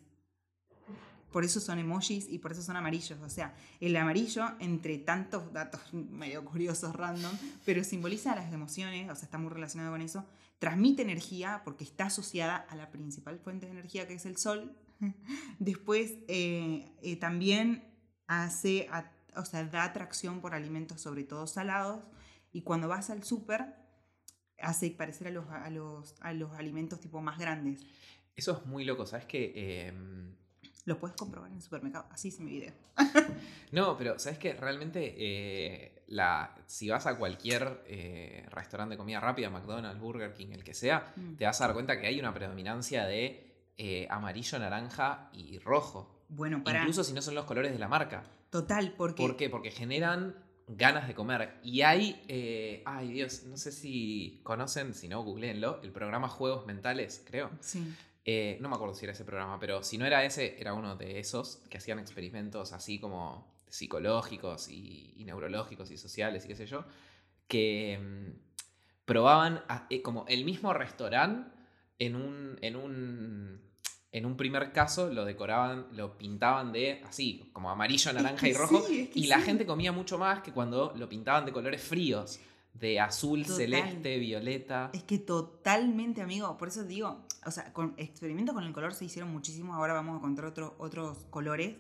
Por 1.34 1.44
eso 1.44 1.60
son 1.60 1.80
emojis 1.80 2.30
y 2.30 2.40
por 2.40 2.54
eso 2.54 2.62
son 2.62 2.78
amarillos. 2.78 3.20
O 3.20 3.30
sea, 3.30 3.54
el 3.82 3.94
amarillo, 3.98 4.54
entre 4.62 4.98
tantos 4.98 5.52
datos 5.52 5.82
medio 5.94 6.46
curiosos, 6.46 6.96
random, 6.96 7.34
pero 7.66 7.84
simboliza 7.84 8.38
las 8.38 8.54
emociones, 8.54 9.12
o 9.12 9.16
sea, 9.16 9.26
está 9.26 9.38
muy 9.38 9.52
relacionado 9.52 9.92
con 9.92 10.02
eso. 10.02 10.26
Transmite 10.60 11.02
energía 11.02 11.62
porque 11.66 11.84
está 11.84 12.06
asociada 12.06 12.56
a 12.56 12.78
la 12.78 12.90
principal 12.90 13.38
fuente 13.38 13.66
de 13.66 13.74
energía 13.74 14.08
que 14.08 14.14
es 14.14 14.26
el 14.26 14.38
sol. 14.38 14.78
Después, 15.60 16.14
eh, 16.28 16.92
eh, 17.02 17.16
también 17.18 17.84
hace, 18.28 18.88
a- 18.92 19.12
o 19.36 19.46
sea, 19.46 19.64
da 19.66 19.84
atracción 19.84 20.42
por 20.42 20.54
alimentos, 20.54 21.02
sobre 21.02 21.24
todo 21.24 21.48
salados. 21.48 22.04
Y 22.52 22.62
cuando 22.62 22.88
vas 22.88 23.10
al 23.10 23.24
súper, 23.24 23.66
hace 24.62 24.90
parecer 24.92 25.28
a 25.28 25.32
los, 25.32 25.48
a, 25.50 25.70
los, 25.70 26.16
a 26.22 26.34
los 26.34 26.52
alimentos 26.54 27.00
tipo 27.00 27.22
más 27.22 27.38
grandes. 27.40 27.82
Eso 28.36 28.58
es 28.58 28.66
muy 28.66 28.86
loco, 28.86 29.06
¿sabes 29.06 29.26
qué? 29.26 29.88
Em, 29.88 30.34
Lo 30.86 30.98
puedes 31.00 31.16
comprobar 31.16 31.50
en 31.52 31.58
el 31.58 31.62
supermercado. 31.62 32.08
Así 32.12 32.30
hice 32.30 32.44
mi 32.44 32.52
video. 32.52 32.74
No, 33.72 33.96
pero 34.00 34.18
sabes 34.18 34.40
que 34.40 34.54
realmente 34.54 35.14
eh, 35.16 36.02
la, 36.08 36.56
si 36.66 36.90
vas 36.90 37.06
a 37.06 37.16
cualquier 37.20 37.84
eh, 37.86 38.44
restaurante 38.50 38.94
de 38.94 38.98
comida 38.98 39.20
rápida, 39.20 39.52
McDonald's, 39.52 40.02
Burger 40.02 40.34
King, 40.34 40.48
el 40.54 40.64
que 40.64 40.74
sea, 40.74 41.14
Mm. 41.16 41.36
te 41.36 41.46
vas 41.46 41.62
a 41.62 41.66
dar 41.68 41.76
cuenta 41.76 42.00
que 42.02 42.08
hay 42.08 42.20
una 42.20 42.34
predominancia 42.34 43.06
de 43.06 43.49
eh, 43.80 44.06
amarillo, 44.12 44.60
naranja 44.60 45.30
y 45.34 45.58
rojo. 45.60 46.24
Bueno, 46.30 46.64
para. 46.64 46.80
Incluso 46.82 47.04
si 47.04 47.14
no 47.14 47.22
son 47.24 47.34
los 47.34 47.46
colores 47.46 47.72
de 47.72 47.80
la 47.80 47.88
marca. 47.88 48.24
Total, 48.52 48.94
porque. 48.96 49.24
¿Por 49.24 49.36
qué? 49.38 49.50
Porque 49.50 49.72
generan 49.72 50.36
ganas 50.68 51.08
de 51.08 51.16
comer. 51.16 51.56
Y 51.64 51.82
hay, 51.82 52.24
eh, 52.28 52.84
ay 52.86 53.12
Dios, 53.12 53.44
no 53.46 53.58
sé 53.58 53.72
si 53.72 54.40
conocen, 54.44 54.94
si 54.94 55.08
no, 55.08 55.24
googleenlo, 55.24 55.80
el 55.82 55.92
programa 55.92 56.28
Juegos 56.30 56.68
Mentales, 56.68 57.24
creo. 57.26 57.50
Sí. 57.62 57.84
Eh, 58.26 58.58
no 58.62 58.70
me 58.70 58.76
acuerdo 58.76 58.94
si 58.94 59.06
era 59.06 59.14
ese 59.14 59.26
programa, 59.26 59.60
pero 59.60 59.82
si 59.82 59.98
no 59.98 60.06
era 60.06 60.24
ese, 60.24 60.60
era 60.62 60.74
uno 60.76 60.96
de 60.96 61.20
esos 61.20 61.64
que 61.70 61.78
hacían 61.80 61.98
experimentos 61.98 62.74
así 62.74 63.00
como 63.00 63.48
psicológicos 63.70 64.68
y, 64.70 65.14
y 65.18 65.24
neurológicos 65.26 65.90
y 65.90 65.98
sociales 65.98 66.46
y 66.46 66.50
qué 66.50 66.56
sé 66.56 66.68
yo, 66.68 66.86
que 67.48 67.98
mm, 68.00 69.06
probaban 69.06 69.64
a- 69.68 69.88
eh, 69.90 70.02
como 70.04 70.26
el 70.28 70.46
mismo 70.46 70.74
restaurante 70.74 71.50
en 71.98 72.16
un, 72.16 72.58
en 72.62 72.76
un 72.76 73.62
en 74.12 74.26
un 74.26 74.36
primer 74.38 74.72
caso 74.72 75.10
lo 75.10 75.24
decoraban, 75.26 75.86
lo 75.94 76.18
pintaban 76.18 76.72
de 76.72 77.02
así, 77.08 77.50
como 77.54 77.70
amarillo, 77.70 78.12
naranja 78.14 78.38
que 78.46 78.50
y 78.50 78.54
rojo, 78.54 78.84
sí, 78.88 79.00
es 79.02 79.10
que 79.10 79.20
y 79.20 79.28
la 79.28 79.38
sí. 79.38 79.44
gente 79.44 79.66
comía 79.66 79.92
mucho 79.92 80.18
más 80.18 80.42
que 80.42 80.52
cuando 80.52 80.94
lo 80.96 81.08
pintaban 81.08 81.46
de 81.46 81.52
colores 81.52 81.82
fríos, 81.82 82.40
de 82.74 83.00
azul, 83.00 83.42
Total. 83.44 83.58
celeste, 83.58 84.18
violeta. 84.20 84.90
Es 84.94 85.04
que 85.04 85.18
totalmente, 85.20 86.22
amigo. 86.22 86.58
Por 86.58 86.70
eso 86.70 86.84
digo, 86.84 87.26
o 87.46 87.52
sea, 87.52 87.74
con 87.74 87.94
experimentos 87.98 88.54
con 88.56 88.64
el 88.64 88.72
color 88.74 88.94
se 88.94 89.06
hicieron 89.06 89.32
muchísimos. 89.32 89.76
Ahora 89.76 89.94
vamos 89.94 90.18
a 90.18 90.22
contar 90.22 90.46
otro- 90.46 90.76
otros 90.80 91.18
colores. 91.30 91.76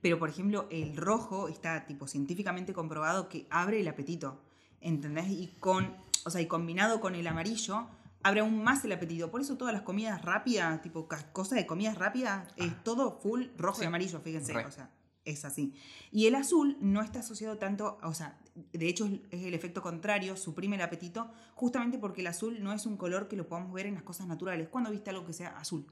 Pero, 0.00 0.18
por 0.18 0.28
ejemplo, 0.30 0.66
el 0.70 0.96
rojo 0.96 1.48
está 1.48 1.86
tipo 1.86 2.06
científicamente 2.08 2.72
comprobado 2.72 3.28
que 3.28 3.46
abre 3.50 3.80
el 3.80 3.88
apetito. 3.88 4.40
¿Entendés? 4.80 5.28
Y 5.28 5.48
con, 5.60 5.94
o 6.24 6.30
sea, 6.30 6.40
y 6.40 6.46
combinado 6.46 7.00
con 7.00 7.14
el 7.14 7.26
amarillo, 7.26 7.86
abre 8.22 8.40
aún 8.40 8.62
más 8.62 8.84
el 8.84 8.92
apetito. 8.92 9.30
Por 9.30 9.40
eso 9.40 9.56
todas 9.56 9.72
las 9.74 9.82
comidas 9.82 10.22
rápidas, 10.22 10.80
tipo 10.82 11.08
cosas 11.32 11.56
de 11.58 11.66
comidas 11.66 11.96
rápidas, 11.98 12.48
es 12.56 12.82
todo 12.84 13.18
full 13.20 13.46
rojo 13.56 13.78
Sí. 13.78 13.84
y 13.84 13.86
amarillo, 13.86 14.20
fíjense. 14.20 14.52
Re. 14.52 14.64
O 14.66 14.70
sea, 14.70 14.90
es 15.24 15.44
así. 15.44 15.74
Y 16.10 16.26
el 16.26 16.34
azul 16.34 16.76
no 16.80 17.02
está 17.02 17.20
asociado 17.20 17.58
tanto, 17.58 17.98
o 18.02 18.14
sea, 18.14 18.38
de 18.54 18.88
hecho 18.88 19.06
es 19.06 19.20
es 19.30 19.44
el 19.44 19.54
efecto 19.54 19.82
contrario, 19.82 20.36
suprime 20.36 20.76
el 20.76 20.82
apetito, 20.82 21.30
justamente 21.54 21.98
porque 21.98 22.20
el 22.22 22.26
azul 22.26 22.62
no 22.62 22.72
es 22.72 22.86
un 22.86 22.96
color 22.96 23.28
que 23.28 23.36
lo 23.36 23.46
podamos 23.48 23.72
ver 23.72 23.86
en 23.86 23.94
las 23.94 24.02
cosas 24.02 24.26
naturales. 24.26 24.68
¿Cuándo 24.68 24.90
viste 24.90 25.10
algo 25.10 25.24
que 25.26 25.32
sea 25.32 25.56
azul? 25.58 25.86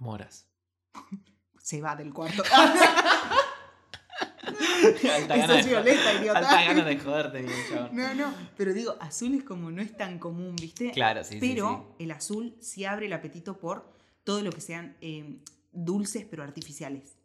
Moras. 0.00 0.46
Se 1.58 1.80
va 1.80 1.96
del 1.96 2.12
cuarto. 2.12 2.42
Alta 5.14 5.36
gana 5.36 5.58
es 5.58 5.64
de- 5.66 5.70
violeta, 5.72 6.14
idiota. 6.20 6.38
Alta 6.38 6.64
ganas 6.64 6.86
de 6.86 6.98
joderte, 6.98 7.42
mi 7.42 7.48
chabón. 7.70 7.96
No, 7.96 8.14
no, 8.14 8.34
pero 8.56 8.72
digo, 8.72 8.96
azul 9.00 9.34
es 9.34 9.44
como 9.44 9.70
no 9.70 9.80
es 9.82 9.96
tan 9.96 10.18
común, 10.18 10.54
¿viste? 10.56 10.90
Claro, 10.92 11.22
sí, 11.24 11.34
sí, 11.34 11.40
pero 11.40 11.94
el 11.98 12.10
azul 12.10 12.56
sí 12.60 12.84
abre 12.84 13.06
el 13.06 13.12
apetito 13.12 13.58
por 13.58 13.92
todo 14.24 14.42
lo 14.42 14.50
que 14.52 14.60
sean 14.60 14.96
eh, 15.00 15.38
dulces 15.72 16.26
pero 16.30 16.42
artificiales. 16.42 17.16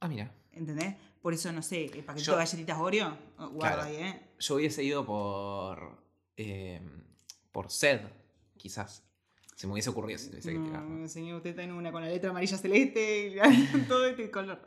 Ah, 0.00 0.08
mira. 0.08 0.32
¿Entendés? 0.52 0.94
Por 1.22 1.34
eso, 1.34 1.52
no 1.52 1.60
sé, 1.62 1.86
el 1.86 2.04
paquetito 2.04 2.32
Yo- 2.32 2.38
de 2.38 2.38
galletitas 2.44 2.78
Oreo, 2.78 3.18
oh, 3.38 3.48
guarda 3.50 3.82
Claro. 3.84 3.88
ahí, 3.90 3.96
¿eh? 3.96 4.20
Yo 4.38 4.54
hubiese 4.56 4.82
ido 4.84 5.04
por. 5.04 5.98
eh, 6.36 6.80
por 7.52 7.70
sed, 7.70 8.00
quizás. 8.56 9.02
Se 9.56 9.66
me 9.66 9.72
hubiese 9.72 9.90
ocurrido 9.90 10.18
si 10.18 10.28
tuviese 10.28 10.52
que 10.52 10.58
tirar. 10.58 10.82
¿no? 10.84 11.08
Señor, 11.08 11.38
usted 11.38 11.50
está 11.50 11.62
en 11.64 11.72
una 11.72 11.90
con 11.90 12.02
la 12.02 12.08
letra 12.08 12.30
amarilla 12.30 12.56
celeste, 12.58 13.28
y 13.74 13.78
todo 13.88 14.06
este 14.06 14.30
color. 14.30 14.62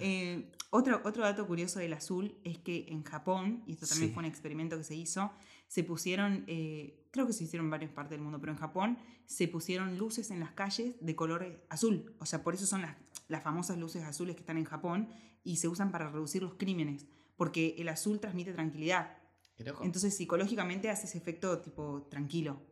Eh, 0.00 0.50
otro, 0.70 1.00
otro 1.04 1.22
dato 1.24 1.46
curioso 1.46 1.80
del 1.80 1.92
azul 1.92 2.38
es 2.44 2.56
que 2.58 2.86
en 2.88 3.02
Japón, 3.02 3.62
y 3.66 3.72
esto 3.72 3.86
también 3.86 4.10
Sí. 4.10 4.14
fue 4.14 4.20
un 4.22 4.26
experimento 4.26 4.76
que 4.78 4.84
se 4.84 4.94
hizo, 4.94 5.32
se 5.66 5.82
pusieron, 5.84 6.44
eh, 6.46 7.04
creo 7.10 7.26
que 7.26 7.32
se 7.32 7.44
hicieron 7.44 7.66
en 7.66 7.70
varias 7.70 7.90
partes 7.90 8.12
del 8.12 8.20
mundo, 8.20 8.38
pero 8.40 8.52
en 8.52 8.58
Japón 8.58 8.98
se 9.26 9.48
pusieron 9.48 9.98
luces 9.98 10.30
en 10.30 10.40
las 10.40 10.52
calles 10.52 10.94
de 11.00 11.16
color 11.16 11.64
azul. 11.68 12.14
O 12.20 12.24
sea, 12.26 12.42
por 12.44 12.54
eso 12.54 12.64
son 12.64 12.82
las, 12.82 12.96
las 13.28 13.42
famosas 13.42 13.76
luces 13.76 14.02
azules 14.04 14.36
que 14.36 14.40
están 14.40 14.56
en 14.56 14.64
Japón 14.64 15.08
y 15.42 15.56
se 15.56 15.68
usan 15.68 15.90
para 15.90 16.10
reducir 16.10 16.42
los 16.42 16.54
crímenes, 16.54 17.06
porque 17.36 17.74
el 17.78 17.88
azul 17.88 18.20
transmite 18.20 18.52
tranquilidad. 18.52 19.18
Entonces, 19.82 20.16
psicológicamente 20.16 20.88
hace 20.90 21.06
ese 21.06 21.18
efecto 21.18 21.58
tipo 21.60 22.06
tranquilo. 22.10 22.62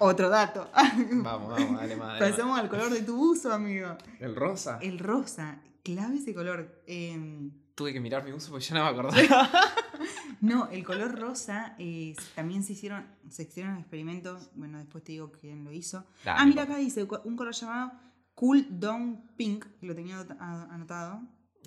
Otro 0.00 0.28
dato. 0.28 0.70
Vamos, 1.10 1.50
vamos, 1.58 1.80
dale 1.80 1.96
más. 1.96 2.18
dale. 2.20 2.30
Pasamos 2.30 2.58
al 2.58 2.68
color 2.68 2.90
de 2.90 3.02
tu 3.02 3.16
buzo, 3.16 3.52
amigo. 3.52 3.96
¿El 4.20 4.36
rosa? 4.36 4.78
El 4.80 4.98
rosa. 4.98 5.60
Clave 5.82 6.16
ese 6.16 6.32
color. 6.34 6.82
Em, 6.86 7.50
Tuve 7.74 7.92
que 7.92 8.00
mirar 8.00 8.24
mi 8.24 8.32
uso 8.32 8.50
porque 8.50 8.64
ya 8.64 8.76
no 8.76 8.84
me 8.84 8.90
acordaba. 8.90 9.50
no, 10.40 10.68
el 10.70 10.84
color 10.84 11.18
rosa 11.18 11.74
eh, 11.78 12.14
también 12.36 12.62
se 12.62 12.74
hicieron, 12.74 13.06
se 13.28 13.42
hicieron 13.42 13.76
experimentos. 13.78 14.50
Bueno, 14.54 14.78
después 14.78 15.02
te 15.02 15.12
digo 15.12 15.32
quién 15.32 15.64
lo 15.64 15.72
hizo. 15.72 16.04
Dale, 16.24 16.38
ah, 16.42 16.46
mira 16.46 16.62
acá 16.62 16.76
dice 16.76 17.02
un 17.24 17.36
color 17.36 17.54
llamado 17.54 17.92
Cool 18.34 18.66
Down 18.70 19.32
Pink, 19.36 19.64
que 19.80 19.86
lo 19.86 19.96
tenía 19.96 20.20
anotado. 20.38 21.22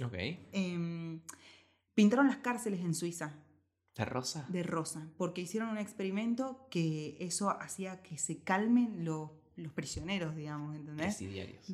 Ok. 0.05 0.13
Em, 0.53 1.19
pintaron 1.93 2.27
las 2.27 2.37
cárceles 2.37 2.79
en 2.79 2.93
Suiza 2.93 3.33
¿De 3.95 4.05
rosa? 4.05 4.45
de 4.49 4.63
rosa, 4.63 5.07
porque 5.17 5.41
hicieron 5.41 5.69
un 5.69 5.77
experimento 5.77 6.67
que 6.71 7.17
eso 7.19 7.49
hacía 7.49 8.01
que 8.01 8.17
se 8.17 8.41
calmen 8.41 9.03
los, 9.03 9.31
los 9.57 9.73
prisioneros, 9.73 10.35
digamos, 10.35 10.75
¿entendés? 10.75 11.17
Presidiarios. 11.17 11.65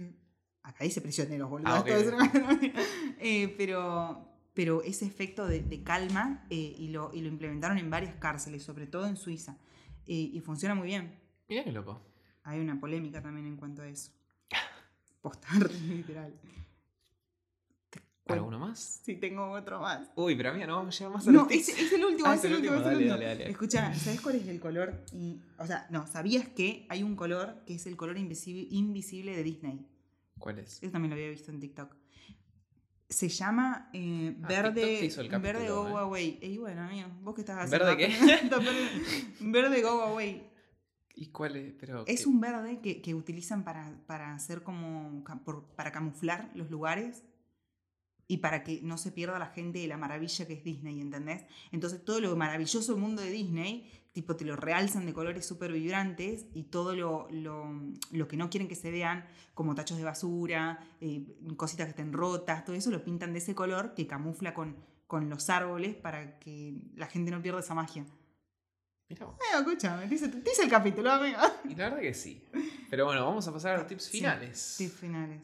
Acá 0.63 0.83
dice 0.83 0.99
prisioneros, 0.99 1.49
boludo. 1.49 1.69
Ah, 1.71 1.83
Eh, 3.19 3.53
pero, 3.57 4.27
pero 4.53 4.81
ese 4.83 5.05
efecto 5.05 5.47
de, 5.47 5.61
de 5.61 5.83
calma 5.83 6.45
eh, 6.49 6.75
y, 6.77 6.89
lo, 6.89 7.13
y 7.13 7.21
lo 7.21 7.27
implementaron 7.29 7.77
en 7.77 7.89
varias 7.89 8.15
cárceles, 8.15 8.63
sobre 8.63 8.87
todo 8.87 9.07
en 9.07 9.15
Suiza. 9.15 9.57
Eh, 10.07 10.31
y 10.33 10.39
funciona 10.41 10.73
muy 10.75 10.87
bien. 10.87 11.19
Mira 11.47 11.63
qué 11.63 11.71
loco. 11.71 12.01
Hay 12.43 12.59
una 12.59 12.79
polémica 12.79 13.21
también 13.21 13.45
en 13.47 13.57
cuanto 13.57 13.81
a 13.83 13.87
eso. 13.87 14.11
Posta, 15.21 15.47
literal. 15.87 16.33
¿Alguno 18.33 18.59
más? 18.59 19.01
Sí, 19.03 19.15
tengo 19.15 19.51
otro 19.51 19.79
más. 19.79 20.09
Uy, 20.15 20.35
pero 20.35 20.49
amiga, 20.49 20.67
no 20.67 20.77
vamos 20.77 20.95
a 20.95 20.99
llegar 20.99 21.13
más 21.15 21.27
a 21.27 21.31
No, 21.31 21.47
es, 21.49 21.69
es 21.69 21.91
el 21.93 22.03
último, 22.05 22.27
Ah, 22.29 22.35
es 22.35 22.43
el 22.45 22.53
último, 22.55 22.73
es 22.73 22.79
el 22.79 22.83
dale, 22.85 22.95
último. 22.97 23.11
dale, 23.13 23.25
dale. 23.25 23.49
Escucha, 23.51 23.93
¿sabes 23.95 24.21
cuál 24.21 24.35
es 24.35 24.47
el 24.47 24.59
color? 24.59 25.03
O 25.57 25.65
sea, 25.67 25.87
no, 25.89 26.05
¿sabías 26.07 26.47
que 26.49 26.85
hay 26.89 27.03
un 27.03 27.15
color 27.15 27.63
que 27.65 27.75
es 27.75 27.85
el 27.87 27.95
color 27.95 28.17
invisible, 28.17 28.67
invisible 28.71 29.35
de 29.35 29.43
Disney? 29.43 29.87
¿Cuál 30.39 30.59
es? 30.59 30.81
Eso 30.83 30.91
también 30.91 31.09
lo 31.11 31.15
había 31.15 31.29
visto 31.29 31.51
en 31.51 31.59
TikTok. 31.59 31.95
Se 33.09 33.29
llama 33.29 33.89
eh, 33.93 34.37
Ah, 34.43 34.47
verde, 34.47 35.05
hizo 35.05 35.21
el 35.21 35.29
verde 35.29 35.59
capítulo, 35.65 35.83
Go 35.83 35.89
¿eh? 35.97 36.01
Away. 36.01 36.39
Y 36.41 36.57
bueno, 36.57 36.81
amigo, 36.81 37.07
vos 37.21 37.33
qué 37.35 37.41
estás 37.41 37.57
haciendo. 37.59 37.85
¿Verde 37.85 37.97
qué? 38.07 39.27
verde 39.39 39.81
Go 39.81 40.01
Away. 40.01 40.49
¿Y 41.15 41.27
cuál 41.31 41.55
es? 41.55 41.73
Pero, 41.79 42.05
Es 42.05 42.23
¿qué? 42.23 42.29
un 42.29 42.39
verde 42.41 42.79
que, 42.81 43.01
que 43.01 43.15
utilizan 43.15 43.63
para, 43.63 43.97
para 44.05 44.33
hacer 44.35 44.61
como. 44.61 45.23
para 45.75 45.91
camuflar 45.91 46.51
los 46.53 46.69
lugares 46.69 47.23
y 48.27 48.37
para 48.37 48.63
que 48.63 48.81
no 48.81 48.97
se 48.97 49.11
pierda 49.11 49.39
la 49.39 49.47
gente 49.47 49.79
de 49.79 49.87
la 49.87 49.97
maravilla 49.97 50.45
que 50.45 50.53
es 50.53 50.63
Disney, 50.63 50.99
¿entendés? 50.99 51.45
Entonces 51.71 52.03
todo 52.03 52.19
lo 52.19 52.35
maravilloso 52.35 52.93
del 52.93 53.01
mundo 53.01 53.21
de 53.21 53.31
Disney, 53.31 53.89
tipo 54.11 54.35
te 54.35 54.43
lo 54.45 54.55
realzan 54.55 55.05
de 55.05 55.13
colores 55.13 55.45
súper 55.45 55.71
vibrantes 55.71 56.45
y 56.53 56.63
todo 56.63 56.95
lo, 56.95 57.27
lo, 57.31 57.71
lo 58.11 58.27
que 58.27 58.35
no 58.35 58.49
quieren 58.49 58.67
que 58.67 58.75
se 58.75 58.91
vean, 58.91 59.25
como 59.53 59.75
tachos 59.75 59.97
de 59.97 60.03
basura, 60.03 60.79
eh, 60.99 61.25
cositas 61.55 61.85
que 61.85 61.91
estén 61.91 62.11
rotas, 62.13 62.65
todo 62.65 62.75
eso 62.75 62.91
lo 62.91 63.03
pintan 63.03 63.31
de 63.33 63.39
ese 63.39 63.55
color 63.55 63.93
que 63.93 64.07
camufla 64.07 64.53
con, 64.53 64.75
con 65.07 65.29
los 65.29 65.49
árboles 65.49 65.95
para 65.95 66.37
que 66.39 66.73
la 66.95 67.07
gente 67.07 67.31
no 67.31 67.41
pierda 67.41 67.59
esa 67.61 67.75
magia. 67.75 68.05
Vos. 69.09 69.35
Eh, 69.39 69.57
escúchame, 69.57 70.05
te 70.07 70.15
hice, 70.15 70.27
te 70.27 70.51
hice 70.51 70.63
el 70.63 70.69
capítulo, 70.69 71.09
amigo. 71.09 71.37
Y 71.63 71.75
la 71.75 71.85
verdad 71.85 72.01
que 72.01 72.13
sí. 72.13 72.43
Pero 72.89 73.05
bueno, 73.05 73.25
vamos 73.25 73.47
a 73.47 73.53
pasar 73.53 73.75
a 73.75 73.77
los 73.77 73.87
tips 73.87 74.03
Sí, 74.03 74.17
finales. 74.17 74.75
Tips 74.77 74.93
finales. 74.95 75.41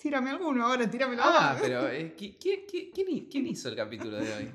Tírame 0.00 0.30
alguno 0.30 0.64
ahora, 0.64 0.90
tíramelo 0.90 1.22
Ah, 1.22 1.50
ahora. 1.50 1.60
pero 1.60 1.88
eh, 1.88 2.16
¿qui- 2.16 2.36
¿quién, 2.40 2.60
quién, 2.66 2.90
quién 2.90 3.26
quién 3.28 3.46
hizo 3.46 3.68
el 3.68 3.76
capítulo 3.76 4.16
de 4.16 4.32
hoy? 4.34 4.54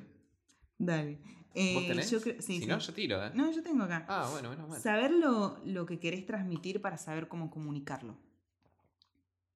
Dale. 0.77 1.19
Eh, 1.53 1.73
¿Vos 1.75 1.87
tenés? 1.87 2.09
Yo 2.11 2.19
creo, 2.19 2.41
sí, 2.41 2.55
si 2.55 2.59
sí. 2.61 2.65
no, 2.65 2.79
yo 2.79 2.93
tiro, 2.93 3.23
¿eh? 3.23 3.31
No, 3.33 3.51
yo 3.51 3.61
tengo 3.63 3.83
acá. 3.83 4.05
Ah, 4.09 4.27
bueno, 4.31 4.49
menos 4.49 4.67
mal. 4.67 4.81
Saber 4.81 5.11
lo, 5.11 5.59
lo 5.63 5.85
que 5.85 5.99
querés 5.99 6.25
transmitir 6.25 6.81
para 6.81 6.97
saber 6.97 7.27
cómo 7.27 7.49
comunicarlo. 7.51 8.17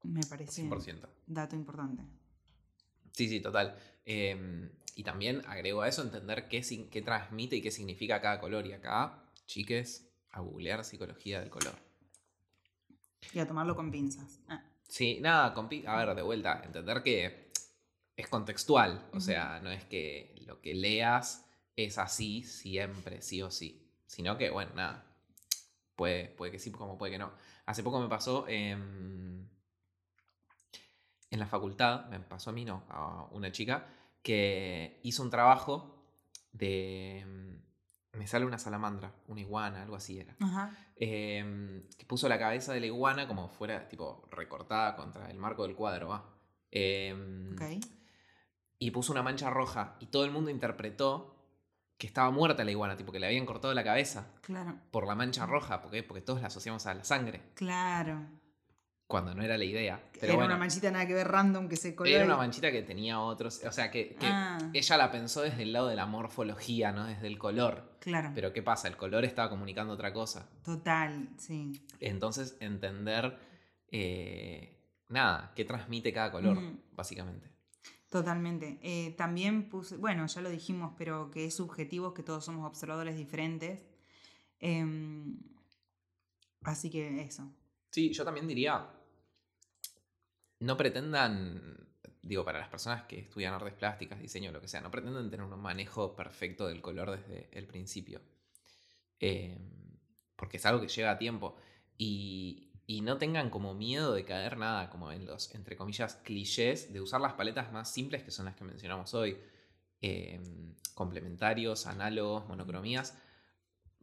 Me 0.04 0.22
parece 0.26 0.64
100%. 0.64 1.10
dato 1.28 1.56
importante. 1.56 2.04
Sí, 3.14 3.28
sí, 3.28 3.42
total. 3.42 3.76
Eh, 4.06 4.70
y 4.96 5.04
también 5.04 5.42
agrego 5.48 5.82
a 5.82 5.88
eso 5.90 6.04
entender 6.04 6.48
qué, 6.48 6.62
qué 6.90 7.02
transmite 7.02 7.56
y 7.58 7.62
qué 7.62 7.72
significa 7.72 8.22
cada 8.22 8.40
color. 8.40 8.66
Y 8.68 8.74
acá, 8.74 9.24
chiques, 9.46 10.08
a 10.32 10.40
googlear 10.40 10.86
psicología 10.86 11.42
del 11.42 11.50
color. 11.50 11.76
Y 13.34 13.40
a 13.40 13.48
tomarlo 13.48 13.76
con 13.76 13.92
pinzas. 13.92 14.40
Ah, 14.48 14.64
Sí, 14.90 15.20
nada, 15.22 15.54
compi- 15.54 15.86
a 15.88 15.96
ver, 15.98 16.16
de 16.16 16.22
vuelta, 16.22 16.62
entender 16.66 17.02
que 17.04 17.52
es 18.18 18.28
contextual. 18.28 19.10
O 19.14 19.20
sea, 19.22 19.60
no 19.62 19.72
es 19.72 19.86
que 19.86 20.36
lo 20.46 20.62
que 20.62 20.74
leas 20.74 21.46
es 21.76 21.98
así 21.98 22.44
siempre, 22.44 23.22
sí 23.22 23.42
o 23.42 23.52
sí. 23.52 23.88
Sino 24.08 24.38
que, 24.38 24.50
bueno, 24.50 24.72
nada. 24.76 25.06
Puede, 25.96 26.30
puede 26.30 26.52
que 26.54 26.60
sí, 26.60 26.72
como 26.72 26.98
puede 26.98 27.14
que 27.14 27.18
no. 27.20 27.32
Hace 27.66 27.84
poco 27.84 28.00
me 28.00 28.08
pasó 28.10 28.48
en 28.48 29.50
la 31.32 31.46
facultad, 31.48 32.06
me 32.08 32.20
pasó 32.20 32.50
a 32.50 32.54
mí, 32.54 32.66
no, 32.66 32.84
a 32.90 33.28
una 33.32 33.52
chica, 33.52 33.88
que 34.24 35.00
hizo 35.04 35.24
un 35.24 35.30
trabajo 35.30 36.04
de... 36.52 37.26
Me 38.14 38.26
sale 38.28 38.46
una 38.46 38.58
salamandra, 38.58 39.14
una 39.28 39.42
iguana, 39.42 39.84
algo 39.84 39.96
así 39.96 40.20
era. 40.20 40.36
Ajá. 40.40 40.72
Em, 40.96 41.88
que 41.98 42.06
puso 42.06 42.28
la 42.28 42.40
cabeza 42.40 42.74
de 42.74 42.80
la 42.80 42.88
iguana 42.88 43.28
como 43.28 43.48
fuera, 43.50 43.88
tipo, 43.88 44.28
recortada 44.32 44.96
contra 44.96 45.30
el 45.30 45.38
marco 45.38 45.64
del 45.64 45.76
cuadro, 45.76 46.10
va. 46.10 46.26
Em. 46.72 47.56
Y 48.80 48.92
puso 48.92 49.12
una 49.12 49.22
mancha 49.24 49.50
roja 49.50 49.96
y 50.00 50.08
todo 50.08 50.26
el 50.26 50.32
mundo 50.32 50.50
interpretó 50.50 51.36
que 51.98 52.08
estaba 52.08 52.32
muerta 52.32 52.64
la 52.64 52.72
iguana, 52.72 52.96
tipo 52.96 53.12
que 53.12 53.20
le 53.20 53.28
habían 53.28 53.46
cortado 53.46 53.74
la 53.74 53.84
cabeza 53.84 54.34
Claro. 54.42 54.80
por 54.90 55.06
la 55.06 55.16
mancha 55.16 55.46
roja, 55.46 55.82
porque, 55.82 56.02
porque 56.02 56.22
todos 56.22 56.40
la 56.42 56.48
asociamos 56.48 56.86
a 56.88 56.94
la 56.94 57.04
sangre, 57.04 57.52
Claro. 57.56 58.26
Cuando 59.10 59.34
no 59.34 59.42
era 59.42 59.58
la 59.58 59.66
idea. 59.66 60.00
Pero 60.14 60.26
Era 60.28 60.36
bueno, 60.36 60.46
una 60.54 60.58
manchita 60.60 60.92
nada 60.92 61.08
que 61.08 61.16
ver 61.16 61.28
random 61.28 61.68
que 61.68 61.78
se 61.78 61.96
coló. 61.96 62.12
era 62.12 62.26
una 62.26 62.38
manchita 62.38 62.72
que 62.72 62.84
tenía 62.84 63.20
otros, 63.20 63.60
o 63.66 63.72
sea, 63.72 63.90
que, 63.90 64.10
que 64.14 64.28
Ah. 64.28 64.60
ella 64.72 64.98
la 64.98 65.12
pensó 65.12 65.42
desde 65.42 65.64
el 65.64 65.74
lado 65.74 65.88
de 65.88 65.96
la 65.96 66.06
morfología, 66.06 66.92
no 66.92 67.06
desde 67.08 67.26
el 67.26 67.40
color. 67.40 67.98
Claro. 68.02 68.30
Pero 68.36 68.54
¿qué 68.54 68.62
pasa? 68.62 68.88
El 68.88 68.98
color 68.98 69.26
estaba 69.26 69.50
comunicando 69.50 69.94
otra 69.96 70.14
cosa. 70.14 70.48
Total, 70.64 71.28
sí. 71.40 71.72
Entonces, 72.00 72.56
entender, 72.60 73.36
eh, 73.92 74.78
nada, 75.08 75.54
qué 75.56 75.66
transmite 75.66 76.14
cada 76.14 76.32
color, 76.32 76.60
básicamente. 76.92 77.50
Totalmente. 78.10 78.78
Eh, 78.84 79.16
también 79.18 79.70
puse, 79.70 79.98
bueno, 79.98 80.28
ya 80.28 80.42
lo 80.42 80.52
dijimos, 80.52 80.94
pero 81.00 81.32
que 81.32 81.46
es 81.46 81.56
subjetivo, 81.56 82.14
que 82.14 82.22
todos 82.22 82.46
somos 82.46 82.64
observadores 82.68 83.18
diferentes. 83.18 83.88
Em, 84.60 85.36
así 86.62 86.92
que 86.92 87.22
eso. 87.24 87.52
Sí, 87.92 88.14
yo 88.14 88.24
también 88.24 88.48
diría, 88.48 88.88
no 90.60 90.78
pretendan, 90.78 91.88
digo, 92.22 92.44
para 92.44 92.60
las 92.60 92.70
personas 92.70 93.04
que 93.04 93.20
estudian 93.20 93.54
artes 93.54 93.74
plásticas, 93.74 94.20
diseño, 94.20 94.52
lo 94.52 94.62
que 94.62 94.68
sea, 94.68 94.82
no 94.82 94.92
pretendan 94.92 95.30
tener 95.30 95.46
un 95.46 95.60
manejo 95.60 96.16
perfecto 96.16 96.68
del 96.68 96.82
color 96.82 97.12
desde 97.12 97.50
el 97.58 97.66
principio. 97.68 98.22
Eh, 99.20 99.58
porque 100.36 100.58
es 100.58 100.66
algo 100.66 100.82
que 100.82 100.88
lleva 100.88 101.18
tiempo. 101.18 101.56
Y, 101.98 102.72
y 102.88 103.02
no 103.02 103.18
tengan 103.18 103.50
como 103.50 103.74
miedo 103.74 104.14
de 104.14 104.26
caer 104.26 104.58
nada, 104.58 104.90
como 104.90 105.12
en 105.12 105.26
los, 105.26 105.54
entre 105.54 105.76
comillas, 105.76 106.16
clichés, 106.16 106.92
de 106.92 107.02
usar 107.02 107.22
las 107.22 107.34
paletas 107.34 107.72
más 107.72 107.92
simples 107.92 108.24
que 108.24 108.32
son 108.32 108.46
las 108.46 108.56
que 108.56 108.64
mencionamos 108.64 109.14
hoy. 109.14 109.38
Eh, 110.02 110.40
complementarios, 110.94 111.88
análogos, 111.88 112.48
monocromías. 112.48 113.18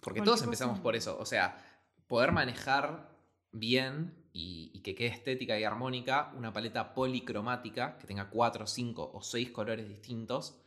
Porque 0.00 0.22
todos 0.22 0.42
empezamos 0.42 0.78
por 0.80 0.94
eso. 0.94 1.18
O 1.18 1.26
sea, 1.26 1.58
poder 2.06 2.32
manejar 2.32 3.10
bien 3.52 4.14
y, 4.36 4.70
y 4.74 4.80
que 4.80 4.94
quede 4.94 5.08
estética 5.08 5.58
y 5.58 5.64
armónica 5.64 6.30
una 6.36 6.52
paleta 6.52 6.92
policromática 6.92 7.96
que 7.96 8.06
tenga 8.06 8.28
4, 8.28 8.66
5 8.66 9.10
o 9.14 9.22
6 9.22 9.50
colores 9.50 9.88
distintos. 9.88 10.60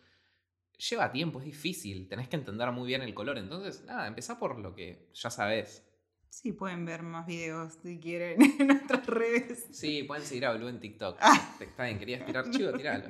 Lleva 0.89 1.11
tiempo, 1.11 1.39
es 1.39 1.45
difícil, 1.45 2.07
tenés 2.07 2.27
que 2.29 2.37
entender 2.37 2.71
muy 2.71 2.87
bien 2.87 3.03
el 3.03 3.13
color. 3.13 3.37
Entonces, 3.37 3.83
nada, 3.85 4.07
empezá 4.07 4.39
por 4.39 4.57
lo 4.57 4.73
que 4.73 5.09
ya 5.13 5.29
sabes. 5.29 5.85
Sí, 6.29 6.51
pueden 6.51 6.85
ver 6.85 7.03
más 7.03 7.27
videos 7.27 7.73
si 7.83 7.99
quieren 7.99 8.41
en 8.59 8.67
nuestras 8.67 9.05
redes. 9.05 9.67
Sí, 9.71 10.03
pueden 10.03 10.25
seguir 10.25 10.45
a 10.45 10.53
Blue 10.53 10.67
en 10.67 10.79
TikTok. 10.79 11.17
Ah. 11.19 11.55
Está 11.59 11.83
bien, 11.83 11.99
quería 11.99 12.17
aspirar 12.17 12.49
chivo, 12.49 12.73
tiralo. 12.77 13.09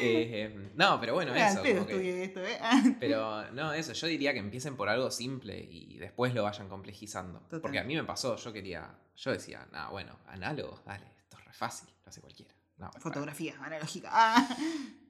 Eh, 0.00 0.70
no, 0.74 1.00
pero 1.00 1.14
bueno, 1.14 1.32
Ah, 1.34 1.48
eso. 1.48 1.62
como 1.62 1.86
que- 1.86 2.24
esto, 2.24 2.40
¿eh? 2.44 2.58
Pero 3.00 3.50
no, 3.52 3.72
eso, 3.72 3.92
yo 3.92 4.06
diría 4.06 4.32
que 4.32 4.38
empiecen 4.38 4.76
por 4.76 4.88
algo 4.88 5.10
simple 5.10 5.58
y 5.58 5.98
después 5.98 6.34
lo 6.34 6.42
vayan 6.42 6.68
complejizando. 6.68 7.40
Total. 7.40 7.60
Porque 7.60 7.78
a 7.78 7.84
mí 7.84 7.94
me 7.94 8.04
pasó, 8.04 8.36
yo 8.36 8.52
quería, 8.52 8.90
yo 9.16 9.30
decía, 9.32 9.66
nada, 9.72 9.88
bueno, 9.90 10.18
análogo, 10.26 10.80
dale, 10.86 11.06
esto 11.18 11.38
es 11.38 11.44
re 11.44 11.52
fácil, 11.52 11.88
lo 12.04 12.08
hace 12.08 12.20
cualquiera. 12.20 12.54
No, 12.76 12.88
para- 12.90 13.00
Fotografía 13.00 13.54
analógica. 13.60 14.08
Ah, 14.12 14.48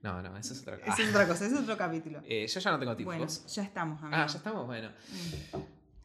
no, 0.03 0.20
no, 0.20 0.37
eso 0.37 0.53
es 0.53 0.61
otra 0.61 0.78
cosa. 0.80 1.03
es 1.03 1.09
otra 1.09 1.26
cosa, 1.28 1.47
es 1.47 1.53
otro 1.55 1.76
capítulo. 1.78 2.20
Eh, 2.26 2.47
yo 2.47 2.61
ya 2.61 2.70
no 2.70 2.78
tengo 2.78 2.95
tipos. 2.97 3.14
Bueno, 3.16 3.26
ya 3.26 3.62
estamos, 3.62 4.03
amigo. 4.03 4.16
ah, 4.16 4.26
ya 4.26 4.37
estamos, 4.37 4.66
bueno. 4.66 4.89
Mm. 4.91 5.59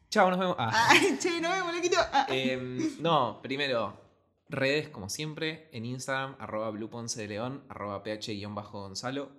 Chao, 0.08 0.28
nos 0.30 0.38
vemos. 0.40 0.56
Ah. 0.58 0.88
Ay, 0.90 1.18
che, 1.20 1.40
no 1.40 1.50
vemos, 1.50 1.74
loquito. 1.74 1.96
Ah. 2.00 2.26
Em, 2.30 3.00
no, 3.00 3.40
primero, 3.42 4.09
redes 4.50 4.88
como 4.88 5.08
siempre, 5.08 5.68
en 5.72 5.86
Instagram, 5.86 6.36
arroba 6.38 6.70
Blue 6.70 6.90
Ponce 6.90 7.20
de 7.20 7.28
León, 7.28 7.64
arroba 7.68 8.02
ph-gonzalo, 8.02 9.30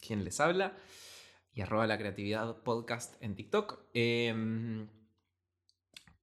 quien 0.00 0.24
les 0.24 0.40
habla. 0.40 0.76
y 1.52 1.62
arroba 1.62 1.86
la 1.86 1.96
creatividad 1.96 2.62
podcast 2.62 3.14
en 3.22 3.34
TikTok. 3.34 3.80
Em, 3.94 4.90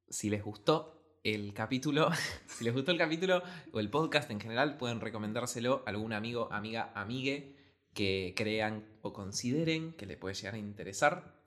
si 0.08 0.30
les 0.30 0.44
gustó 0.44 1.18
el 1.24 1.56
capítulo, 1.56 2.12
si 2.46 2.64
les 2.64 2.74
gustó 2.74 2.92
el 2.92 3.00
capítulo 3.00 3.42
o 3.72 3.80
el 3.80 3.90
podcast 3.90 4.30
en 4.30 4.40
general, 4.40 4.78
pueden 4.78 5.02
recomendárselo 5.02 5.82
a 5.88 5.90
algún 5.90 6.14
amigo, 6.14 6.50
amiga, 6.52 6.92
amigue 6.94 7.56
que 7.96 8.34
crean 8.36 8.86
o 9.02 9.12
consideren 9.12 9.94
que 9.94 10.06
le 10.06 10.18
puede 10.18 10.36
llegar 10.36 10.54
a 10.54 10.60
interesar. 10.60 11.42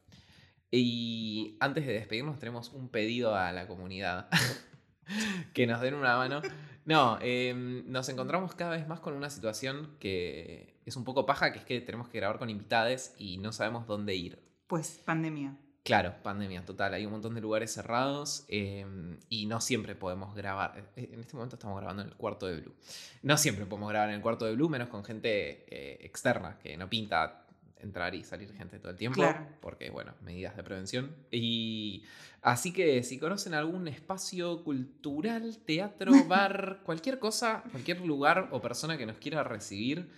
Y 0.70 1.56
antes 1.60 1.86
de 1.86 1.92
despedirnos 1.92 2.40
tenemos 2.40 2.70
un 2.70 2.88
pedido 2.88 3.36
a 3.36 3.52
la 3.52 3.68
comunidad. 3.68 4.28
que 5.54 5.66
nos 5.66 5.80
den 5.80 5.94
una 5.94 6.16
mano. 6.16 6.42
No, 6.86 7.18
em, 7.20 7.82
nos 7.90 8.08
encontramos 8.08 8.54
cada 8.54 8.70
vez 8.70 8.86
más 8.86 9.00
con 9.00 9.14
una 9.14 9.28
situación 9.28 9.96
que 9.98 10.78
es 10.86 10.96
un 10.96 11.02
poco 11.02 11.26
paja, 11.26 11.52
que 11.52 11.58
es 11.58 11.64
que 11.64 11.80
tenemos 11.80 12.08
que 12.08 12.18
grabar 12.18 12.38
con 12.38 12.48
invitades 12.48 13.12
y 13.18 13.38
no 13.38 13.52
sabemos 13.52 13.88
dónde 13.88 14.14
ir. 14.14 14.38
Pues 14.68 15.02
pandemia. 15.04 15.56
Claro, 15.82 16.14
pandemia, 16.22 16.64
total. 16.64 16.94
Hay 16.94 17.04
un 17.04 17.12
montón 17.12 17.34
de 17.34 17.40
lugares 17.40 17.72
cerrados 17.72 18.44
em, 18.48 19.18
y 19.28 19.46
no 19.46 19.60
siempre 19.60 19.96
podemos 19.96 20.34
grabar. 20.34 20.90
Eh, 20.96 21.10
en 21.12 21.20
este 21.20 21.34
momento 21.34 21.56
estamos 21.56 21.76
grabando 21.76 22.02
en 22.02 22.08
el 22.08 22.14
cuarto 22.14 22.46
de 22.46 22.60
Blue. 22.60 22.74
No 23.22 23.36
siempre 23.36 23.66
podemos 23.66 23.88
grabar 23.90 24.08
en 24.08 24.16
el 24.16 24.20
cuarto 24.20 24.46
de 24.46 24.54
Blue, 24.54 24.68
menos 24.68 24.88
con 24.88 25.04
gente 25.04 25.64
eh, 25.68 25.98
externa, 26.02 26.58
que 26.58 26.76
no 26.76 26.88
pinta 26.88 27.45
entrar 27.86 28.14
y 28.14 28.24
salir 28.24 28.52
gente 28.52 28.78
todo 28.78 28.90
el 28.90 28.98
tiempo. 28.98 29.22
Porque, 29.60 29.90
bueno, 29.90 30.14
medidas 30.22 30.56
de 30.56 30.62
prevención. 30.62 31.16
Y 31.30 32.04
así 32.42 32.72
que 32.72 33.02
si 33.02 33.18
conocen 33.18 33.54
algún 33.54 33.88
espacio 33.88 34.62
cultural, 34.62 35.58
teatro, 35.64 36.12
bar, 36.28 36.80
cualquier 36.84 37.18
cosa, 37.18 37.64
cualquier 37.70 38.00
lugar 38.00 38.48
o 38.52 38.60
persona 38.60 38.98
que 38.98 39.06
nos 39.06 39.16
quiera 39.18 39.42
recibir 39.42 40.10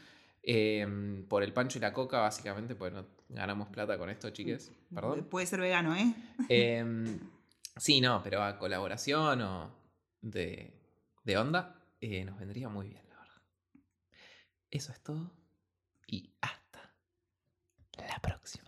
em, 0.43 1.25
por 1.29 1.43
el 1.43 1.53
pancho 1.53 1.79
y 1.79 1.81
la 1.81 1.93
coca, 1.93 2.21
básicamente, 2.21 2.75
pues 2.75 2.93
no 2.93 3.07
ganamos 3.29 3.69
plata 3.69 3.99
con 3.99 4.11
esto, 4.11 4.31
chiques. 4.31 4.73
Perdón. 4.93 5.25
Puede 5.31 5.47
ser 5.47 5.61
vegano, 5.61 5.95
¿eh? 5.95 6.14
Em, 6.49 7.21
sí, 7.77 8.01
no, 8.01 8.23
pero 8.23 8.43
a 8.43 8.59
colaboración 8.59 9.43
o 9.43 9.71
de, 10.21 10.73
de 11.25 11.37
onda, 11.37 11.77
eh, 12.01 12.25
nos 12.25 12.39
vendría 12.39 12.69
muy 12.69 12.89
bien, 12.89 13.03
la 13.09 13.19
verdad. 13.19 13.43
Eso 14.71 14.93
es 14.93 15.01
todo. 15.03 15.31
Y 16.07 16.33
hasta 16.41 16.58
la 18.07 18.19
próxima. 18.21 18.68